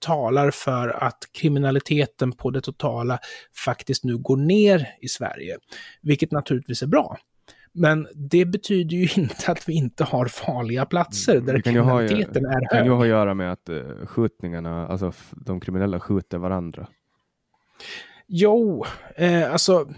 talar 0.00 0.50
för 0.50 0.88
att 0.88 1.18
kriminaliteten 1.32 2.32
på 2.32 2.50
det 2.50 2.60
totala 2.60 3.18
faktiskt 3.64 4.04
nu 4.04 4.18
går 4.18 4.36
ner 4.36 4.88
i 5.00 5.08
Sverige, 5.08 5.58
vilket 6.02 6.32
naturligtvis 6.32 6.82
är 6.82 6.86
bra. 6.86 7.18
Men 7.72 8.08
det 8.14 8.44
betyder 8.44 8.96
ju 8.96 9.08
inte 9.22 9.52
att 9.52 9.68
vi 9.68 9.72
inte 9.72 10.04
har 10.04 10.26
farliga 10.26 10.86
platser 10.86 11.32
mm. 11.32 11.46
där 11.46 11.60
kriminaliteten 11.60 12.44
ha, 12.44 12.52
är 12.52 12.54
hög. 12.54 12.62
Det 12.70 12.76
kan 12.76 12.84
ju 12.84 12.90
ha 12.90 13.02
att 13.02 13.08
göra 13.08 13.34
med 13.34 13.52
att 13.52 13.68
uh, 13.68 14.06
skjutningarna, 14.06 14.88
alltså 14.88 15.12
de 15.30 15.60
kriminella 15.60 16.00
skjuter 16.00 16.38
varandra. 16.38 16.86
Jo, 18.26 18.84
eh, 19.16 19.52
alltså 19.52 19.88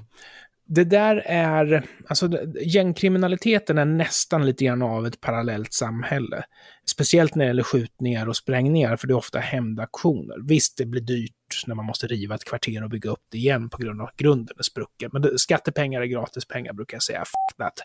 det 0.75 0.85
där 0.85 1.17
är, 1.27 1.87
alltså 2.09 2.29
gängkriminaliteten 2.61 3.79
är 3.79 3.85
nästan 3.85 4.47
lite 4.47 4.65
grann 4.65 4.83
av 4.83 5.07
ett 5.07 5.21
parallellt 5.21 5.73
samhälle. 5.73 6.45
Speciellt 6.91 7.35
när 7.35 7.45
det 7.45 7.49
gäller 7.49 7.63
skjutningar 7.63 8.29
och 8.29 8.37
sprängningar, 8.37 8.97
för 8.97 9.07
det 9.07 9.13
är 9.13 9.17
ofta 9.17 9.39
hämndaktioner. 9.39 10.37
Visst, 10.49 10.79
det 10.79 10.87
blir 10.87 11.01
dyrt 11.01 11.65
när 11.67 11.75
man 11.75 11.85
måste 11.85 12.07
riva 12.07 12.35
ett 12.35 12.45
kvarter 12.45 12.85
och 12.85 12.91
bygga 12.91 13.11
upp 13.11 13.25
det 13.31 13.39
igen 13.39 13.71
på 13.71 13.79
grund 13.79 14.01
av 14.01 14.07
att 14.07 14.17
grunden 14.17 14.57
är 14.59 14.63
sprucken. 14.63 15.11
Men 15.13 15.23
det, 15.23 15.39
skattepengar 15.39 16.01
är 16.01 16.07
gratis 16.07 16.45
pengar 16.45 16.73
brukar 16.73 16.95
jag 16.95 17.03
säga. 17.03 17.23
F 17.23 17.57
that. 17.59 17.81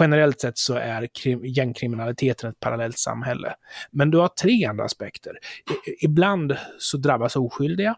Generellt 0.00 0.40
sett 0.40 0.58
så 0.58 0.74
är 0.74 1.08
gängkriminaliteten 1.46 2.50
ett 2.50 2.60
parallellt 2.60 2.98
samhälle. 2.98 3.54
Men 3.90 4.10
du 4.10 4.18
har 4.18 4.28
tre 4.28 4.64
andra 4.64 4.84
aspekter. 4.84 5.38
I, 5.86 6.04
ibland 6.04 6.56
så 6.78 6.96
drabbas 6.96 7.36
oskyldiga. 7.36 7.96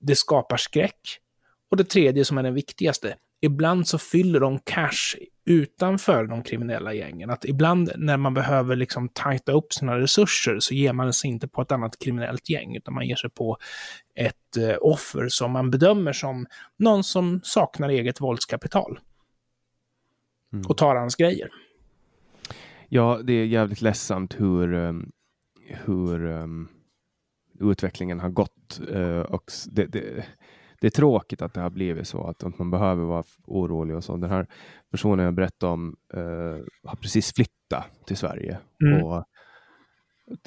Det 0.00 0.16
skapar 0.16 0.56
skräck 0.56 1.20
och 1.70 1.76
det 1.76 1.84
tredje 1.84 2.24
som 2.24 2.38
är 2.38 2.42
den 2.42 2.54
viktigaste, 2.54 3.14
ibland 3.40 3.88
så 3.88 3.98
fyller 3.98 4.40
de 4.40 4.58
cash 4.58 5.16
utanför 5.44 6.24
de 6.26 6.42
kriminella 6.42 6.94
gängen. 6.94 7.30
Att 7.30 7.44
ibland 7.44 7.92
när 7.96 8.16
man 8.16 8.34
behöver 8.34 8.76
liksom 8.76 9.08
tajta 9.08 9.52
upp 9.52 9.72
sina 9.72 9.98
resurser 9.98 10.58
så 10.60 10.74
ger 10.74 10.92
man 10.92 11.12
sig 11.12 11.30
inte 11.30 11.48
på 11.48 11.62
ett 11.62 11.72
annat 11.72 11.98
kriminellt 11.98 12.50
gäng, 12.50 12.76
utan 12.76 12.94
man 12.94 13.06
ger 13.06 13.16
sig 13.16 13.30
på 13.30 13.56
ett 14.14 14.56
eh, 14.56 14.76
offer 14.80 15.28
som 15.28 15.52
man 15.52 15.70
bedömer 15.70 16.12
som 16.12 16.46
någon 16.76 17.04
som 17.04 17.40
saknar 17.44 17.88
eget 17.88 18.20
våldskapital. 18.20 19.00
Mm. 20.52 20.66
Och 20.66 20.76
tar 20.76 20.96
hans 20.96 21.16
grejer. 21.16 21.48
Ja, 22.88 23.20
det 23.24 23.32
är 23.32 23.44
jävligt 23.44 23.80
ledsamt 23.80 24.40
hur, 24.40 24.72
um, 24.72 25.12
hur 25.66 26.24
um, 26.24 26.68
utvecklingen 27.60 28.20
har 28.20 28.28
gått. 28.28 28.80
Uh, 28.90 29.20
och 29.20 29.52
det, 29.66 29.86
det, 29.86 30.24
det 30.80 30.86
är 30.86 30.90
tråkigt 30.90 31.42
att 31.42 31.54
det 31.54 31.60
har 31.60 31.70
blivit 31.70 32.08
så, 32.08 32.26
att, 32.26 32.44
att 32.44 32.58
man 32.58 32.70
behöver 32.70 33.04
vara 33.04 33.24
orolig 33.44 33.96
och 33.96 34.04
så. 34.04 34.16
Den 34.16 34.30
här 34.30 34.46
personen 34.90 35.24
jag 35.24 35.34
berättade 35.34 35.72
om 35.72 35.96
uh, 36.16 36.56
har 36.84 36.96
precis 36.96 37.34
flyttat 37.34 37.84
till 38.06 38.16
Sverige 38.16 38.58
mm. 38.84 39.04
och 39.04 39.24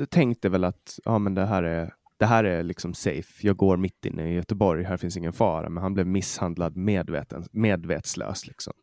tänkte 0.09 0.49
väl 0.49 0.63
att 0.63 0.99
ja, 1.05 1.19
men 1.19 1.35
det 1.35 1.45
här 1.45 1.63
är 1.63 1.93
det 2.17 2.25
här 2.25 2.43
är 2.43 2.63
liksom 2.63 2.93
safe. 2.93 3.47
Jag 3.47 3.57
går 3.57 3.77
mitt 3.77 4.05
inne 4.05 4.31
i 4.31 4.33
Göteborg. 4.33 4.83
Här 4.83 4.97
finns 4.97 5.17
ingen 5.17 5.33
fara. 5.33 5.69
Men 5.69 5.83
han 5.83 5.93
blev 5.93 6.07
misshandlad 6.07 6.77
medveten, 6.77 7.43
medvetslös. 7.51 8.47
Liksom. 8.47 8.73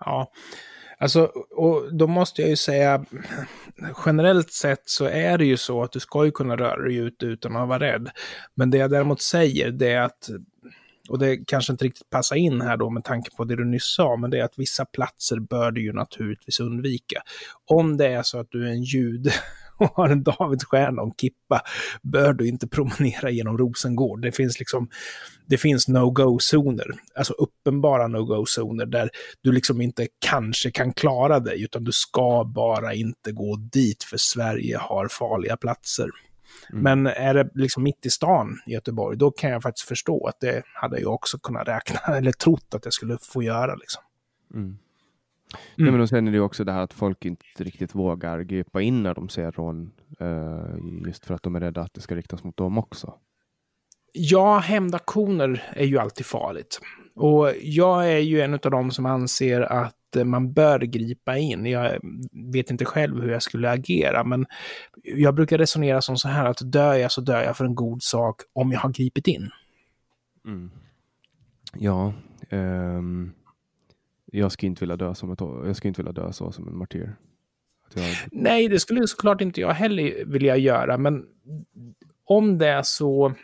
Ja, 0.00 0.32
Alltså, 1.00 1.24
och 1.56 1.94
då 1.94 2.06
måste 2.06 2.42
jag 2.42 2.50
ju 2.50 2.56
säga, 2.56 3.04
generellt 4.06 4.52
sett 4.52 4.82
så 4.84 5.04
är 5.04 5.38
det 5.38 5.44
ju 5.44 5.56
så 5.56 5.82
att 5.82 5.92
du 5.92 6.00
ska 6.00 6.24
ju 6.24 6.30
kunna 6.30 6.56
röra 6.56 6.82
dig 6.82 6.96
ut 6.96 7.22
utan 7.22 7.56
att 7.56 7.68
vara 7.68 7.78
rädd. 7.78 8.10
Men 8.54 8.70
det 8.70 8.78
jag 8.78 8.90
däremot 8.90 9.22
säger, 9.22 9.70
det 9.70 9.92
är 9.92 10.00
att, 10.00 10.28
och 11.08 11.18
det 11.18 11.36
kanske 11.46 11.72
inte 11.72 11.84
riktigt 11.84 12.10
passar 12.10 12.36
in 12.36 12.60
här 12.60 12.76
då 12.76 12.90
med 12.90 13.04
tanke 13.04 13.30
på 13.36 13.44
det 13.44 13.56
du 13.56 13.64
nyss 13.64 13.94
sa, 13.94 14.16
men 14.16 14.30
det 14.30 14.38
är 14.38 14.44
att 14.44 14.58
vissa 14.58 14.84
platser 14.84 15.40
bör 15.40 15.70
du 15.70 15.82
ju 15.82 15.92
naturligtvis 15.92 16.60
undvika. 16.60 17.22
Om 17.66 17.96
det 17.96 18.06
är 18.06 18.22
så 18.22 18.40
att 18.40 18.50
du 18.50 18.68
är 18.68 18.70
en 18.70 18.82
jude 18.82 19.32
och 19.78 19.86
har 19.96 20.08
en 20.08 20.22
Davidsstjärna 20.22 21.02
och 21.02 21.08
en 21.08 21.14
kippa 21.20 21.62
bör 22.02 22.32
du 22.32 22.48
inte 22.48 22.68
promenera 22.68 23.30
genom 23.30 23.58
Rosengård. 23.58 24.22
Det 24.22 24.32
finns 24.32 24.58
liksom, 24.58 24.88
det 25.46 25.58
finns 25.58 25.88
no-go-zoner, 25.88 26.86
alltså 27.14 27.32
uppenbara 27.32 28.08
no-go-zoner 28.08 28.86
där 28.86 29.10
du 29.42 29.52
liksom 29.52 29.80
inte 29.80 30.08
kanske 30.18 30.70
kan 30.70 30.92
klara 30.92 31.40
dig, 31.40 31.62
utan 31.62 31.84
du 31.84 31.92
ska 31.92 32.44
bara 32.54 32.94
inte 32.94 33.32
gå 33.32 33.56
dit 33.56 34.04
för 34.04 34.16
Sverige 34.16 34.78
har 34.78 35.08
farliga 35.08 35.56
platser. 35.56 36.10
Mm. 36.72 36.82
Men 36.82 37.06
är 37.06 37.34
det 37.34 37.50
liksom 37.54 37.82
mitt 37.82 38.06
i 38.06 38.10
stan 38.10 38.58
i 38.66 38.72
Göteborg, 38.72 39.18
då 39.18 39.30
kan 39.30 39.50
jag 39.50 39.62
faktiskt 39.62 39.88
förstå 39.88 40.26
att 40.26 40.40
det 40.40 40.62
hade 40.74 41.00
jag 41.00 41.14
också 41.14 41.38
kunnat 41.38 41.68
räkna, 41.68 42.00
eller 42.16 42.32
trott 42.32 42.74
att 42.74 42.84
jag 42.84 42.94
skulle 42.94 43.18
få 43.20 43.42
göra. 43.42 43.74
Liksom. 43.74 44.02
Mm. 44.54 44.64
Mm. 44.66 44.78
Nej, 45.76 45.98
men 45.98 46.08
sen 46.08 46.28
är 46.28 46.32
det 46.32 46.40
också 46.40 46.64
det 46.64 46.72
här 46.72 46.82
att 46.82 46.92
folk 46.92 47.24
inte 47.24 47.44
riktigt 47.56 47.94
vågar 47.94 48.40
gripa 48.40 48.82
in 48.82 49.02
när 49.02 49.14
de 49.14 49.28
ser 49.28 49.52
rån. 49.52 49.90
Uh, 50.20 51.06
just 51.06 51.24
för 51.24 51.34
att 51.34 51.42
de 51.42 51.56
är 51.56 51.60
rädda 51.60 51.80
att 51.80 51.94
det 51.94 52.00
ska 52.00 52.16
riktas 52.16 52.44
mot 52.44 52.56
dem 52.56 52.78
också. 52.78 53.14
Ja, 54.12 54.58
hämndaktioner 54.58 55.72
är 55.76 55.84
ju 55.84 55.98
alltid 55.98 56.26
farligt. 56.26 56.80
Och 57.14 57.52
jag 57.62 58.12
är 58.12 58.18
ju 58.18 58.40
en 58.40 58.54
av 58.54 58.60
dem 58.60 58.90
som 58.90 59.06
anser 59.06 59.60
att 59.60 59.97
man 60.24 60.52
bör 60.52 60.78
gripa 60.78 61.38
in. 61.38 61.66
Jag 61.66 61.98
vet 62.52 62.70
inte 62.70 62.84
själv 62.84 63.20
hur 63.22 63.30
jag 63.30 63.42
skulle 63.42 63.70
agera, 63.70 64.24
men 64.24 64.46
jag 65.02 65.34
brukar 65.34 65.58
resonera 65.58 66.02
som 66.02 66.16
så 66.16 66.28
här 66.28 66.44
att 66.46 66.72
dör 66.72 66.94
jag 66.94 67.12
så 67.12 67.20
dör 67.20 67.42
jag 67.42 67.56
för 67.56 67.64
en 67.64 67.74
god 67.74 68.02
sak 68.02 68.42
om 68.52 68.72
jag 68.72 68.80
har 68.80 68.90
gripit 68.90 69.26
in. 69.26 69.50
Mm. 70.44 70.70
Ja, 71.74 72.12
um, 72.50 73.32
jag 74.32 74.52
skulle 74.52 74.68
inte 74.68 74.80
vilja 74.80 74.96
dö 74.96 75.14
som 75.14 75.32
ett, 75.32 75.40
jag 75.40 75.76
skulle 75.76 75.88
inte 75.88 76.02
vilja 76.02 76.12
dö 76.12 76.32
så 76.32 76.52
som 76.52 76.68
en 76.68 76.76
martyr. 76.76 77.16
Jag... 77.94 78.04
Nej, 78.32 78.68
det 78.68 78.80
skulle 78.80 79.06
såklart 79.06 79.40
inte 79.40 79.60
jag 79.60 79.70
heller 79.70 80.24
vilja 80.24 80.56
göra, 80.56 80.98
men 80.98 81.24
om 82.24 82.58
det 82.58 82.68
är 82.68 82.82
så... 82.82 83.34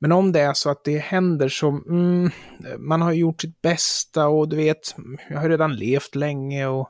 Men 0.00 0.12
om 0.12 0.32
det 0.32 0.40
är 0.40 0.52
så 0.52 0.70
att 0.70 0.84
det 0.84 0.98
händer 0.98 1.48
så, 1.48 1.68
mm, 1.68 2.30
man 2.78 3.02
har 3.02 3.12
gjort 3.12 3.40
sitt 3.40 3.62
bästa 3.62 4.28
och 4.28 4.48
du 4.48 4.56
vet, 4.56 4.96
jag 5.30 5.38
har 5.38 5.48
redan 5.48 5.76
levt 5.76 6.14
länge 6.14 6.66
och 6.66 6.88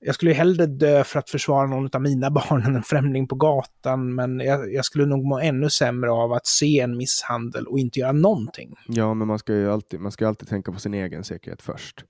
jag 0.00 0.14
skulle 0.14 0.32
hellre 0.32 0.66
dö 0.66 1.04
för 1.04 1.18
att 1.18 1.30
försvara 1.30 1.66
någon 1.66 1.88
av 1.92 2.02
mina 2.02 2.30
barn 2.48 2.62
än 2.62 2.76
en 2.76 2.82
främling 2.82 3.28
på 3.28 3.34
gatan, 3.34 4.14
men 4.14 4.40
jag, 4.40 4.72
jag, 4.72 4.84
skulle 4.84 5.06
nog 5.06 5.24
må 5.24 5.38
ännu 5.40 5.70
sämre 5.70 6.10
av 6.10 6.32
att 6.32 6.46
se 6.46 6.80
en 6.80 6.96
misshandel 6.96 7.66
och 7.66 7.78
inte 7.78 8.00
göra 8.00 8.12
någonting. 8.12 8.74
Ja, 8.88 9.14
men 9.14 9.28
man 9.28 9.38
ska 9.38 9.52
ju 9.52 9.70
alltid, 9.70 10.00
man 10.00 10.12
ska 10.12 10.28
alltid 10.28 10.48
tänka 10.48 10.72
på 10.72 10.78
sin 10.78 10.94
egen 10.94 11.24
säkerhet 11.24 11.62
först. 11.62 12.04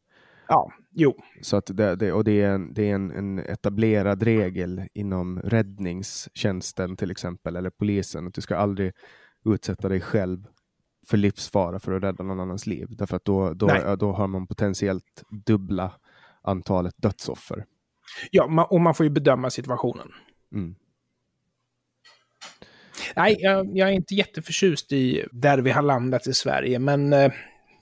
Ja, 0.49 0.73
jo. 0.93 1.15
Så 1.43 1.57
att 1.57 1.67
det, 1.67 1.97
det, 1.97 2.13
och 2.13 2.25
det 2.25 2.43
är, 2.43 2.51
en, 2.51 2.75
det 2.75 2.91
är 2.91 2.95
en, 2.95 3.11
en, 3.11 3.39
etablerad 3.39 4.23
regel 4.23 4.83
inom 4.95 5.41
räddningstjänsten 5.41 6.97
till 6.97 7.11
exempel, 7.11 7.57
eller 7.57 7.71
polisen, 7.71 8.27
att 8.27 8.35
du 8.35 8.41
ska 8.41 8.57
aldrig 8.57 8.93
utsätta 9.55 9.89
dig 9.89 10.01
själv 10.01 10.47
för 11.07 11.17
livsfara 11.17 11.79
för 11.79 11.93
att 11.93 12.03
rädda 12.03 12.25
någon 12.25 12.41
annans 12.41 12.67
liv. 12.67 12.87
Därför 12.91 13.17
att 13.17 13.25
då, 13.25 13.55
då, 13.55 13.97
då 13.99 14.13
har 14.13 14.27
man 14.27 14.47
potentiellt 14.47 15.23
dubbla 15.47 15.93
antalet 16.43 16.95
dödsoffer. 16.97 17.65
Ja, 18.31 18.67
och 18.71 18.81
man 18.81 18.95
får 18.95 19.07
ju 19.07 19.11
bedöma 19.11 19.51
situationen. 19.51 20.09
Mm. 20.53 20.75
Nej, 23.17 23.37
jag, 23.39 23.77
jag, 23.77 23.89
är 23.89 23.93
inte 23.93 24.15
jätteförtjust 24.15 24.93
i 24.93 25.25
där 25.33 25.59
vi 25.59 25.71
har 25.71 25.83
landat 25.83 26.27
i 26.27 26.35
Sverige, 26.35 26.79
men 26.79 27.13
eh, 27.13 27.33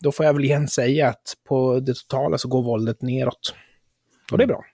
då 0.01 0.13
får 0.13 0.27
jag 0.27 0.35
väl 0.35 0.45
igen 0.45 0.69
säga 0.69 1.09
att 1.09 1.35
på 1.49 1.81
det 1.81 1.95
totala 1.95 2.39
så 2.39 2.49
går 2.49 2.63
våldet 2.63 3.03
neråt. 3.03 3.55
Och 4.33 4.39
det 4.39 4.45
är 4.45 4.49
bra. 4.49 4.65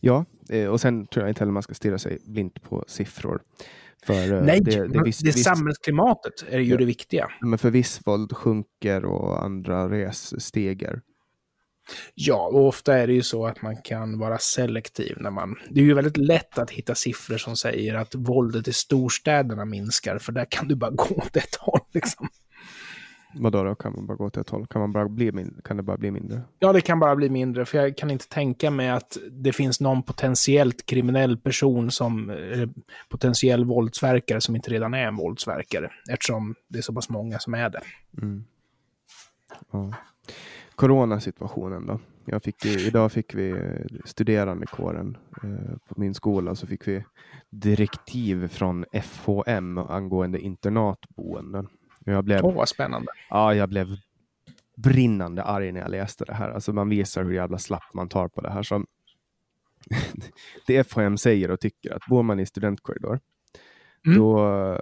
Ja, 0.00 0.24
eh, 0.50 0.68
och 0.68 0.80
sen 0.80 1.06
tror 1.06 1.22
jag 1.24 1.30
inte 1.30 1.40
heller 1.40 1.52
man 1.52 1.62
ska 1.62 1.74
stirra 1.74 1.98
sig 1.98 2.18
blint 2.26 2.62
på 2.62 2.84
siffror. 2.86 3.42
För, 4.06 4.32
eh, 4.32 4.42
Nej, 4.42 4.60
det, 4.60 4.88
det, 4.88 5.02
viss, 5.02 5.18
det 5.18 5.26
viss, 5.26 5.44
samhällsklimatet 5.44 6.44
är 6.48 6.58
ju 6.58 6.76
det 6.76 6.84
viktiga. 6.84 7.30
Men 7.40 7.58
för 7.58 7.70
viss 7.70 8.00
våld 8.04 8.32
sjunker 8.32 9.04
och 9.04 9.44
andra 9.44 9.88
res 9.88 10.44
stiger. 10.44 11.00
Ja, 12.14 12.50
och 12.52 12.66
ofta 12.66 12.98
är 12.98 13.06
det 13.06 13.12
ju 13.12 13.22
så 13.22 13.46
att 13.46 13.62
man 13.62 13.76
kan 13.76 14.18
vara 14.18 14.38
selektiv 14.38 15.16
när 15.20 15.30
man... 15.30 15.56
Det 15.70 15.80
är 15.80 15.84
ju 15.84 15.94
väldigt 15.94 16.16
lätt 16.16 16.58
att 16.58 16.70
hitta 16.70 16.94
siffror 16.94 17.38
som 17.38 17.56
säger 17.56 17.94
att 17.94 18.14
våldet 18.14 18.68
i 18.68 18.72
storstäderna 18.72 19.64
minskar, 19.64 20.18
för 20.18 20.32
där 20.32 20.46
kan 20.50 20.68
du 20.68 20.74
bara 20.74 20.90
gå 20.94 21.14
åt 21.14 21.36
ett 21.36 21.54
håll. 21.54 21.80
Liksom. 21.92 22.28
Vadå 23.38 23.62
då? 23.62 23.74
Kan 23.74 23.92
man 23.92 24.06
bara 24.06 24.16
gå 24.16 24.24
åt 24.24 24.36
ett 24.36 24.50
håll? 24.50 24.66
Kan, 24.66 24.80
man 24.80 24.92
bara 24.92 25.08
bli 25.08 25.46
kan 25.64 25.76
det 25.76 25.82
bara 25.82 25.96
bli 25.96 26.10
mindre? 26.10 26.40
Ja, 26.58 26.72
det 26.72 26.80
kan 26.80 26.98
bara 26.98 27.16
bli 27.16 27.30
mindre. 27.30 27.64
För 27.64 27.78
jag 27.78 27.96
kan 27.96 28.10
inte 28.10 28.28
tänka 28.28 28.70
mig 28.70 28.88
att 28.88 29.16
det 29.30 29.52
finns 29.52 29.80
någon 29.80 30.02
potentiellt 30.02 30.86
kriminell 30.86 31.36
person 31.38 31.90
som 31.90 32.30
eh, 32.30 32.68
potentiell 33.08 33.64
våldsverkare 33.64 34.40
som 34.40 34.56
inte 34.56 34.70
redan 34.70 34.94
är 34.94 35.06
en 35.06 35.16
våldsverkare. 35.16 35.90
Eftersom 36.10 36.54
det 36.68 36.78
är 36.78 36.82
så 36.82 36.94
pass 36.94 37.08
många 37.08 37.38
som 37.38 37.54
är 37.54 37.70
det. 37.70 37.80
Mm. 38.22 38.44
Ja. 39.72 39.94
Coronasituationen 40.74 41.86
då? 41.86 42.00
Jag 42.24 42.42
fick, 42.42 42.66
idag 42.66 43.12
fick 43.12 43.34
vi 43.34 43.50
eh, 43.50 43.96
studerandekåren 44.04 45.16
eh, 45.42 45.76
på 45.88 46.00
min 46.00 46.14
skola 46.14 46.54
så 46.54 46.66
fick 46.66 46.88
vi 46.88 47.04
direktiv 47.50 48.48
från 48.48 48.84
FHM 49.02 49.78
angående 49.78 50.38
internatboenden. 50.38 51.68
Jag 52.12 52.24
blev, 52.24 52.44
Åh, 52.44 52.54
vad 52.54 52.68
spännande. 52.68 53.12
Ja, 53.30 53.54
jag 53.54 53.68
blev 53.68 53.86
brinnande 54.76 55.42
arg 55.42 55.72
när 55.72 55.80
jag 55.80 55.90
läste 55.90 56.24
det 56.24 56.34
här. 56.34 56.50
Alltså 56.50 56.72
man 56.72 56.88
visar 56.88 57.24
hur 57.24 57.32
jävla 57.32 57.58
slapp 57.58 57.94
man 57.94 58.08
tar 58.08 58.28
på 58.28 58.40
det 58.40 58.50
här. 58.50 58.62
Så 58.62 58.84
det 60.66 60.84
FHM 60.84 61.18
säger 61.18 61.50
och 61.50 61.60
tycker 61.60 61.94
att 61.94 62.06
bor 62.06 62.22
man 62.22 62.40
i 62.40 62.46
studentkorridor, 62.46 63.20
mm. 64.06 64.18
då, 64.18 64.80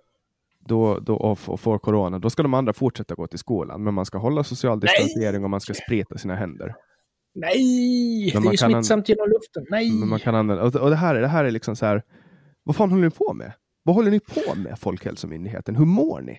då, 0.59 0.99
då 0.99 1.17
och 1.17 1.61
får 1.61 1.79
corona, 1.79 2.19
då 2.19 2.31
ska 2.31 2.43
de 2.43 2.55
andra 2.55 2.73
fortsätta 2.73 3.15
gå 3.15 3.27
till 3.27 3.39
skolan, 3.39 3.85
men 3.85 3.95
man 3.95 4.07
ska 4.07 4.19
hålla 4.19 4.45
social 4.45 4.81
distansering 4.81 5.45
och 5.45 5.51
man 5.51 5.61
ska 5.61 5.75
sprita 5.75 6.19
sina 6.19 6.37
händer. 6.37 6.75
Nej, 7.35 8.31
men 8.35 8.43
det 8.43 8.49
är 8.49 8.53
ju 8.53 8.57
smittsamt 8.57 9.09
genom 9.09 9.29
luften. 9.29 9.67
Nej! 9.71 9.93
Men 9.93 10.09
man 10.09 10.21
kan 10.21 10.35
använda, 10.35 10.63
och 10.63 10.91
det, 10.91 10.97
här, 10.97 11.15
det 11.15 11.29
här 11.29 11.45
är 11.45 11.51
liksom 11.51 11.77
så 11.77 11.87
här, 11.87 12.03
vad 12.63 12.77
fan 12.77 12.91
håller 12.91 13.05
ni 13.05 13.11
på 13.11 13.35
med? 13.35 13.53
Vad 13.83 13.97
håller 13.97 14.11
ni 14.11 14.21
på 14.21 14.55
med, 14.55 14.79
Folkhälsomyndigheten? 14.79 15.77
Hur 15.77 15.85
mår 15.85 16.21
ni? 16.21 16.39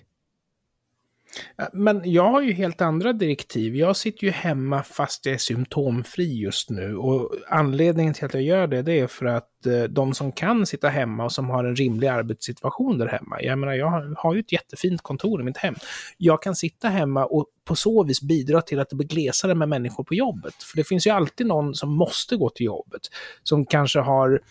Men 1.74 2.12
jag 2.12 2.32
har 2.32 2.42
ju 2.42 2.54
helt 2.54 2.82
andra 2.82 3.14
direktiv. 3.14 3.76
Jag 3.76 3.96
sitter 3.96 4.24
ju 4.24 4.32
hemma 4.32 4.84
fast 4.84 5.26
jag 5.26 5.36
är 5.36 5.40
symptomfri 5.40 6.40
just 6.40 6.70
nu. 6.70 6.96
Och 6.96 7.32
anledningen 7.48 8.14
till 8.14 8.26
att 8.26 8.34
jag 8.34 8.44
gör 8.44 8.68
det, 8.68 8.82
det 8.82 9.00
är 9.00 9.08
för 9.08 9.26
att 9.26 9.50
Eh, 9.66 9.84
de 9.84 10.14
som 10.14 10.32
kan 10.32 10.66
sitta 10.66 10.90
hemma 10.90 11.24
och 11.24 11.32
som 11.32 11.50
har 11.50 11.64
en 11.64 11.76
rimlig 11.76 12.08
arbetssituation 12.08 12.98
där 12.98 13.08
hemma. 13.08 13.42
Jag 13.42 13.60
menar, 13.60 13.74
jag 13.74 14.16
har 14.18 14.34
ju 14.34 14.40
ett 14.40 14.52
jättefint 14.52 15.02
kontor 15.02 15.42
i 15.42 15.44
mitt 15.44 15.58
hem. 15.58 15.76
Jag 16.18 16.42
kan 16.42 16.56
sitta 16.56 16.90
hemma 16.90 17.26
och 17.26 17.46
på 17.66 17.76
så 17.76 18.04
vis 18.04 18.22
bidra 18.22 18.62
till 18.62 18.80
att 18.80 18.90
det 18.90 18.96
blir 18.96 19.08
glesare 19.08 19.56
med 19.56 19.70
människor 19.70 20.04
på 20.04 20.14
jobbet. 20.14 20.64
För 20.64 20.78
det 20.78 20.84
finns 20.84 21.08
ju 21.08 21.12
alltid 21.12 21.48
någon 21.48 21.76
som 21.76 21.98
måste 21.98 22.36
gå 22.38 22.50
till 22.50 22.66
jobbet. 22.66 23.02
Som 23.44 23.66
kanske 23.66 24.00
har 24.00 24.42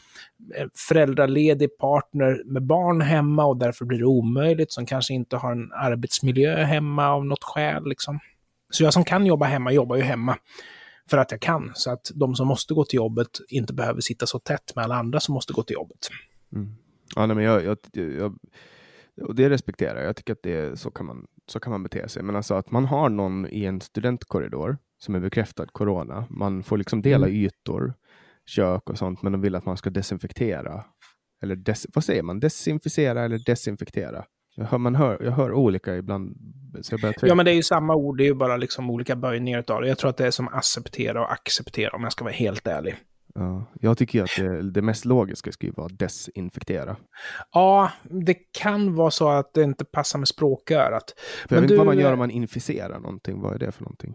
eh, 0.57 0.67
föräldraledig 0.89 1.79
partner 1.79 2.43
med 2.45 2.63
barn 2.63 3.01
hemma 3.01 3.45
och 3.45 3.57
därför 3.57 3.85
blir 3.85 3.99
det 3.99 4.05
omöjligt, 4.05 4.73
som 4.73 4.87
kanske 4.87 5.15
inte 5.15 5.37
har 5.37 5.53
en 5.53 5.73
arbetsmiljö 5.73 6.65
hemma 6.65 7.09
av 7.09 7.27
något 7.27 7.45
skäl. 7.45 7.89
Liksom. 7.89 8.19
Så 8.71 8.85
jag 8.85 8.93
som 8.93 9.05
kan 9.05 9.27
jobba 9.27 9.47
hemma 9.47 9.73
jobbar 9.73 9.97
ju 9.97 10.03
hemma 10.03 10.37
för 11.11 11.19
att 11.19 11.31
jag 11.31 11.41
kan, 11.41 11.73
så 11.75 11.91
att 11.91 12.11
de 12.15 12.35
som 12.35 12.49
måste 12.49 12.75
gå 12.75 12.85
till 12.85 12.97
jobbet 12.97 13.29
inte 13.49 13.75
behöver 13.75 14.01
sitta 14.01 14.27
så 14.27 14.39
tätt 14.39 14.77
med 14.77 14.85
alla 14.85 14.95
andra 14.95 15.21
som 15.21 15.35
måste 15.35 15.53
gå 15.53 15.63
till 15.63 15.75
jobbet. 15.75 16.09
Mm. 16.53 16.75
Ja, 17.17 17.27
nej, 17.27 17.37
men 17.37 17.45
jag, 17.45 17.65
jag, 17.65 17.79
jag, 17.93 18.39
och 19.23 19.35
det 19.35 19.51
respekterar 19.51 19.99
jag. 19.99 20.09
Jag 20.09 20.17
tycker 20.17 20.33
att 20.33 20.43
det, 20.43 20.81
så, 20.81 20.91
kan 20.91 21.07
man, 21.07 21.27
så 21.47 21.61
kan 21.61 21.71
man 21.71 21.83
bete 21.83 22.09
sig. 22.09 22.23
Men 22.23 22.37
alltså 22.37 22.55
att 22.55 22.71
man 22.71 22.85
har 22.85 23.09
någon 23.09 23.47
i 23.47 23.65
en 23.65 23.81
studentkorridor 23.81 24.79
som 24.99 25.15
är 25.15 25.21
bekräftad 25.21 25.67
corona. 25.67 26.27
Man 26.31 26.63
får 26.63 26.79
liksom 26.79 27.03
dela 27.03 27.27
mm. 27.27 27.39
ytor 27.39 27.95
kök 28.47 28.91
och 28.91 28.99
sånt, 28.99 29.23
men 29.23 29.33
de 29.33 29.41
vill 29.41 29.55
att 29.55 29.67
man 29.67 29.77
ska 29.77 29.91
desinfektera. 29.91 30.85
Eller 31.43 31.57
des, 31.57 31.87
vad 31.95 32.05
säger 32.05 32.23
man? 32.23 32.41
Desinficera 32.41 33.25
eller 33.25 33.39
desinfektera? 33.39 34.25
Jag 34.55 34.65
hör, 34.65 34.79
man 34.79 34.95
hör, 34.95 35.23
jag 35.23 35.33
hör 35.33 35.53
olika 35.53 35.97
ibland. 35.97 36.37
Ja, 37.23 37.35
men 37.35 37.45
det 37.45 37.53
är 37.53 37.55
ju 37.55 37.63
samma 37.63 37.95
ord, 37.95 38.19
det 38.19 38.25
är 38.25 38.29
ju 38.29 38.35
bara 38.35 38.57
liksom 38.57 38.91
olika 38.91 39.17
böjningar 39.17 39.65
av 39.69 39.83
det. 39.83 39.89
Jag 39.89 39.99
tror 39.99 40.11
att 40.11 40.17
det 40.17 40.27
är 40.27 40.31
som 40.31 40.49
acceptera 40.49 41.21
och 41.21 41.33
acceptera, 41.33 41.97
om 41.97 42.03
jag 42.03 42.13
ska 42.13 42.25
vara 42.25 42.35
helt 42.35 42.67
ärlig. 42.67 42.97
Ja, 43.35 43.65
jag 43.81 43.99
tycker 43.99 44.23
att 44.23 44.37
det, 44.37 44.71
det 44.71 44.83
mest 44.83 45.05
logiska 45.05 45.53
skulle 45.53 45.73
vara 45.73 45.89
desinfektera. 45.89 46.97
Ja, 47.53 47.91
det 48.03 48.35
kan 48.35 48.95
vara 48.95 49.11
så 49.11 49.29
att 49.29 49.55
det 49.55 49.63
inte 49.63 49.85
passar 49.85 50.19
med 50.19 50.29
språkörat. 50.29 51.15
Jag 51.49 51.57
vet 51.57 51.63
inte 51.63 51.77
vad 51.77 51.87
man 51.87 51.99
gör 51.99 52.13
om 52.13 52.19
man 52.19 52.31
inficerar 52.31 53.01
någonting. 53.01 53.41
Vad 53.41 53.55
är 53.55 53.59
det 53.59 53.73
för 53.73 53.83
någonting? 53.83 54.15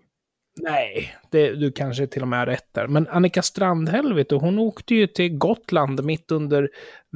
Nej, 0.62 1.16
det, 1.32 1.56
du 1.56 1.72
kanske 1.72 2.08
till 2.08 2.22
och 2.22 2.28
med 2.28 2.40
har 2.40 2.46
rätt 2.46 2.74
där. 2.74 2.88
Men 2.88 3.08
Annika 3.08 3.42
Strandhäll, 3.42 4.14
vet 4.14 4.30
du, 4.30 4.36
hon 4.36 4.60
åkte 4.60 4.96
ju 4.96 5.08
till 5.08 5.38
Gotland 5.38 6.04
mitt 6.04 6.32
under 6.32 6.70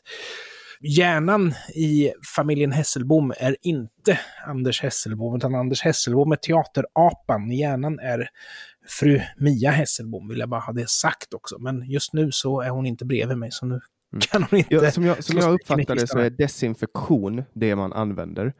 hjärnan 0.81 1.53
i 1.75 2.11
familjen 2.35 2.71
Hesselbom 2.71 3.33
är 3.37 3.55
inte 3.61 4.19
Anders 4.47 4.81
Hesselbom, 4.81 5.35
utan 5.35 5.55
Anders 5.55 5.83
Hesselbom 5.83 6.31
är 6.31 6.35
teaterapan. 6.35 7.51
Hjärnan 7.51 7.99
är 7.99 8.29
fru 8.99 9.21
Mia 9.37 9.71
Hesselbom, 9.71 10.27
vill 10.27 10.39
jag 10.39 10.49
bara 10.49 10.61
ha 10.61 10.73
det 10.73 10.89
sagt 10.89 11.33
också. 11.33 11.59
Men 11.59 11.89
just 11.89 12.13
nu 12.13 12.29
så 12.31 12.61
är 12.61 12.69
hon 12.69 12.85
inte 12.85 13.05
bredvid 13.05 13.37
mig, 13.37 13.51
så 13.51 13.65
nu 13.65 13.73
mm. 14.13 14.21
kan 14.21 14.43
hon 14.43 14.59
inte... 14.59 14.75
Ja, 14.75 14.91
som 14.91 15.03
jag, 15.03 15.23
som 15.23 15.37
jag 15.37 15.53
uppfattar 15.53 15.95
det 15.95 16.07
så 16.07 16.19
är 16.19 16.29
desinfektion 16.29 17.43
det 17.53 17.75
man 17.75 17.93
använder. 17.93 18.53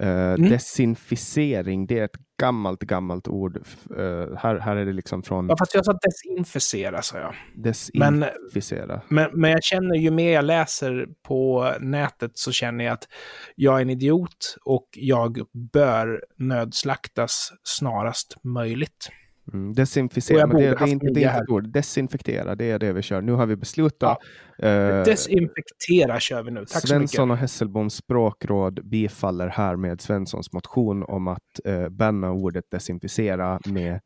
Uh, 0.00 0.08
mm. 0.08 0.50
Desinficering, 0.50 1.86
det 1.86 1.98
är 1.98 2.04
ett 2.04 2.16
gammalt, 2.40 2.80
gammalt 2.80 3.28
ord. 3.28 3.56
Uh, 3.56 4.36
här, 4.36 4.58
här 4.58 4.76
är 4.76 4.86
det 4.86 4.92
liksom 4.92 5.22
från... 5.22 5.48
Ja, 5.48 5.56
fast 5.58 5.74
jag 5.74 5.84
sa 5.84 5.92
desinficera, 5.92 7.02
sa 7.02 7.18
jag. 7.18 7.34
Desinficera. 7.56 9.02
Men, 9.08 9.30
men, 9.30 9.40
men, 9.40 9.50
jag 9.50 9.62
känner, 9.62 9.94
ju 9.94 10.10
mer 10.10 10.32
jag 10.32 10.44
läser 10.44 11.06
på 11.22 11.72
nätet 11.80 12.30
så 12.34 12.52
känner 12.52 12.84
jag 12.84 12.92
att 12.92 13.08
jag 13.56 13.76
är 13.78 13.82
en 13.82 13.90
idiot 13.90 14.56
och 14.64 14.88
jag 14.92 15.40
bör 15.72 16.24
nödslaktas 16.36 17.52
snarast 17.62 18.36
möjligt. 18.44 19.10
Mm, 19.52 19.74
desinficera, 19.74 20.46
men 20.46 20.56
det, 20.56 20.62
det, 20.62 20.84
är 20.84 20.86
inte, 20.86 21.06
det 21.06 21.24
är 21.24 21.28
inte 21.28 21.42
ett 21.42 21.48
ord. 21.48 21.68
Desinfektera, 21.72 22.54
det 22.54 22.70
är 22.70 22.78
det 22.78 22.92
vi 22.92 23.02
kör. 23.02 23.20
Nu 23.20 23.32
har 23.32 23.46
vi 23.46 23.56
beslutat. 23.56 24.18
Ja. 24.58 24.98
Uh, 24.98 25.04
Desinfektera 25.04 26.20
kör 26.20 26.42
vi 26.42 26.50
nu. 26.50 26.64
Tack 26.66 26.88
Svensson 26.88 27.30
och 27.30 27.36
Hesselboms 27.36 27.94
språkråd 27.94 28.88
bifaller 28.88 29.48
härmed 29.48 30.00
Svenssons 30.00 30.52
motion 30.52 31.02
om 31.02 31.28
att 31.28 31.60
uh, 31.68 31.88
banna 31.88 32.30
ordet 32.30 32.64
desinficera 32.70 33.60
med 33.66 34.00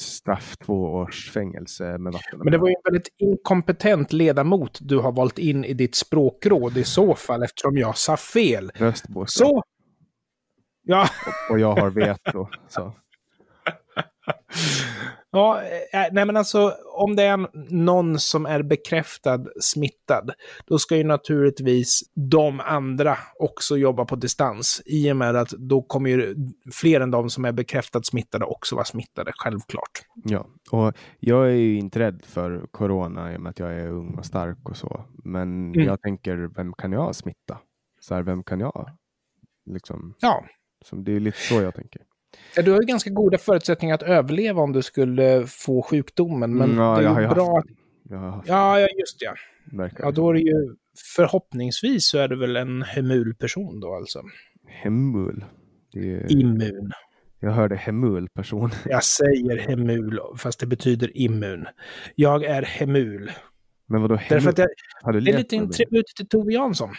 straff 0.00 0.56
två 0.56 0.84
års 0.84 1.30
fängelse 1.30 1.98
med 1.98 2.12
vatten. 2.12 2.38
Men 2.38 2.52
det 2.52 2.58
var 2.58 2.68
ju 2.68 2.74
en 2.74 2.92
väldigt 2.92 3.08
inkompetent 3.18 4.12
ledamot 4.12 4.78
du 4.82 4.98
har 4.98 5.12
valt 5.12 5.38
in 5.38 5.64
i 5.64 5.74
ditt 5.74 5.94
språkråd 5.94 6.76
i 6.76 6.84
så 6.84 7.14
fall 7.14 7.42
eftersom 7.42 7.76
jag 7.76 7.96
sa 7.96 8.16
fel. 8.16 8.70
Röstbås. 8.74 9.34
Så! 9.34 9.62
Ja. 10.82 11.08
Och, 11.26 11.54
och 11.54 11.60
jag 11.60 11.76
har 11.76 11.90
veto. 12.00 12.48
Så. 12.68 12.92
Ja, 15.30 15.62
eh, 15.62 16.08
nej 16.12 16.24
men 16.26 16.36
alltså 16.36 16.74
om 16.94 17.16
det 17.16 17.22
är 17.22 17.48
någon 17.74 18.18
som 18.18 18.46
är 18.46 18.62
bekräftad 18.62 19.44
smittad, 19.60 20.30
då 20.66 20.78
ska 20.78 20.96
ju 20.96 21.04
naturligtvis 21.04 22.00
de 22.14 22.60
andra 22.60 23.18
också 23.38 23.76
jobba 23.76 24.04
på 24.04 24.16
distans. 24.16 24.82
I 24.86 25.12
och 25.12 25.16
med 25.16 25.36
att 25.36 25.50
då 25.50 25.82
kommer 25.82 26.10
ju 26.10 26.36
fler 26.72 27.00
än 27.00 27.10
de 27.10 27.30
som 27.30 27.44
är 27.44 27.52
bekräftat 27.52 28.06
smittade 28.06 28.44
också 28.44 28.74
vara 28.74 28.84
smittade, 28.84 29.32
självklart. 29.36 30.02
Ja, 30.24 30.46
och 30.70 30.94
jag 31.20 31.46
är 31.46 31.54
ju 31.54 31.78
inte 31.78 31.98
rädd 31.98 32.22
för 32.24 32.66
corona 32.70 33.32
i 33.32 33.36
och 33.36 33.40
med 33.40 33.50
att 33.50 33.58
jag 33.58 33.74
är 33.74 33.88
ung 33.88 34.14
och 34.14 34.26
stark 34.26 34.68
och 34.68 34.76
så. 34.76 35.04
Men 35.24 35.74
mm. 35.74 35.86
jag 35.86 36.00
tänker, 36.00 36.36
vem 36.56 36.72
kan 36.72 36.92
jag 36.92 37.14
smitta? 37.14 37.58
Så 38.00 38.14
här, 38.14 38.22
vem 38.22 38.42
kan 38.42 38.60
jag? 38.60 38.90
Liksom, 39.70 40.14
ja. 40.20 40.44
Som, 40.84 41.04
det 41.04 41.12
är 41.12 41.20
lite 41.20 41.38
så 41.38 41.54
jag 41.62 41.74
tänker. 41.74 42.02
Ja, 42.56 42.62
du 42.62 42.72
har 42.72 42.80
ju 42.80 42.86
ganska 42.86 43.10
goda 43.10 43.38
förutsättningar 43.38 43.94
att 43.94 44.02
överleva 44.02 44.62
om 44.62 44.72
du 44.72 44.82
skulle 44.82 45.46
få 45.46 45.82
sjukdomen. 45.82 46.56
Men 46.56 46.70
mm, 46.70 46.84
ja, 46.84 46.98
det 46.98 47.06
är 47.06 47.20
ju 47.20 47.28
bra 47.28 47.58
att... 47.58 47.64
Ja, 48.10 48.42
ja, 48.46 48.88
just 49.00 49.20
det. 49.20 49.34
Ja, 49.98 50.10
då 50.10 50.30
är 50.30 50.34
det 50.34 50.40
ju 50.40 50.74
förhoppningsvis 51.16 52.08
så 52.08 52.18
är 52.18 52.28
du 52.28 52.36
väl 52.36 52.56
en 52.56 52.82
hemul-person 52.82 53.80
då 53.80 53.94
alltså. 53.94 54.22
Hemul? 54.66 55.44
Är... 55.94 56.32
Immun. 56.32 56.92
Jag 57.40 57.50
hörde 57.50 57.76
hemul-person. 57.76 58.70
Jag 58.84 59.04
säger 59.04 59.58
hemul, 59.58 60.20
fast 60.36 60.60
det 60.60 60.66
betyder 60.66 61.16
immun. 61.16 61.66
Jag 62.14 62.44
är 62.44 62.62
hemul. 62.62 63.30
Men 63.86 64.02
vadå 64.02 64.14
hemul? 64.14 64.44
Därför 64.44 64.50
att 64.50 64.58
jag... 65.02 65.22
Det 65.22 65.30
är 65.30 65.36
lite 65.36 65.56
en 65.56 65.70
tribut 65.70 66.06
till 66.16 66.28
Tove 66.28 66.52
Jansson. 66.52 66.90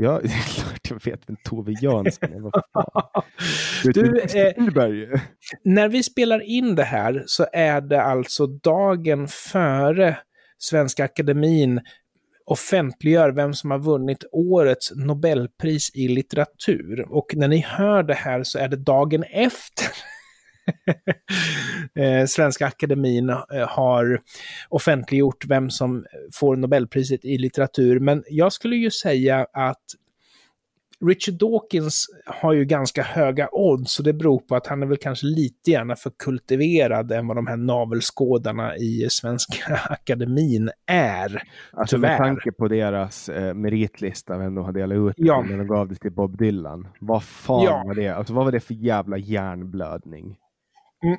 Ja, 0.00 0.20
det 0.22 0.28
är 0.28 0.60
klart 0.60 0.90
jag 0.90 1.04
vet 1.04 1.20
vem 1.26 1.36
Tove 1.44 1.72
Jansson 1.80 2.32
är. 2.32 2.50
du, 3.92 4.20
eh, 4.20 5.20
när 5.64 5.88
vi 5.88 6.02
spelar 6.02 6.40
in 6.40 6.74
det 6.74 6.84
här 6.84 7.22
så 7.26 7.46
är 7.52 7.80
det 7.80 8.02
alltså 8.02 8.46
dagen 8.46 9.28
före 9.28 10.18
Svenska 10.58 11.04
Akademin 11.04 11.80
offentliggör 12.46 13.30
vem 13.30 13.54
som 13.54 13.70
har 13.70 13.78
vunnit 13.78 14.24
årets 14.32 14.92
Nobelpris 14.96 15.90
i 15.94 16.08
litteratur. 16.08 17.06
Och 17.10 17.26
när 17.36 17.48
ni 17.48 17.60
hör 17.60 18.02
det 18.02 18.14
här 18.14 18.42
så 18.42 18.58
är 18.58 18.68
det 18.68 18.76
dagen 18.76 19.22
efter 19.22 19.86
Svenska 22.28 22.66
Akademin 22.66 23.30
eh, 23.30 23.38
har 23.68 24.20
offentliggjort 24.68 25.44
vem 25.48 25.70
som 25.70 26.04
får 26.34 26.56
Nobelpriset 26.56 27.24
i 27.24 27.38
litteratur. 27.38 28.00
Men 28.00 28.24
jag 28.28 28.52
skulle 28.52 28.76
ju 28.76 28.90
säga 28.90 29.46
att 29.52 29.84
Richard 31.06 31.34
Dawkins 31.34 32.06
har 32.26 32.52
ju 32.52 32.64
ganska 32.64 33.02
höga 33.02 33.48
odds 33.52 33.98
och 33.98 34.04
det 34.04 34.12
beror 34.12 34.38
på 34.38 34.56
att 34.56 34.66
han 34.66 34.82
är 34.82 34.86
väl 34.86 34.96
kanske 34.96 35.26
lite 35.26 35.70
gärna 35.70 35.96
för 35.96 36.10
kultiverad 36.10 37.12
än 37.12 37.26
vad 37.26 37.36
de 37.36 37.46
här 37.46 37.56
navelskådarna 37.56 38.76
i 38.76 39.06
Svenska 39.10 39.80
Akademin 39.90 40.70
är. 40.86 41.42
Alltså 41.72 41.96
tyvärr. 41.96 42.08
med 42.08 42.18
tanke 42.18 42.52
på 42.52 42.68
deras 42.68 43.28
eh, 43.28 43.54
meritlista, 43.54 44.38
vem 44.38 44.54
de 44.54 44.64
har 44.64 44.72
delat 44.72 44.96
ut 44.96 45.14
ja. 45.16 45.44
när 45.48 45.58
de 45.58 45.66
gav 45.66 45.88
det 45.88 45.94
till 45.94 46.12
Bob 46.12 46.38
Dylan. 46.38 46.88
Vad 47.00 47.22
fan 47.22 47.64
ja. 47.64 47.82
var 47.86 47.94
det? 47.94 48.08
Alltså 48.08 48.34
vad 48.34 48.44
var 48.44 48.52
det 48.52 48.60
för 48.60 48.74
jävla 48.74 49.18
hjärnblödning? 49.18 50.36
Mm. 51.04 51.18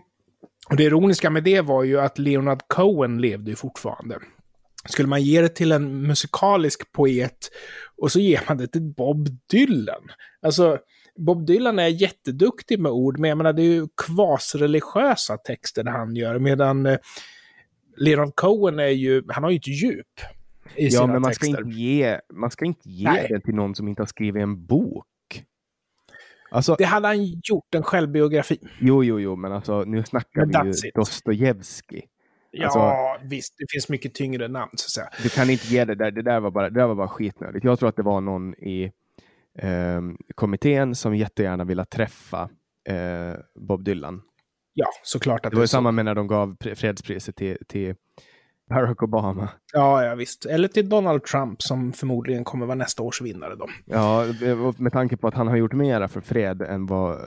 Och 0.69 0.75
det 0.75 0.83
ironiska 0.83 1.29
med 1.29 1.43
det 1.43 1.61
var 1.61 1.83
ju 1.83 1.99
att 1.99 2.19
Leonard 2.19 2.61
Cohen 2.67 3.21
levde 3.21 3.51
ju 3.51 3.55
fortfarande. 3.55 4.19
Skulle 4.85 5.07
man 5.07 5.23
ge 5.23 5.41
det 5.41 5.49
till 5.49 5.71
en 5.71 6.01
musikalisk 6.01 6.91
poet 6.91 7.51
och 7.97 8.11
så 8.11 8.19
ger 8.19 8.41
man 8.47 8.57
det 8.57 8.67
till 8.67 8.81
Bob 8.81 9.29
Dylan. 9.51 10.11
Alltså, 10.41 10.79
Bob 11.15 11.45
Dylan 11.45 11.79
är 11.79 11.87
jätteduktig 11.87 12.79
med 12.79 12.91
ord, 12.91 13.19
men 13.19 13.29
jag 13.29 13.37
menar 13.37 13.53
det 13.53 13.61
är 13.61 13.73
ju 13.73 13.87
kvasreligiösa 14.05 15.37
texter 15.37 15.83
han 15.85 16.15
gör, 16.15 16.39
medan 16.39 16.85
eh, 16.85 16.97
Leonard 17.97 18.35
Cohen 18.35 18.79
är 18.79 18.87
ju, 18.87 19.23
han 19.27 19.43
har 19.43 19.51
ju 19.51 19.57
ett 19.57 19.67
djup 19.67 20.05
i 20.75 20.85
ja, 20.85 20.91
sina 20.91 21.07
men 21.07 21.21
man 21.21 21.31
texter. 21.31 21.47
Ska 21.47 21.61
inte 21.61 21.79
ge, 21.79 22.19
man 22.33 22.51
ska 22.51 22.65
inte 22.65 22.89
ge 22.89 23.27
det 23.29 23.41
till 23.41 23.55
någon 23.55 23.75
som 23.75 23.87
inte 23.87 24.01
har 24.01 24.07
skrivit 24.07 24.41
en 24.41 24.65
bok. 24.65 25.05
Alltså, 26.49 26.75
det 26.77 26.83
hade 26.83 27.07
han 27.07 27.25
gjort, 27.25 27.75
en 27.75 27.83
självbiografi. 27.83 28.59
Jo, 28.79 29.03
jo, 29.03 29.19
jo, 29.19 29.35
men 29.35 29.51
alltså 29.51 29.83
nu 29.83 30.03
snackar 30.03 30.45
men 30.45 30.65
vi 30.65 30.71
ju 30.71 30.91
Dostojevskij. 30.95 32.07
Ja, 32.51 32.65
alltså, 32.65 33.27
visst, 33.27 33.55
det 33.57 33.65
finns 33.71 33.89
mycket 33.89 34.13
tyngre 34.13 34.47
namn 34.47 34.71
så 34.75 34.85
att 34.85 34.89
säga. 34.89 35.23
Du 35.23 35.29
kan 35.29 35.49
inte 35.49 35.67
ge 35.67 35.85
det 35.85 35.95
där, 35.95 36.11
det 36.11 36.21
där 36.21 36.39
var 36.39 36.51
bara, 36.51 36.69
det 36.69 36.79
där 36.79 36.87
var 36.87 36.95
bara 36.95 37.07
skitnödigt. 37.07 37.63
Jag 37.63 37.79
tror 37.79 37.89
att 37.89 37.95
det 37.95 38.03
var 38.03 38.21
någon 38.21 38.53
i 38.53 38.91
eh, 39.59 40.01
kommittén 40.35 40.95
som 40.95 41.15
jättegärna 41.15 41.63
ville 41.63 41.85
träffa 41.85 42.49
eh, 42.89 43.33
Bob 43.55 43.83
Dylan. 43.83 44.21
Ja, 44.73 44.87
såklart 45.03 45.45
att 45.45 45.51
det 45.51 45.55
var 45.55 45.63
det 45.63 45.67
samma 45.67 45.91
med 45.91 46.05
när 46.05 46.15
de 46.15 46.27
gav 46.27 46.55
fredspriset 46.75 47.35
till, 47.35 47.57
till 47.67 47.95
Barack 48.69 49.03
Obama. 49.03 49.49
Ja, 49.73 50.05
ja, 50.05 50.15
visst. 50.15 50.45
Eller 50.45 50.67
till 50.67 50.89
Donald 50.89 51.23
Trump 51.23 51.61
som 51.61 51.93
förmodligen 51.93 52.43
kommer 52.43 52.65
vara 52.65 52.75
nästa 52.75 53.03
års 53.03 53.21
vinnare 53.21 53.55
då. 53.55 53.67
Ja, 53.85 54.25
med 54.77 54.93
tanke 54.93 55.17
på 55.17 55.27
att 55.27 55.33
han 55.33 55.47
har 55.47 55.55
gjort 55.55 55.73
mera 55.73 56.07
för 56.07 56.21
fred 56.21 56.61
än 56.61 56.85
vad... 56.85 57.19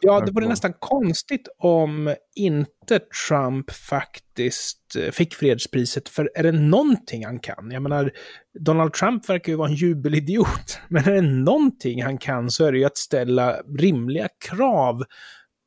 Ja, 0.00 0.20
det 0.20 0.32
vore 0.32 0.48
nästan 0.48 0.72
konstigt 0.78 1.48
om 1.58 2.14
inte 2.34 3.00
Trump 3.28 3.70
faktiskt 3.70 4.96
eh, 4.98 5.10
fick 5.10 5.34
fredspriset. 5.34 6.08
För 6.08 6.30
är 6.34 6.42
det 6.42 6.52
någonting 6.52 7.24
han 7.24 7.38
kan? 7.38 7.70
Jag 7.70 7.82
menar, 7.82 8.12
Donald 8.60 8.92
Trump 8.92 9.28
verkar 9.28 9.52
ju 9.52 9.56
vara 9.56 9.68
en 9.68 9.74
jubelidiot. 9.74 10.78
Men 10.88 11.04
är 11.04 11.12
det 11.12 11.22
någonting 11.22 12.02
han 12.02 12.18
kan 12.18 12.50
så 12.50 12.64
är 12.64 12.72
det 12.72 12.78
ju 12.78 12.84
att 12.84 12.98
ställa 12.98 13.56
rimliga 13.78 14.28
krav 14.48 15.02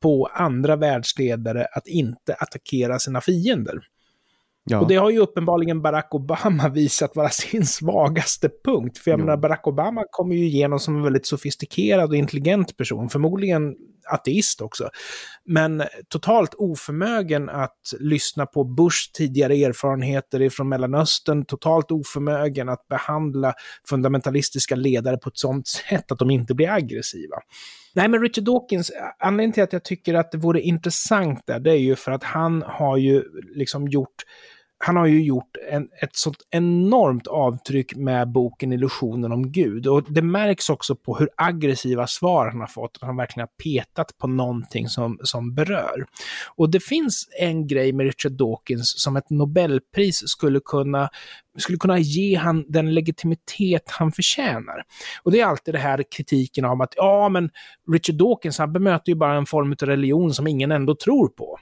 på 0.02 0.30
andra 0.32 0.76
världsledare 0.76 1.66
att 1.72 1.86
inte 1.86 2.34
attackera 2.34 2.98
sina 2.98 3.20
fiender. 3.20 3.80
Ja. 4.68 4.80
Och 4.80 4.88
det 4.88 4.96
har 4.96 5.10
ju 5.10 5.18
uppenbarligen 5.18 5.82
Barack 5.82 6.14
Obama 6.14 6.68
visat 6.74 7.16
vara 7.16 7.28
sin 7.28 7.66
svagaste 7.66 8.50
punkt. 8.64 8.98
För 8.98 9.10
jag 9.10 9.20
jo. 9.20 9.24
menar, 9.24 9.36
Barack 9.36 9.66
Obama 9.66 10.04
kommer 10.10 10.34
ju 10.34 10.44
igenom 10.44 10.78
som 10.78 10.96
en 10.96 11.02
väldigt 11.02 11.26
sofistikerad 11.26 12.10
och 12.10 12.16
intelligent 12.16 12.76
person. 12.76 13.08
Förmodligen 13.08 13.74
ateist 14.08 14.60
också. 14.60 14.88
Men 15.44 15.82
totalt 16.08 16.54
oförmögen 16.54 17.48
att 17.48 17.80
lyssna 18.00 18.46
på 18.46 18.64
Bushs 18.64 19.12
tidigare 19.12 19.54
erfarenheter 19.54 20.50
från 20.50 20.68
Mellanöstern, 20.68 21.44
totalt 21.44 21.90
oförmögen 21.90 22.68
att 22.68 22.88
behandla 22.88 23.54
fundamentalistiska 23.88 24.76
ledare 24.76 25.16
på 25.16 25.28
ett 25.28 25.38
sådant 25.38 25.66
sätt 25.66 26.12
att 26.12 26.18
de 26.18 26.30
inte 26.30 26.54
blir 26.54 26.70
aggressiva. 26.70 27.36
Nej, 27.94 28.08
men 28.08 28.20
Richard 28.20 28.44
Dawkins, 28.44 28.92
anledningen 29.18 29.52
till 29.52 29.62
att 29.62 29.72
jag 29.72 29.84
tycker 29.84 30.14
att 30.14 30.32
det 30.32 30.38
vore 30.38 30.60
intressant 30.60 31.42
där, 31.46 31.60
det 31.60 31.70
är 31.70 31.78
ju 31.78 31.96
för 31.96 32.12
att 32.12 32.24
han 32.24 32.62
har 32.66 32.96
ju 32.96 33.22
liksom 33.54 33.88
gjort 33.88 34.24
han 34.78 34.96
har 34.96 35.06
ju 35.06 35.22
gjort 35.22 35.56
en, 35.70 35.88
ett 36.02 36.16
sånt 36.16 36.36
enormt 36.50 37.26
avtryck 37.26 37.96
med 37.96 38.32
boken 38.32 38.72
Illusionen 38.72 39.32
om 39.32 39.52
Gud. 39.52 39.86
Och 39.86 40.12
det 40.12 40.22
märks 40.22 40.70
också 40.70 40.96
på 40.96 41.16
hur 41.16 41.28
aggressiva 41.36 42.06
svar 42.06 42.46
han 42.46 42.60
har 42.60 42.66
fått. 42.66 42.96
Att 42.96 43.06
han 43.06 43.16
verkligen 43.16 43.48
har 43.48 43.64
petat 43.64 44.18
på 44.18 44.26
någonting 44.26 44.88
som, 44.88 45.18
som 45.22 45.54
berör. 45.54 46.06
Och 46.56 46.70
det 46.70 46.80
finns 46.80 47.28
en 47.40 47.66
grej 47.66 47.92
med 47.92 48.06
Richard 48.06 48.32
Dawkins 48.32 48.94
som 49.02 49.16
ett 49.16 49.30
Nobelpris 49.30 50.22
skulle 50.26 50.60
kunna 50.64 51.08
skulle 51.58 51.78
kunna 51.78 51.98
ge 51.98 52.36
han 52.36 52.64
den 52.68 52.94
legitimitet 52.94 53.90
han 53.90 54.12
förtjänar. 54.12 54.82
Och 55.22 55.32
det 55.32 55.40
är 55.40 55.46
alltid 55.46 55.74
det 55.74 55.78
här 55.78 56.04
kritiken 56.16 56.64
om 56.64 56.80
att 56.80 56.94
ja, 56.96 57.28
men 57.28 57.50
Richard 57.92 58.16
Dawkins, 58.16 58.58
han 58.58 58.72
bemöter 58.72 59.12
ju 59.12 59.16
bara 59.16 59.36
en 59.36 59.46
form 59.46 59.72
av 59.72 59.88
religion 59.88 60.34
som 60.34 60.46
ingen 60.46 60.72
ändå 60.72 60.94
tror 60.94 61.28
på. 61.28 61.58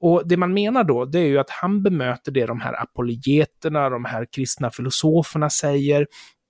Och 0.00 0.28
det 0.28 0.36
man 0.36 0.54
menar 0.54 0.84
då, 0.84 1.04
det 1.04 1.18
är 1.18 1.26
ju 1.26 1.38
att 1.38 1.50
han 1.50 1.82
bemöter 1.82 2.32
det 2.32 2.46
de 2.46 2.60
här 2.60 2.82
apologeterna, 2.82 3.90
de 3.90 4.04
här 4.04 4.26
kristna 4.32 4.70
filosoferna 4.70 5.50
säger. 5.50 6.06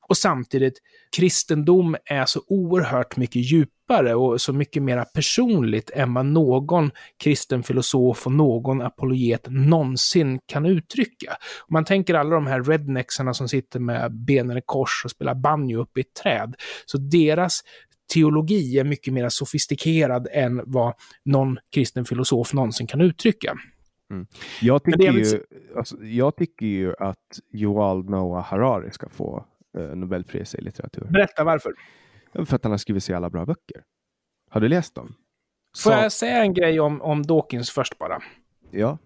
Och 0.08 0.16
samtidigt, 0.16 0.74
kristendom 1.16 1.96
är 2.04 2.24
så 2.24 2.40
oerhört 2.46 3.16
mycket 3.16 3.52
djupare 3.52 4.14
och 4.14 4.40
så 4.40 4.52
mycket 4.52 4.82
mer 4.82 5.04
personligt 5.14 5.90
än 5.90 6.14
vad 6.14 6.26
någon 6.26 6.90
kristen 7.22 7.62
filosof 7.62 8.26
och 8.26 8.32
någon 8.32 8.82
apologet 8.82 9.46
någonsin 9.48 10.40
kan 10.46 10.66
uttrycka. 10.66 11.36
Om 11.68 11.72
man 11.72 11.84
tänker 11.84 12.14
alla 12.14 12.34
de 12.34 12.46
här 12.46 12.62
rednexarna 12.62 13.34
som 13.34 13.48
sitter 13.48 13.80
med 13.80 14.12
benen 14.12 14.58
i 14.58 14.62
kors 14.66 15.02
och 15.04 15.10
spelar 15.10 15.34
banjo 15.34 15.80
uppe 15.80 16.00
i 16.00 16.02
ett 16.02 16.14
träd, 16.22 16.54
så 16.86 16.98
deras 16.98 17.60
teologi 18.12 18.78
är 18.78 18.84
mycket 18.84 19.14
mer 19.14 19.28
sofistikerad 19.28 20.28
än 20.32 20.62
vad 20.64 20.94
någon 21.24 21.58
kristen 21.74 22.04
filosof 22.04 22.52
någonsin 22.52 22.86
kan 22.86 23.00
uttrycka. 23.00 23.56
Mm. 24.10 24.26
Jag, 24.60 24.84
tycker 24.84 25.12
ju, 25.12 25.42
alltså, 25.76 26.04
jag 26.04 26.36
tycker 26.36 26.66
ju 26.66 26.94
att 26.98 27.40
Yuval 27.54 28.04
Noah 28.04 28.44
Harari 28.44 28.90
ska 28.90 29.08
få 29.08 29.46
eh, 29.78 29.82
Nobelpris 29.84 30.54
i 30.54 30.60
litteratur. 30.60 31.04
Berätta 31.10 31.44
varför. 31.44 31.72
För 32.32 32.56
att 32.56 32.64
han 32.64 32.70
har 32.70 32.78
skrivit 32.78 33.04
så 33.04 33.12
jävla 33.12 33.30
bra 33.30 33.46
böcker. 33.46 33.82
Har 34.50 34.60
du 34.60 34.68
läst 34.68 34.94
dem? 34.94 35.14
Får 35.84 35.92
jag 35.92 36.12
säga 36.12 36.42
en 36.42 36.54
grej 36.54 36.80
om, 36.80 37.02
om 37.02 37.22
Dawkins 37.22 37.70
först 37.70 37.98
bara? 37.98 38.22
Ja. 38.70 38.98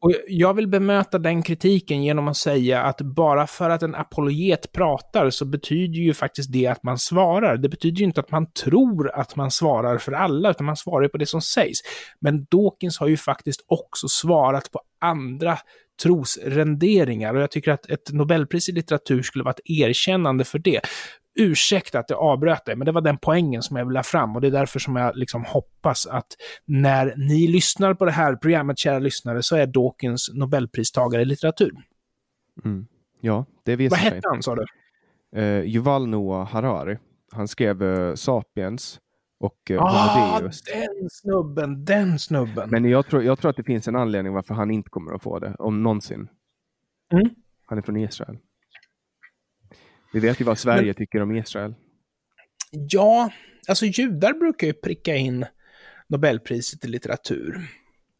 Och 0.00 0.12
jag 0.28 0.54
vill 0.54 0.68
bemöta 0.68 1.18
den 1.18 1.42
kritiken 1.42 2.02
genom 2.02 2.28
att 2.28 2.36
säga 2.36 2.82
att 2.82 3.00
bara 3.00 3.46
för 3.46 3.70
att 3.70 3.82
en 3.82 3.94
apologet 3.94 4.72
pratar 4.72 5.30
så 5.30 5.44
betyder 5.44 5.98
ju 5.98 6.14
faktiskt 6.14 6.52
det 6.52 6.66
att 6.66 6.82
man 6.82 6.98
svarar. 6.98 7.56
Det 7.56 7.68
betyder 7.68 7.98
ju 7.98 8.04
inte 8.04 8.20
att 8.20 8.30
man 8.30 8.52
tror 8.52 9.10
att 9.10 9.36
man 9.36 9.50
svarar 9.50 9.98
för 9.98 10.12
alla, 10.12 10.50
utan 10.50 10.66
man 10.66 10.76
svarar 10.76 11.02
ju 11.02 11.08
på 11.08 11.18
det 11.18 11.26
som 11.26 11.42
sägs. 11.42 11.78
Men 12.20 12.44
Dawkins 12.44 12.98
har 12.98 13.08
ju 13.08 13.16
faktiskt 13.16 13.64
också 13.66 14.08
svarat 14.08 14.72
på 14.72 14.80
andra 15.00 15.58
trosrenderingar 16.02 17.34
och 17.34 17.42
jag 17.42 17.50
tycker 17.50 17.72
att 17.72 17.90
ett 17.90 18.12
Nobelpris 18.12 18.68
i 18.68 18.72
litteratur 18.72 19.22
skulle 19.22 19.44
vara 19.44 19.54
ett 19.54 19.70
erkännande 19.70 20.44
för 20.44 20.58
det 20.58 20.80
ursäkta 21.38 21.98
att 21.98 22.10
jag 22.10 22.18
avbröt 22.18 22.64
dig, 22.64 22.76
men 22.76 22.84
det 22.84 22.92
var 22.92 23.00
den 23.00 23.18
poängen 23.18 23.62
som 23.62 23.76
jag 23.76 23.86
ville 23.86 23.98
ha 23.98 24.04
fram 24.04 24.34
och 24.34 24.40
det 24.40 24.46
är 24.46 24.52
därför 24.52 24.78
som 24.78 24.96
jag 24.96 25.16
liksom 25.16 25.44
hoppas 25.44 26.06
att 26.06 26.26
när 26.64 27.14
ni 27.16 27.48
lyssnar 27.48 27.94
på 27.94 28.04
det 28.04 28.10
här 28.10 28.36
programmet, 28.36 28.78
kära 28.78 28.98
lyssnare, 28.98 29.42
så 29.42 29.56
är 29.56 29.66
Dawkins 29.66 30.30
Nobelpristagare 30.34 31.22
i 31.22 31.24
litteratur. 31.24 31.72
Mm. 32.64 32.86
Ja, 33.20 33.44
det 33.64 33.76
vet 33.76 33.90
Vad 33.90 34.00
hette 34.00 34.28
han, 34.28 34.42
sa 34.42 34.54
du? 34.54 34.66
Uh, 35.36 35.64
Yuval 35.64 36.08
Noah 36.08 36.48
Harari. 36.48 36.98
Han 37.32 37.48
skrev 37.48 37.82
uh, 37.82 38.14
Sapiens 38.14 39.00
och 39.40 39.70
uh, 39.70 39.82
ah, 39.82 40.40
den 40.40 40.52
snubben, 41.10 41.84
den 41.84 42.18
snubben. 42.18 42.70
Men 42.70 42.84
jag 42.84 43.06
tror, 43.06 43.22
jag 43.22 43.38
tror 43.38 43.50
att 43.50 43.56
det 43.56 43.64
finns 43.64 43.88
en 43.88 43.96
anledning 43.96 44.32
varför 44.32 44.54
han 44.54 44.70
inte 44.70 44.90
kommer 44.90 45.12
att 45.12 45.22
få 45.22 45.38
det, 45.38 45.54
om 45.58 45.82
någonsin. 45.82 46.28
Mm. 47.12 47.30
Han 47.66 47.78
är 47.78 47.82
från 47.82 47.96
Israel. 47.96 48.38
Vi 50.12 50.20
vet 50.20 50.40
ju 50.40 50.44
vad 50.44 50.58
Sverige 50.58 50.86
Men, 50.86 50.94
tycker 50.94 51.20
om 51.20 51.36
Israel. 51.36 51.74
Ja, 52.70 53.30
alltså 53.68 53.86
judar 53.86 54.32
brukar 54.32 54.66
ju 54.66 54.72
pricka 54.72 55.16
in 55.16 55.46
Nobelpriset 56.08 56.84
i 56.84 56.88
litteratur. 56.88 57.68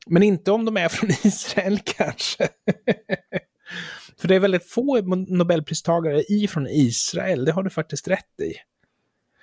Men 0.07 0.23
inte 0.23 0.51
om 0.51 0.65
de 0.65 0.77
är 0.77 0.89
från 0.89 1.11
Israel 1.11 1.79
kanske. 1.85 2.49
För 4.21 4.29
det 4.29 4.35
är 4.35 4.41
väldigt 4.41 4.71
få 4.71 5.01
Nobelpristagare 5.29 6.23
ifrån 6.29 6.67
Israel, 6.67 7.45
det 7.45 7.53
har 7.53 7.63
du 7.63 7.71
faktiskt 7.71 8.09
rätt 8.09 8.41
i. 8.43 8.55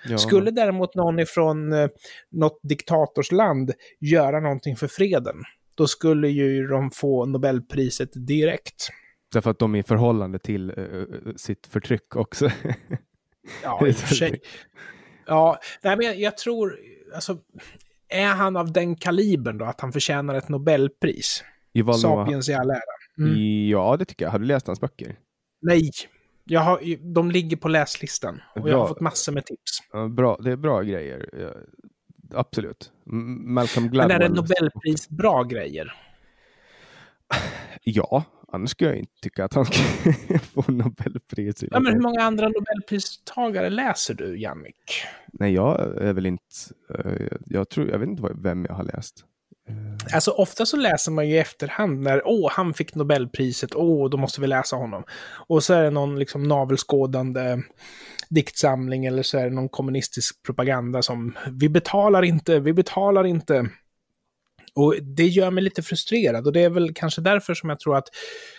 Ja. 0.08 0.18
Skulle 0.18 0.50
däremot 0.50 0.94
någon 0.94 1.18
ifrån 1.18 1.72
eh, 1.72 1.88
något 2.30 2.60
diktatorsland 2.62 3.72
göra 4.00 4.40
någonting 4.40 4.76
för 4.76 4.88
freden, 4.88 5.36
då 5.74 5.86
skulle 5.86 6.28
ju 6.28 6.66
de 6.66 6.90
få 6.90 7.26
Nobelpriset 7.26 8.10
direkt. 8.14 8.88
Därför 9.32 9.50
att 9.50 9.58
de 9.58 9.74
är 9.74 9.78
i 9.78 9.82
förhållande 9.82 10.38
till 10.38 10.70
uh, 10.70 11.34
sitt 11.36 11.66
förtryck 11.66 12.16
också. 12.16 12.50
ja, 13.62 13.86
i 13.86 13.90
och 13.90 13.96
för 13.96 14.14
sig. 14.14 14.40
Ja, 15.26 15.58
nej, 15.82 15.96
men 15.96 16.06
jag, 16.06 16.16
jag, 16.16 16.36
tror, 16.36 16.78
alltså, 17.14 17.38
är 18.08 18.26
han 18.26 18.56
av 18.56 18.72
den 18.72 18.96
kalibern 18.96 19.58
då, 19.58 19.64
att 19.64 19.80
han 19.80 19.92
förtjänar 19.92 20.34
ett 20.34 20.48
Nobelpris? 20.48 21.44
Ival 21.72 21.94
Sapiens 21.94 22.48
i 22.48 22.54
all 22.54 22.70
ära. 22.70 22.80
Mm. 23.18 23.68
Ja, 23.68 23.96
det 23.96 24.04
tycker 24.04 24.24
jag. 24.24 24.32
Har 24.32 24.38
du 24.38 24.44
läst 24.44 24.66
hans 24.66 24.80
böcker? 24.80 25.18
Nej. 25.60 25.90
Jag 26.44 26.60
har, 26.60 26.80
de 27.14 27.30
ligger 27.30 27.56
på 27.56 27.68
läslistan 27.68 28.40
och 28.54 28.62
bra. 28.62 28.70
jag 28.70 28.78
har 28.78 28.88
fått 28.88 29.00
massor 29.00 29.32
med 29.32 29.46
tips. 29.46 29.78
Ja, 29.92 30.08
bra, 30.08 30.38
det 30.40 30.52
är 30.52 30.56
bra 30.56 30.82
grejer. 30.82 31.30
Ja, 31.40 31.54
absolut. 32.38 32.92
Malcolm 33.04 33.88
Gladwell. 33.88 34.18
Men 34.18 34.22
är 34.22 34.28
det 34.28 34.34
Nobelpris 34.34 35.08
bra 35.08 35.42
grejer? 35.42 35.94
Ja, 37.82 38.24
Annars 38.52 38.70
skulle 38.70 38.90
jag 38.90 38.98
inte 38.98 39.20
tycka 39.22 39.44
att 39.44 39.54
han 39.54 39.64
ska 40.24 40.38
få 40.38 40.64
Nobelpris. 40.72 41.64
Ja, 41.70 41.80
men 41.80 41.92
hur 41.92 42.00
många 42.00 42.22
andra 42.22 42.48
Nobelpristagare 42.48 43.70
läser 43.70 44.14
du, 44.14 44.40
Jannik? 44.40 45.02
Nej, 45.32 45.54
jag 45.54 46.02
är 46.02 46.12
väl 46.12 46.26
inte... 46.26 46.44
Eh, 46.94 47.26
jag, 47.46 47.68
tror, 47.68 47.90
jag 47.90 47.98
vet 47.98 48.08
inte 48.08 48.22
vem 48.34 48.64
jag 48.64 48.74
har 48.74 48.84
läst. 48.84 49.24
Eh. 49.68 50.14
Alltså 50.14 50.30
ofta 50.30 50.66
så 50.66 50.76
läser 50.76 51.12
man 51.12 51.28
ju 51.28 51.34
i 51.34 51.38
efterhand 51.38 52.02
när 52.02 52.22
åh, 52.24 52.50
han 52.52 52.74
fick 52.74 52.94
Nobelpriset, 52.94 53.74
åh, 53.74 54.10
då 54.10 54.16
måste 54.16 54.40
vi 54.40 54.46
läsa 54.46 54.76
honom. 54.76 55.04
Och 55.48 55.64
så 55.64 55.74
är 55.74 55.82
det 55.82 55.90
någon 55.90 56.18
liksom 56.18 56.42
navelskådande 56.42 57.62
diktsamling 58.28 59.06
eller 59.06 59.22
så 59.22 59.38
är 59.38 59.44
det 59.44 59.54
någon 59.54 59.68
kommunistisk 59.68 60.42
propaganda 60.42 61.02
som 61.02 61.36
vi 61.50 61.68
betalar 61.68 62.22
inte, 62.22 62.60
vi 62.60 62.72
betalar 62.72 63.26
inte. 63.26 63.68
Och 64.76 64.94
det 65.02 65.26
gör 65.26 65.50
mig 65.50 65.64
lite 65.64 65.82
frustrerad 65.82 66.46
och 66.46 66.52
det 66.52 66.60
är 66.60 66.70
väl 66.70 66.94
kanske 66.94 67.20
därför 67.20 67.54
som 67.54 67.68
jag 67.68 67.80
tror 67.80 67.96
att 67.96 68.08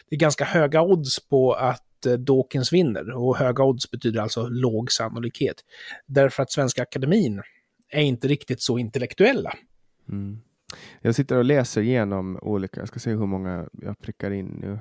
det 0.09 0.15
är 0.15 0.19
ganska 0.19 0.45
höga 0.45 0.81
odds 0.81 1.27
på 1.29 1.53
att 1.53 2.05
eh, 2.05 2.13
Dawkins 2.13 2.73
vinner. 2.73 3.11
Och 3.11 3.37
höga 3.37 3.63
odds 3.63 3.91
betyder 3.91 4.21
alltså 4.21 4.47
låg 4.47 4.91
sannolikhet. 4.91 5.55
Därför 6.05 6.43
att 6.43 6.51
Svenska 6.51 6.81
Akademin 6.81 7.41
är 7.89 8.01
inte 8.01 8.27
riktigt 8.27 8.61
så 8.61 8.77
intellektuella. 8.77 9.53
Mm. 10.09 10.39
Jag 11.01 11.15
sitter 11.15 11.35
och 11.35 11.45
läser 11.45 11.81
igenom 11.81 12.39
olika, 12.41 12.79
jag 12.79 12.87
ska 12.87 12.99
se 12.99 13.09
hur 13.09 13.25
många 13.25 13.69
jag 13.71 13.99
prickar 13.99 14.31
in 14.31 14.47
nu. 14.61 14.79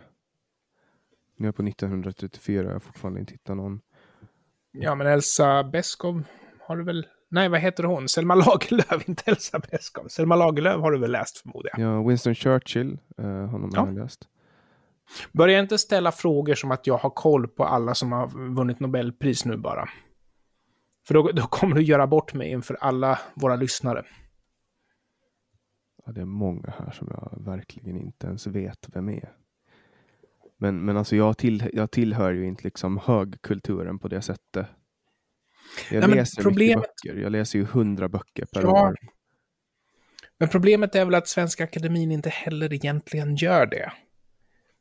Nu 1.36 1.46
är 1.46 1.48
jag 1.48 1.56
på 1.56 1.62
1934, 1.62 2.66
jag 2.66 2.72
har 2.72 2.80
fortfarande 2.80 3.20
inte 3.20 3.32
hittat 3.32 3.56
någon. 3.56 3.80
Ja, 4.72 4.94
men 4.94 5.06
Elsa 5.06 5.64
Beskov 5.64 6.22
har 6.60 6.76
du 6.76 6.84
väl 6.84 7.06
Nej, 7.28 7.48
vad 7.48 7.60
heter 7.60 7.84
hon? 7.84 8.08
Selma 8.08 8.34
Lagerlöf, 8.34 9.08
inte 9.08 9.22
Elsa 9.26 9.58
Beskow. 9.58 10.08
Selma 10.08 10.36
Lagerlöf 10.36 10.80
har 10.80 10.92
du 10.92 10.98
väl 10.98 11.12
läst 11.12 11.38
förmodar 11.38 11.70
jag? 11.72 11.80
Ja, 11.80 12.08
Winston 12.08 12.34
Churchill, 12.34 12.98
ja. 13.16 13.24
har 13.24 13.86
jag 13.86 13.94
läst. 13.94 14.28
Börja 15.32 15.58
inte 15.58 15.78
ställa 15.78 16.12
frågor 16.12 16.54
som 16.54 16.70
att 16.70 16.86
jag 16.86 16.98
har 16.98 17.10
koll 17.10 17.48
på 17.48 17.64
alla 17.64 17.94
som 17.94 18.12
har 18.12 18.54
vunnit 18.54 18.80
Nobelpris 18.80 19.44
nu 19.44 19.56
bara. 19.56 19.88
För 21.06 21.14
då, 21.14 21.30
då 21.32 21.42
kommer 21.42 21.74
du 21.74 21.82
göra 21.82 22.06
bort 22.06 22.34
mig 22.34 22.50
inför 22.50 22.76
alla 22.80 23.18
våra 23.34 23.56
lyssnare. 23.56 24.04
Ja, 26.06 26.12
det 26.12 26.20
är 26.20 26.24
många 26.24 26.74
här 26.78 26.90
som 26.90 27.08
jag 27.10 27.44
verkligen 27.44 27.96
inte 27.96 28.26
ens 28.26 28.46
vet 28.46 28.88
vem 28.92 29.08
är. 29.08 29.32
Men, 30.58 30.84
men 30.84 30.96
alltså 30.96 31.16
jag, 31.16 31.38
till, 31.38 31.70
jag 31.72 31.90
tillhör 31.90 32.32
ju 32.32 32.46
inte 32.46 32.64
liksom 32.64 33.00
högkulturen 33.04 33.98
på 33.98 34.08
det 34.08 34.22
sättet. 34.22 34.66
Jag 35.90 36.08
Nej, 36.08 36.16
läser 36.16 36.42
problemet... 36.42 36.76
mycket 36.76 37.02
böcker. 37.04 37.20
Jag 37.22 37.32
läser 37.32 37.58
ju 37.58 37.64
hundra 37.64 38.08
böcker 38.08 38.46
per 38.52 38.62
ja. 38.62 38.88
år. 38.88 38.96
Men 40.38 40.48
problemet 40.48 40.94
är 40.94 41.04
väl 41.04 41.14
att 41.14 41.28
Svenska 41.28 41.64
Akademin 41.64 42.12
inte 42.12 42.30
heller 42.30 42.72
egentligen 42.72 43.36
gör 43.36 43.66
det. 43.66 43.92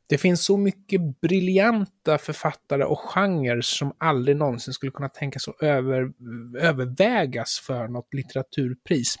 Det 0.08 0.18
finns 0.18 0.44
så 0.44 0.56
mycket 0.56 1.20
briljanta 1.20 2.18
författare 2.18 2.84
och 2.84 2.98
genrer 2.98 3.60
som 3.60 3.92
aldrig 3.98 4.36
någonsin 4.36 4.74
skulle 4.74 4.92
kunna 4.92 5.08
tänkas 5.08 5.48
att 5.48 5.62
över, 5.62 6.12
övervägas 6.58 7.62
för 7.66 7.88
något 7.88 8.14
litteraturpris. 8.14 9.16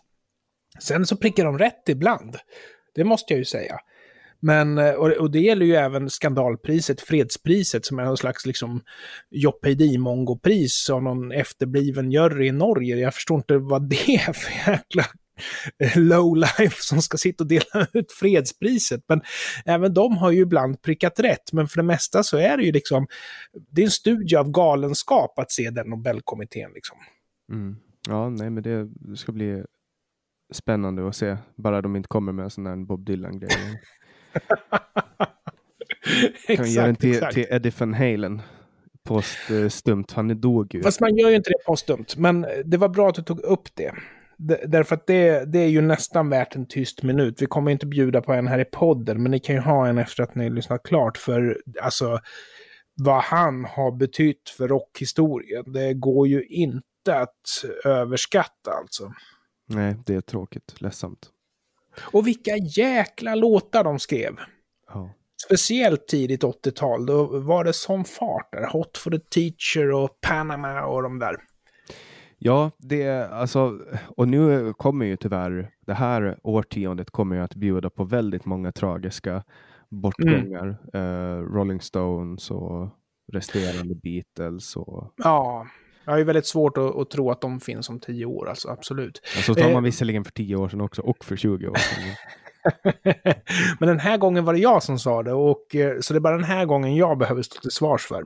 Sen 0.80 1.06
så 1.06 1.16
prickar 1.16 1.44
de 1.44 1.58
rätt 1.58 1.88
ibland. 1.88 2.36
Det 2.94 3.04
måste 3.04 3.32
jag 3.32 3.38
ju 3.38 3.44
säga. 3.44 3.80
Men, 4.40 4.78
eh, 4.78 4.92
och, 4.94 5.30
det 5.30 5.40
gäller 5.40 5.66
ju 5.66 5.74
även 5.74 6.10
skandalpriset, 6.10 7.00
fredspriset, 7.00 7.86
som 7.86 7.98
är 7.98 8.04
någon 8.04 8.16
slags 8.16 8.46
liksom 8.46 8.82
Joppedi-mongo-pris 9.30 10.90
av 10.90 11.02
någon 11.02 11.32
efterbliven 11.32 12.10
jury 12.10 12.46
i 12.46 12.52
Norge. 12.52 12.96
Jag 12.96 13.14
förstår 13.14 13.36
inte 13.36 13.58
vad 13.58 13.88
det 13.88 14.14
är 14.14 14.32
för 14.32 14.72
jäkla 14.72 15.04
lowlife 15.96 16.76
som 16.82 17.02
ska 17.02 17.16
sitta 17.18 17.44
och 17.44 17.48
dela 17.48 17.86
ut 17.92 18.12
fredspriset. 18.12 19.04
Men 19.08 19.20
även 19.64 19.94
de 19.94 20.16
har 20.16 20.30
ju 20.30 20.40
ibland 20.40 20.82
prickat 20.82 21.20
rätt. 21.20 21.52
Men 21.52 21.68
för 21.68 21.76
det 21.76 21.86
mesta 21.86 22.22
så 22.22 22.36
är 22.36 22.56
det 22.56 22.62
ju 22.62 22.72
liksom, 22.72 23.06
det 23.70 23.80
är 23.82 23.84
en 23.84 23.90
studie 23.90 24.36
av 24.36 24.50
galenskap 24.50 25.38
att 25.38 25.52
se 25.52 25.70
den 25.70 25.90
Nobelkommittén. 25.90 26.70
Liksom. 26.74 26.98
Mm. 27.52 27.76
Ja, 28.08 28.28
nej, 28.28 28.50
men 28.50 28.62
det, 28.62 28.84
det, 28.84 29.16
ska 29.16 29.32
bli 29.32 29.64
spännande 30.52 31.08
att 31.08 31.16
se. 31.16 31.36
Bara 31.56 31.82
de 31.82 31.96
inte 31.96 32.08
kommer 32.08 32.32
med 32.32 32.44
en 32.44 32.50
sån 32.50 32.66
här 32.66 32.76
Bob 32.76 33.06
Dylan-grej. 33.06 33.50
kan 36.56 36.70
göra 36.70 36.86
den 36.86 36.96
till, 36.96 37.20
till 37.32 37.46
Eddie 37.50 37.72
Van 37.78 37.94
Halen 37.94 38.42
poststumt. 39.06 40.04
Han 40.12 40.40
dog 40.40 40.74
ju. 40.74 40.82
Fast 40.82 41.00
man 41.00 41.16
gör 41.16 41.30
ju 41.30 41.36
inte 41.36 41.50
det 41.50 41.64
poststumt. 41.66 42.06
Men 42.16 42.46
det 42.64 42.76
var 42.76 42.88
bra 42.88 43.08
att 43.08 43.14
du 43.14 43.22
tog 43.22 43.40
upp 43.40 43.68
det. 43.74 43.92
Därför 44.66 44.94
att 44.94 45.06
det, 45.06 45.52
det 45.52 45.58
är 45.58 45.68
ju 45.68 45.80
nästan 45.80 46.30
värt 46.30 46.56
en 46.56 46.66
tyst 46.66 47.02
minut. 47.02 47.42
Vi 47.42 47.46
kommer 47.46 47.70
inte 47.70 47.86
bjuda 47.86 48.20
på 48.20 48.32
en 48.32 48.46
här 48.46 48.58
i 48.58 48.64
podden, 48.64 49.22
men 49.22 49.30
ni 49.30 49.38
kan 49.38 49.54
ju 49.54 49.60
ha 49.60 49.86
en 49.88 49.98
efter 49.98 50.22
att 50.22 50.34
ni 50.34 50.50
lyssnat 50.50 50.82
klart. 50.82 51.16
För 51.16 51.60
alltså, 51.82 52.20
vad 52.94 53.22
han 53.22 53.64
har 53.64 53.96
betytt 53.96 54.48
för 54.56 54.68
rockhistorien, 54.68 55.72
det 55.72 55.94
går 55.94 56.28
ju 56.28 56.44
inte 56.44 57.14
att 57.14 57.64
överskatta 57.84 58.70
alltså. 58.70 59.12
Nej, 59.68 59.96
det 60.06 60.14
är 60.14 60.20
tråkigt. 60.20 60.74
Ledsamt. 60.78 61.30
Och 62.00 62.26
vilka 62.26 62.56
jäkla 62.56 63.34
låtar 63.34 63.84
de 63.84 63.98
skrev. 63.98 64.36
Ja. 64.88 65.10
Speciellt 65.46 66.08
tidigt 66.08 66.42
80-tal, 66.42 67.06
då 67.06 67.26
var 67.26 67.64
det 67.64 67.72
som 67.72 68.04
fart 68.04 68.52
där. 68.52 68.66
Hot 68.72 68.98
for 68.98 69.10
the 69.10 69.18
teacher 69.18 69.92
och 69.92 70.20
Panama 70.20 70.86
och 70.86 71.02
de 71.02 71.18
där. 71.18 71.36
Ja, 72.38 72.70
det 72.78 73.08
alltså, 73.30 73.78
och 74.16 74.28
nu 74.28 74.72
kommer 74.72 75.06
ju 75.06 75.16
tyvärr 75.16 75.70
det 75.86 75.94
här 75.94 76.38
årtiondet 76.42 77.10
kommer 77.10 77.36
ju 77.36 77.42
att 77.42 77.54
bjuda 77.54 77.90
på 77.90 78.04
väldigt 78.04 78.44
många 78.44 78.72
tragiska 78.72 79.42
bortgångar. 79.90 80.78
Mm. 80.92 81.06
Uh, 81.06 81.42
Rolling 81.42 81.80
Stones 81.80 82.50
och 82.50 82.88
resterande 83.32 83.94
Beatles. 83.94 84.76
Och... 84.76 85.12
Ja, 85.16 85.66
jag 86.06 86.12
har 86.12 86.18
ju 86.18 86.24
väldigt 86.24 86.46
svårt 86.46 86.78
att, 86.78 86.96
att, 86.96 87.10
tro 87.10 87.30
att 87.30 87.40
de 87.40 87.60
finns 87.60 87.88
om 87.88 88.00
tio 88.00 88.26
år, 88.26 88.48
alltså 88.48 88.68
absolut. 88.68 89.20
Ja, 89.36 89.42
så 89.42 89.54
tar 89.54 89.64
man 89.64 89.74
eh, 89.74 89.80
visserligen 89.80 90.24
för 90.24 90.32
tio 90.32 90.56
år 90.56 90.68
sedan 90.68 90.80
också, 90.80 91.02
och 91.02 91.24
för 91.24 91.36
20 91.36 91.68
år 91.68 91.74
sedan. 91.74 92.02
Men 93.80 93.88
den 93.88 94.00
här 94.00 94.16
gången 94.16 94.44
var 94.44 94.52
det 94.52 94.58
jag 94.58 94.82
som 94.82 94.98
sa 94.98 95.22
det, 95.22 95.32
och, 95.32 95.74
eh, 95.74 96.00
så 96.00 96.12
det 96.12 96.18
är 96.18 96.20
bara 96.20 96.36
den 96.36 96.44
här 96.44 96.64
gången 96.64 96.96
jag 96.96 97.18
behöver 97.18 97.42
stå 97.42 97.60
till 97.60 97.70
svars 97.70 98.06
för. 98.06 98.22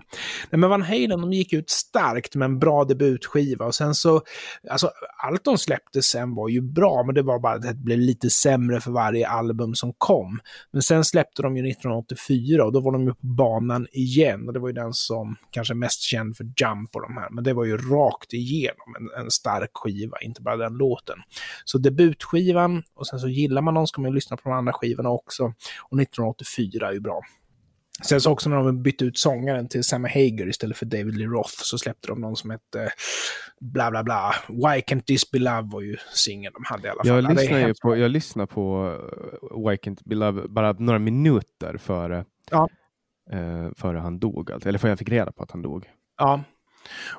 Nej, 0.50 0.58
men 0.58 0.70
Van 0.70 0.82
Halen, 0.82 1.20
de 1.20 1.32
gick 1.32 1.52
ut 1.52 1.70
starkt 1.70 2.34
med 2.34 2.46
en 2.46 2.58
bra 2.58 2.84
debutskiva 2.84 3.64
och 3.64 3.74
sen 3.74 3.94
så, 3.94 4.22
alltså 4.70 4.90
allt 5.22 5.44
de 5.44 5.58
släppte 5.58 6.02
sen 6.02 6.34
var 6.34 6.48
ju 6.48 6.60
bra, 6.60 7.02
men 7.06 7.14
det 7.14 7.22
var 7.22 7.38
bara 7.38 7.54
att 7.54 7.62
det 7.62 7.74
blev 7.74 7.98
lite 7.98 8.30
sämre 8.30 8.80
för 8.80 8.90
varje 8.90 9.28
album 9.28 9.74
som 9.74 9.92
kom. 9.98 10.40
Men 10.70 10.82
sen 10.82 11.04
släppte 11.04 11.42
de 11.42 11.56
ju 11.56 11.70
1984 11.70 12.64
och 12.64 12.72
då 12.72 12.80
var 12.80 12.92
de 12.92 13.06
ju 13.06 13.14
på 13.14 13.26
banan 13.26 13.86
igen 13.92 14.46
och 14.46 14.52
det 14.52 14.60
var 14.60 14.68
ju 14.68 14.74
den 14.74 14.92
som 14.92 15.36
kanske 15.50 15.74
är 15.74 15.76
mest 15.76 16.02
känd 16.02 16.36
för 16.36 16.44
Jump 16.44 16.96
och 16.96 17.02
de 17.02 17.16
här, 17.16 17.30
men 17.30 17.44
det 17.44 17.52
var 17.52 17.64
ju 17.64 17.76
rakt 17.76 18.32
igenom 18.32 18.94
en, 18.98 19.24
en 19.24 19.30
stark 19.30 19.70
skiva, 19.74 20.18
inte 20.20 20.42
bara 20.42 20.56
den 20.56 20.72
låten. 20.72 21.16
Så 21.64 21.78
debutskivan 21.78 22.82
och 22.94 23.06
sen 23.06 23.18
så 23.18 23.28
gillar 23.28 23.62
man 23.62 23.74
dem 23.74 23.86
ska 23.86 24.00
man 24.00 24.10
ju 24.10 24.14
lyssna 24.14 24.29
lyssna 24.30 24.36
på 24.36 24.48
de 24.48 24.58
andra 24.58 24.72
skivorna 24.72 25.10
också. 25.10 25.44
Och 25.90 26.00
1984 26.00 26.88
är 26.88 26.92
ju 26.92 27.00
bra. 27.00 27.20
Sen 28.02 28.20
så 28.20 28.32
också 28.32 28.50
när 28.50 28.56
de 28.56 28.82
bytte 28.82 29.04
ut 29.04 29.18
sångaren 29.18 29.68
till 29.68 29.84
Sammy 29.84 30.08
Hager 30.08 30.48
istället 30.48 30.76
för 30.76 30.86
David 30.86 31.16
Lee 31.16 31.26
Roth 31.26 31.54
så 31.56 31.78
släppte 31.78 32.08
de 32.08 32.20
någon 32.20 32.36
som 32.36 32.50
hette 32.50 32.90
bla 33.60 33.90
bla 33.90 34.02
bla. 34.02 34.34
Why 34.48 34.80
Can't 34.80 35.02
This 35.02 35.30
Be 35.30 35.38
Love 35.38 35.68
var 35.72 35.80
ju 35.80 35.96
singeln 36.14 36.54
de 36.54 36.64
hade 36.64 36.88
i 36.88 36.90
alla 36.90 37.04
fall. 37.04 37.24
Jag 37.24 37.36
lyssnar, 37.36 37.68
ju 37.68 37.74
på, 37.82 37.96
jag 37.96 38.10
lyssnar 38.10 38.46
på 38.46 38.86
uh, 39.52 39.68
Why 39.68 39.76
Can't 39.76 40.00
Be 40.04 40.14
Love 40.14 40.48
bara 40.48 40.72
några 40.72 40.98
minuter 40.98 41.76
före, 41.76 42.24
ja. 42.50 42.68
uh, 43.34 43.70
före 43.76 43.98
han 43.98 44.18
dog. 44.18 44.52
Alltså. 44.52 44.68
Eller 44.68 44.78
före 44.78 44.90
jag 44.90 44.98
fick 44.98 45.08
reda 45.08 45.32
på 45.32 45.42
att 45.42 45.50
han 45.50 45.62
dog. 45.62 45.90
Ja, 46.18 46.44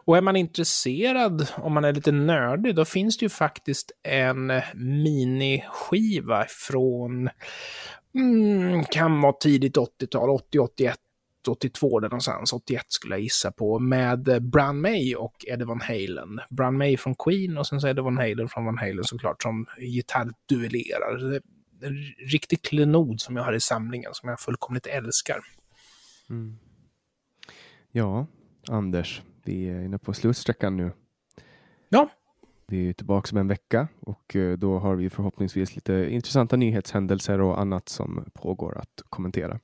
och 0.05 0.17
är 0.17 0.21
man 0.21 0.35
intresserad, 0.35 1.47
om 1.55 1.73
man 1.73 1.85
är 1.85 1.93
lite 1.93 2.11
nördig, 2.11 2.75
då 2.75 2.85
finns 2.85 3.17
det 3.17 3.25
ju 3.25 3.29
faktiskt 3.29 3.91
en 4.03 4.51
miniskiva 4.73 6.45
från, 6.49 7.29
mm, 8.15 8.83
kan 8.83 9.21
vara 9.21 9.33
tidigt 9.33 9.77
80-tal, 9.77 10.29
80, 10.29 10.59
81, 10.59 10.97
82 11.47 11.99
där 11.99 12.09
någonstans, 12.09 12.53
81 12.53 12.85
skulle 12.87 13.15
jag 13.15 13.21
gissa 13.21 13.51
på, 13.51 13.79
med 13.79 14.49
Bran 14.51 14.81
May 14.81 15.15
och 15.15 15.45
Eddie 15.47 15.65
Van 15.65 15.81
Halen. 15.81 16.39
Bran 16.49 16.77
May 16.77 16.97
från 16.97 17.15
Queen 17.15 17.57
och 17.57 17.67
sen 17.67 17.81
så 17.81 17.87
Eddie 17.87 18.01
Van 18.01 18.17
Halen 18.17 18.49
från 18.49 18.65
Van 18.65 18.77
Halen 18.77 19.03
såklart 19.03 19.43
som 19.43 19.65
gitarrduellerar. 19.77 21.41
En 21.83 21.95
riktig 22.31 22.61
klenod 22.61 23.21
som 23.21 23.35
jag 23.35 23.43
har 23.43 23.53
i 23.53 23.59
samlingen 23.59 24.13
som 24.13 24.29
jag 24.29 24.39
fullkomligt 24.39 24.87
älskar. 24.87 25.39
Mm. 26.29 26.57
Ja, 27.91 28.27
Anders, 28.67 29.21
vi 29.43 29.69
är 29.69 29.81
inne 29.81 29.97
på 29.97 30.13
slutsträckan 30.13 30.77
nu. 30.77 30.91
Ja. 31.89 32.09
Vi 32.67 32.89
är 32.89 32.93
tillbaka 32.93 33.29
om 33.31 33.37
en 33.37 33.47
vecka 33.47 33.87
och 33.99 34.35
eh, 34.35 34.57
då 34.57 34.79
har 34.79 34.95
vi 34.95 35.09
förhoppningsvis 35.09 35.75
lite 35.75 36.07
intressanta 36.09 36.55
nyhetshändelser 36.55 37.41
och 37.41 37.59
annat 37.59 37.89
som 37.89 38.25
pågår 38.33 38.77
att 38.77 39.01
kommentera. 39.09 39.59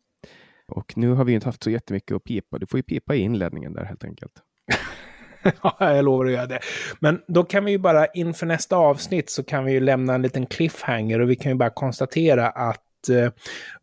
Och 0.67 0.93
nu 0.97 1.09
har 1.09 1.25
vi 1.25 1.33
inte 1.33 1.47
haft 1.47 1.63
så 1.63 1.69
jättemycket 1.69 2.15
att 2.15 2.23
pipa. 2.23 2.57
Du 2.57 2.65
får 2.65 2.77
ju 2.77 2.83
pipa 2.83 3.15
i 3.15 3.19
inledningen 3.19 3.73
där 3.73 3.83
helt 3.83 4.03
enkelt. 4.03 4.33
ja, 5.63 5.75
jag 5.79 6.05
lovar 6.05 6.25
att 6.25 6.31
göra 6.31 6.45
det. 6.45 6.59
Men 6.99 7.21
då 7.27 7.43
kan 7.43 7.65
vi 7.65 7.71
ju 7.71 7.77
bara 7.77 8.05
inför 8.05 8.45
nästa 8.45 8.75
avsnitt 8.75 9.29
så 9.29 9.43
kan 9.43 9.65
vi 9.65 9.71
ju 9.71 9.79
lämna 9.79 10.15
en 10.15 10.21
liten 10.21 10.45
cliffhanger 10.45 11.19
och 11.19 11.29
vi 11.29 11.35
kan 11.35 11.51
ju 11.51 11.55
bara 11.55 11.69
konstatera 11.69 12.49
att 12.49 13.09
eh, 13.09 13.31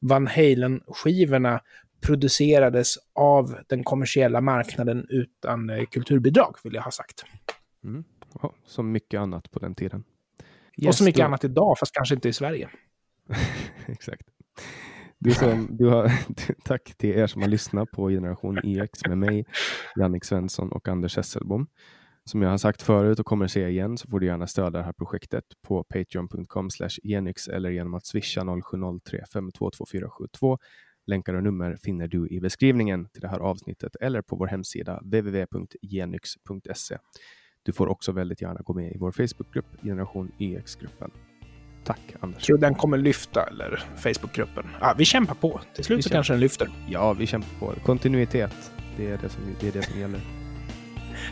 Van 0.01 0.26
Halen-skivorna 0.26 1.61
producerades 2.07 2.95
av 3.15 3.57
den 3.69 3.85
kommersiella 3.85 4.41
marknaden 4.41 5.07
utan 5.09 5.71
eh, 5.71 5.85
kulturbidrag, 5.85 6.57
vill 6.65 6.75
jag 6.75 6.83
ha 6.83 6.91
sagt. 6.91 7.25
Mm. 7.85 8.05
Ja, 8.43 8.55
som 8.67 8.93
mycket 8.93 9.21
annat 9.21 9.51
på 9.51 9.59
den 9.59 9.75
tiden. 9.75 10.05
Yes, 10.77 10.89
och 10.89 10.95
så 10.95 11.05
mycket 11.05 11.19
då... 11.21 11.25
annat 11.25 11.45
idag, 11.45 11.79
fast 11.79 11.95
kanske 11.95 12.15
inte 12.15 12.29
i 12.29 12.33
Sverige. 12.33 12.69
Exakt. 13.87 14.29
Du 15.19 15.31
som, 15.31 15.69
du 15.71 15.87
har, 15.87 16.13
tack 16.65 16.95
till 16.97 17.11
er 17.11 17.27
som 17.27 17.43
har 17.43 17.49
lyssnat 17.49 17.91
på 17.91 18.09
Generation 18.09 18.59
EX 18.65 19.07
med 19.09 19.19
mig, 19.19 19.45
Jannik 20.01 20.25
Svensson 20.25 20.73
och 20.73 20.89
Anders 20.89 21.17
Hesselbom. 21.17 21.67
Som 22.25 22.43
jag 22.43 22.51
har 22.51 22.59
sagt 22.59 22.83
förut 22.83 23.19
och 23.19 23.27
kommer 23.27 23.45
att 23.45 23.51
säga 23.51 23.69
igen 23.69 23.99
så 23.99 24.09
får 24.09 24.21
du 24.21 24.27
gärna 24.27 24.47
stödja 24.47 24.71
det 24.71 24.83
här 24.83 24.93
projektet 24.93 25.45
på 25.63 25.85
patreon.com 25.85 26.69
genyx 27.03 27.49
eller 27.49 27.71
genom 27.71 27.95
att 27.95 28.07
swisha 28.07 28.41
0703 28.41 29.25
522472 29.33 30.59
Länkar 31.07 31.35
och 31.35 31.43
nummer 31.43 31.77
finner 31.83 32.09
du 32.09 32.29
i 32.29 32.41
beskrivningen 32.41 33.09
till 33.09 33.21
det 33.21 33.29
här 33.29 33.39
avsnittet 33.39 33.97
eller 34.01 34.23
på 34.23 34.37
vår 34.37 34.47
hemsida 34.47 35.01
www.genyx.se. 35.01 36.99
Du 37.63 37.73
får 37.73 37.87
också 37.89 38.13
väldigt 38.13 38.43
gärna 38.43 38.61
gå 38.65 38.75
med 38.75 38.93
i 38.93 38.99
vår 38.99 39.13
Facebookgrupp 39.13 39.67
Generation 39.83 40.33
YX-gruppen. 40.39 41.11
Tack 41.85 42.15
Anders. 42.21 42.43
Tror 42.43 42.59
den 42.59 42.75
kommer 42.75 42.99
lyfta 42.99 43.43
eller 43.43 43.85
Facebookgruppen? 43.97 44.65
Ja, 44.81 44.95
vi 44.99 45.05
kämpar 45.05 45.35
på. 45.35 45.61
Till 45.75 45.85
slut 45.85 45.99
vi 45.99 46.03
så 46.03 46.09
kämpar. 46.09 46.17
kanske 46.17 46.33
den 46.33 46.41
lyfter. 46.41 46.69
Ja, 46.89 47.13
vi 47.13 47.27
kämpar 47.27 47.59
på. 47.59 47.81
Kontinuitet. 47.81 48.73
Det 48.97 49.11
är 49.11 49.19
det 49.23 49.29
som, 49.29 49.43
det 49.61 49.69
är 49.69 49.73
det 49.73 49.83
som 49.83 50.01
gäller. 50.01 50.21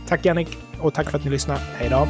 tack 0.08 0.24
Jannik 0.24 0.58
och 0.80 0.94
tack 0.94 1.10
för 1.10 1.18
att 1.18 1.24
ni 1.24 1.30
lyssnade. 1.30 1.60
Hej 1.60 1.90
då. 1.90 2.08